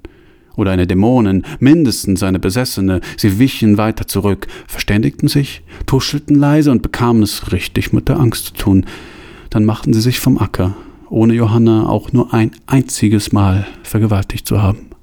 oder 0.58 0.72
eine 0.72 0.88
Dämonin, 0.88 1.43
mindestens 1.60 2.24
eine 2.24 2.39
Besessene. 2.39 3.01
Sie 3.18 3.39
wichen 3.39 3.78
weiter 3.78 4.08
zurück, 4.08 4.47
verständigten 4.68 5.28
sich, 5.28 5.62
tuschelten 5.86 6.36
leise 6.36 6.72
und 6.72 6.82
bekamen 6.82 7.24
es 7.24 7.51
richtig 7.51 7.93
mit 7.93 8.10
der 8.10 8.20
Angst 8.20 8.45
zu 8.45 8.53
tun. 8.53 8.86
Dann 9.49 9.66
machten 9.66 9.93
sie 9.93 10.01
sich 10.01 10.20
vom 10.20 10.38
Acker, 10.38 10.76
ohne 11.10 11.34
Johanna 11.34 11.88
auch 11.88 12.12
nur 12.12 12.34
ein 12.34 12.51
einziges 12.66 13.32
Mal 13.32 13.68
vergewaltigt 13.84 14.47
zu 14.47 14.62
haben. 14.62 14.95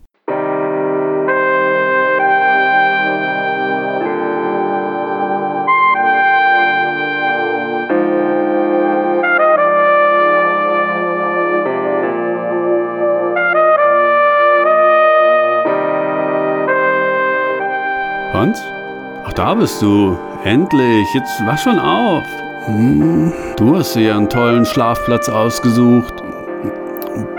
Ach, 19.32 19.36
da 19.36 19.54
bist 19.54 19.80
du. 19.80 20.18
Endlich. 20.44 21.14
Jetzt 21.14 21.40
wach 21.46 21.56
schon 21.56 21.78
auf. 21.78 22.26
Hm, 22.66 23.32
du 23.56 23.76
hast 23.78 23.94
dir 23.94 24.14
einen 24.14 24.28
tollen 24.28 24.66
Schlafplatz 24.66 25.30
ausgesucht. 25.30 26.22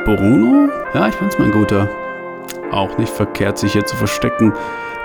Bruno? 0.03 0.69
Ja, 0.95 1.07
ich 1.07 1.13
fand's 1.13 1.37
mein 1.37 1.51
Guter. 1.51 1.87
Auch 2.71 2.97
nicht 2.97 3.13
verkehrt, 3.13 3.59
sich 3.59 3.73
hier 3.73 3.85
zu 3.85 3.95
verstecken, 3.95 4.53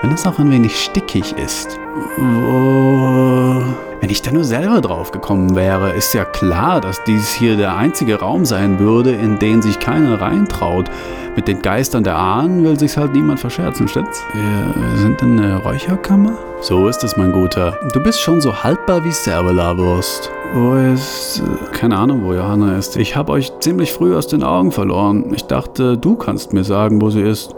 wenn 0.01 0.11
es 0.11 0.25
auch 0.25 0.39
ein 0.39 0.49
wenig 0.49 0.83
stickig 0.83 1.37
ist. 1.37 1.77
Wo? 2.17 3.61
Wenn 4.01 4.09
ich 4.09 4.21
da 4.21 4.31
nur 4.31 4.45
selber 4.45 4.79
drauf 4.79 5.11
gekommen 5.11 5.55
wäre, 5.55 5.91
ist 5.91 6.13
ja 6.13 6.23
klar, 6.23 6.79
dass 6.79 7.03
dies 7.03 7.33
hier 7.33 7.57
der 7.57 7.75
einzige 7.75 8.19
Raum 8.19 8.45
sein 8.45 8.79
würde, 8.79 9.11
in 9.11 9.39
den 9.39 9.61
sich 9.61 9.79
keiner 9.79 10.21
reintraut. 10.21 10.89
Mit 11.35 11.49
den 11.49 11.61
Geistern 11.61 12.05
der 12.05 12.17
Ahnen 12.17 12.63
will 12.63 12.79
sich's 12.79 12.95
halt 12.95 13.13
niemand 13.13 13.41
verscherzen, 13.41 13.89
stimmt's? 13.89 14.23
Wir 14.33 14.97
sind 14.97 15.21
in 15.21 15.35
der 15.35 15.57
Räucherkammer? 15.57 16.31
So 16.61 16.87
ist 16.87 17.03
es, 17.03 17.17
mein 17.17 17.33
Guter. 17.33 17.77
Du 17.93 18.01
bist 18.01 18.21
schon 18.21 18.39
so 18.39 18.63
haltbar 18.63 19.03
wie 19.03 19.11
Servelawurst. 19.11 20.31
Wo 20.53 20.75
ist... 20.75 21.43
Keine 21.73 21.97
Ahnung, 21.97 22.23
wo 22.23 22.33
Johanna 22.33 22.77
ist. 22.77 22.95
Ich 22.95 23.15
habe 23.15 23.33
euch 23.33 23.51
ziemlich 23.59 23.91
früh 23.91 24.15
aus 24.15 24.27
den 24.27 24.43
Augen 24.43 24.71
verloren. 24.71 25.33
Ich 25.33 25.43
dachte, 25.43 25.97
du 25.97 26.15
kannst 26.15 26.53
mir 26.53 26.63
sagen, 26.63 27.01
wo 27.01 27.09
sie 27.09 27.21
ist. 27.21 27.53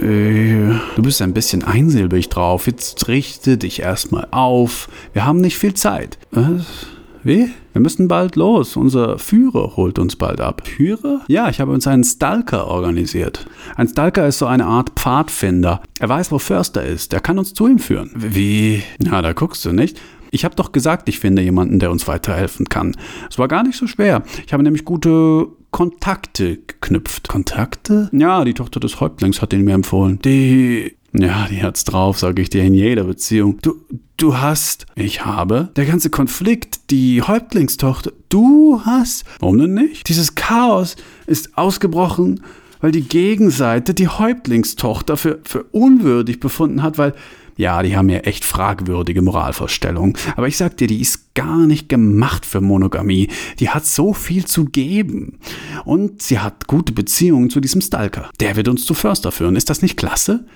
Du 0.00 1.02
bist 1.02 1.22
ein 1.22 1.32
bisschen 1.32 1.64
einsilbig 1.64 2.28
drauf. 2.28 2.66
Jetzt 2.66 3.08
richte 3.08 3.56
dich 3.56 3.80
erstmal 3.80 4.28
auf. 4.30 4.88
Wir 5.12 5.24
haben 5.24 5.40
nicht 5.40 5.58
viel 5.58 5.74
Zeit. 5.74 6.18
Was? 6.30 6.86
Wie? 7.22 7.50
Wir 7.72 7.80
müssen 7.80 8.06
bald 8.06 8.36
los. 8.36 8.76
Unser 8.76 9.18
Führer 9.18 9.76
holt 9.76 9.98
uns 9.98 10.16
bald 10.16 10.40
ab. 10.40 10.62
Führer? 10.66 11.22
Ja, 11.26 11.48
ich 11.48 11.60
habe 11.60 11.72
uns 11.72 11.86
einen 11.86 12.04
Stalker 12.04 12.66
organisiert. 12.66 13.46
Ein 13.76 13.88
Stalker 13.88 14.28
ist 14.28 14.38
so 14.38 14.46
eine 14.46 14.66
Art 14.66 14.90
Pfadfinder. 14.96 15.82
Er 15.98 16.08
weiß, 16.08 16.30
wo 16.30 16.38
Förster 16.38 16.84
ist. 16.84 17.14
Er 17.14 17.20
kann 17.20 17.38
uns 17.38 17.54
zu 17.54 17.66
ihm 17.66 17.78
führen. 17.78 18.10
Wie? 18.14 18.82
Ja, 19.02 19.22
da 19.22 19.32
guckst 19.32 19.64
du 19.64 19.72
nicht. 19.72 19.98
Ich 20.30 20.44
habe 20.44 20.54
doch 20.54 20.72
gesagt, 20.72 21.08
ich 21.08 21.18
finde 21.18 21.42
jemanden, 21.42 21.78
der 21.78 21.90
uns 21.90 22.06
weiterhelfen 22.06 22.68
kann. 22.68 22.96
Es 23.30 23.38
war 23.38 23.48
gar 23.48 23.62
nicht 23.62 23.78
so 23.78 23.86
schwer. 23.86 24.22
Ich 24.46 24.52
habe 24.52 24.62
nämlich 24.62 24.84
gute 24.84 25.46
Kontakte 25.74 26.58
geknüpft. 26.58 27.26
Kontakte? 27.26 28.08
Ja, 28.12 28.44
die 28.44 28.54
Tochter 28.54 28.78
des 28.78 29.00
Häuptlings 29.00 29.42
hat 29.42 29.52
ihn 29.52 29.64
mir 29.64 29.74
empfohlen. 29.74 30.20
Die. 30.24 30.94
Ja, 31.12 31.48
die 31.50 31.64
hat's 31.64 31.82
drauf, 31.82 32.16
sage 32.16 32.42
ich 32.42 32.48
dir 32.48 32.62
in 32.62 32.74
jeder 32.74 33.02
Beziehung. 33.02 33.58
Du, 33.60 33.80
du 34.16 34.38
hast. 34.38 34.86
Ich 34.94 35.24
habe. 35.24 35.70
Der 35.74 35.84
ganze 35.86 36.10
Konflikt, 36.10 36.92
die 36.92 37.22
Häuptlingstochter. 37.22 38.12
Du 38.28 38.82
hast. 38.84 39.24
Warum 39.40 39.58
denn 39.58 39.74
nicht? 39.74 40.08
Dieses 40.08 40.36
Chaos 40.36 40.94
ist 41.26 41.58
ausgebrochen, 41.58 42.44
weil 42.80 42.92
die 42.92 43.08
Gegenseite 43.08 43.94
die 43.94 44.06
Häuptlingstochter 44.06 45.16
für, 45.16 45.40
für 45.42 45.64
unwürdig 45.72 46.38
befunden 46.38 46.84
hat, 46.84 46.98
weil 46.98 47.14
ja, 47.56 47.82
die 47.82 47.96
haben 47.96 48.08
ja 48.08 48.18
echt 48.18 48.44
fragwürdige 48.44 49.22
Moralvorstellungen. 49.22 50.16
Aber 50.36 50.48
ich 50.48 50.56
sag 50.56 50.76
dir, 50.76 50.86
die 50.86 51.00
ist 51.00 51.34
gar 51.34 51.66
nicht 51.66 51.88
gemacht 51.88 52.46
für 52.46 52.60
Monogamie. 52.60 53.28
Die 53.58 53.70
hat 53.70 53.86
so 53.86 54.12
viel 54.12 54.44
zu 54.44 54.66
geben. 54.66 55.38
Und 55.84 56.22
sie 56.22 56.38
hat 56.38 56.66
gute 56.66 56.92
Beziehungen 56.92 57.50
zu 57.50 57.60
diesem 57.60 57.80
Stalker. 57.80 58.30
Der 58.40 58.56
wird 58.56 58.68
uns 58.68 58.84
zu 58.84 58.94
Förster 58.94 59.32
führen. 59.32 59.56
Ist 59.56 59.70
das 59.70 59.82
nicht 59.82 59.96
klasse? 59.96 60.46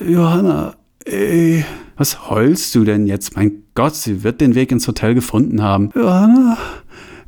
Johanna, 0.00 0.74
ey, 1.04 1.64
was 1.96 2.30
heulst 2.30 2.74
du 2.74 2.84
denn 2.84 3.06
jetzt? 3.06 3.36
Mein 3.36 3.62
Gott, 3.74 3.94
sie 3.94 4.22
wird 4.22 4.40
den 4.40 4.54
Weg 4.54 4.72
ins 4.72 4.88
Hotel 4.88 5.14
gefunden 5.14 5.62
haben. 5.62 5.90
Johanna, 5.94 6.56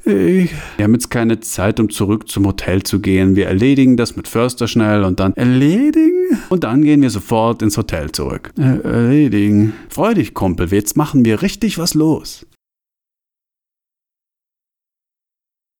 ey. 0.04 0.50
Wir 0.76 0.84
haben 0.84 0.94
jetzt 0.94 1.10
keine 1.10 1.40
Zeit, 1.40 1.80
um 1.80 1.90
zurück 1.90 2.28
zum 2.28 2.46
Hotel 2.46 2.82
zu 2.82 3.00
gehen. 3.00 3.36
Wir 3.36 3.46
erledigen 3.46 3.96
das 3.96 4.16
mit 4.16 4.28
Förster 4.28 4.68
schnell 4.68 5.04
und 5.04 5.20
dann 5.20 5.34
erledigen? 5.34 6.38
Und 6.48 6.64
dann 6.64 6.82
gehen 6.82 7.02
wir 7.02 7.10
sofort 7.10 7.62
ins 7.62 7.76
Hotel 7.76 8.12
zurück. 8.12 8.52
Äh, 8.58 8.80
erledigen. 8.80 9.72
Freu 9.88 10.14
dich, 10.14 10.34
Kumpel, 10.34 10.72
jetzt 10.72 10.96
machen 10.96 11.24
wir 11.24 11.42
richtig 11.42 11.78
was 11.78 11.94
los. 11.94 12.46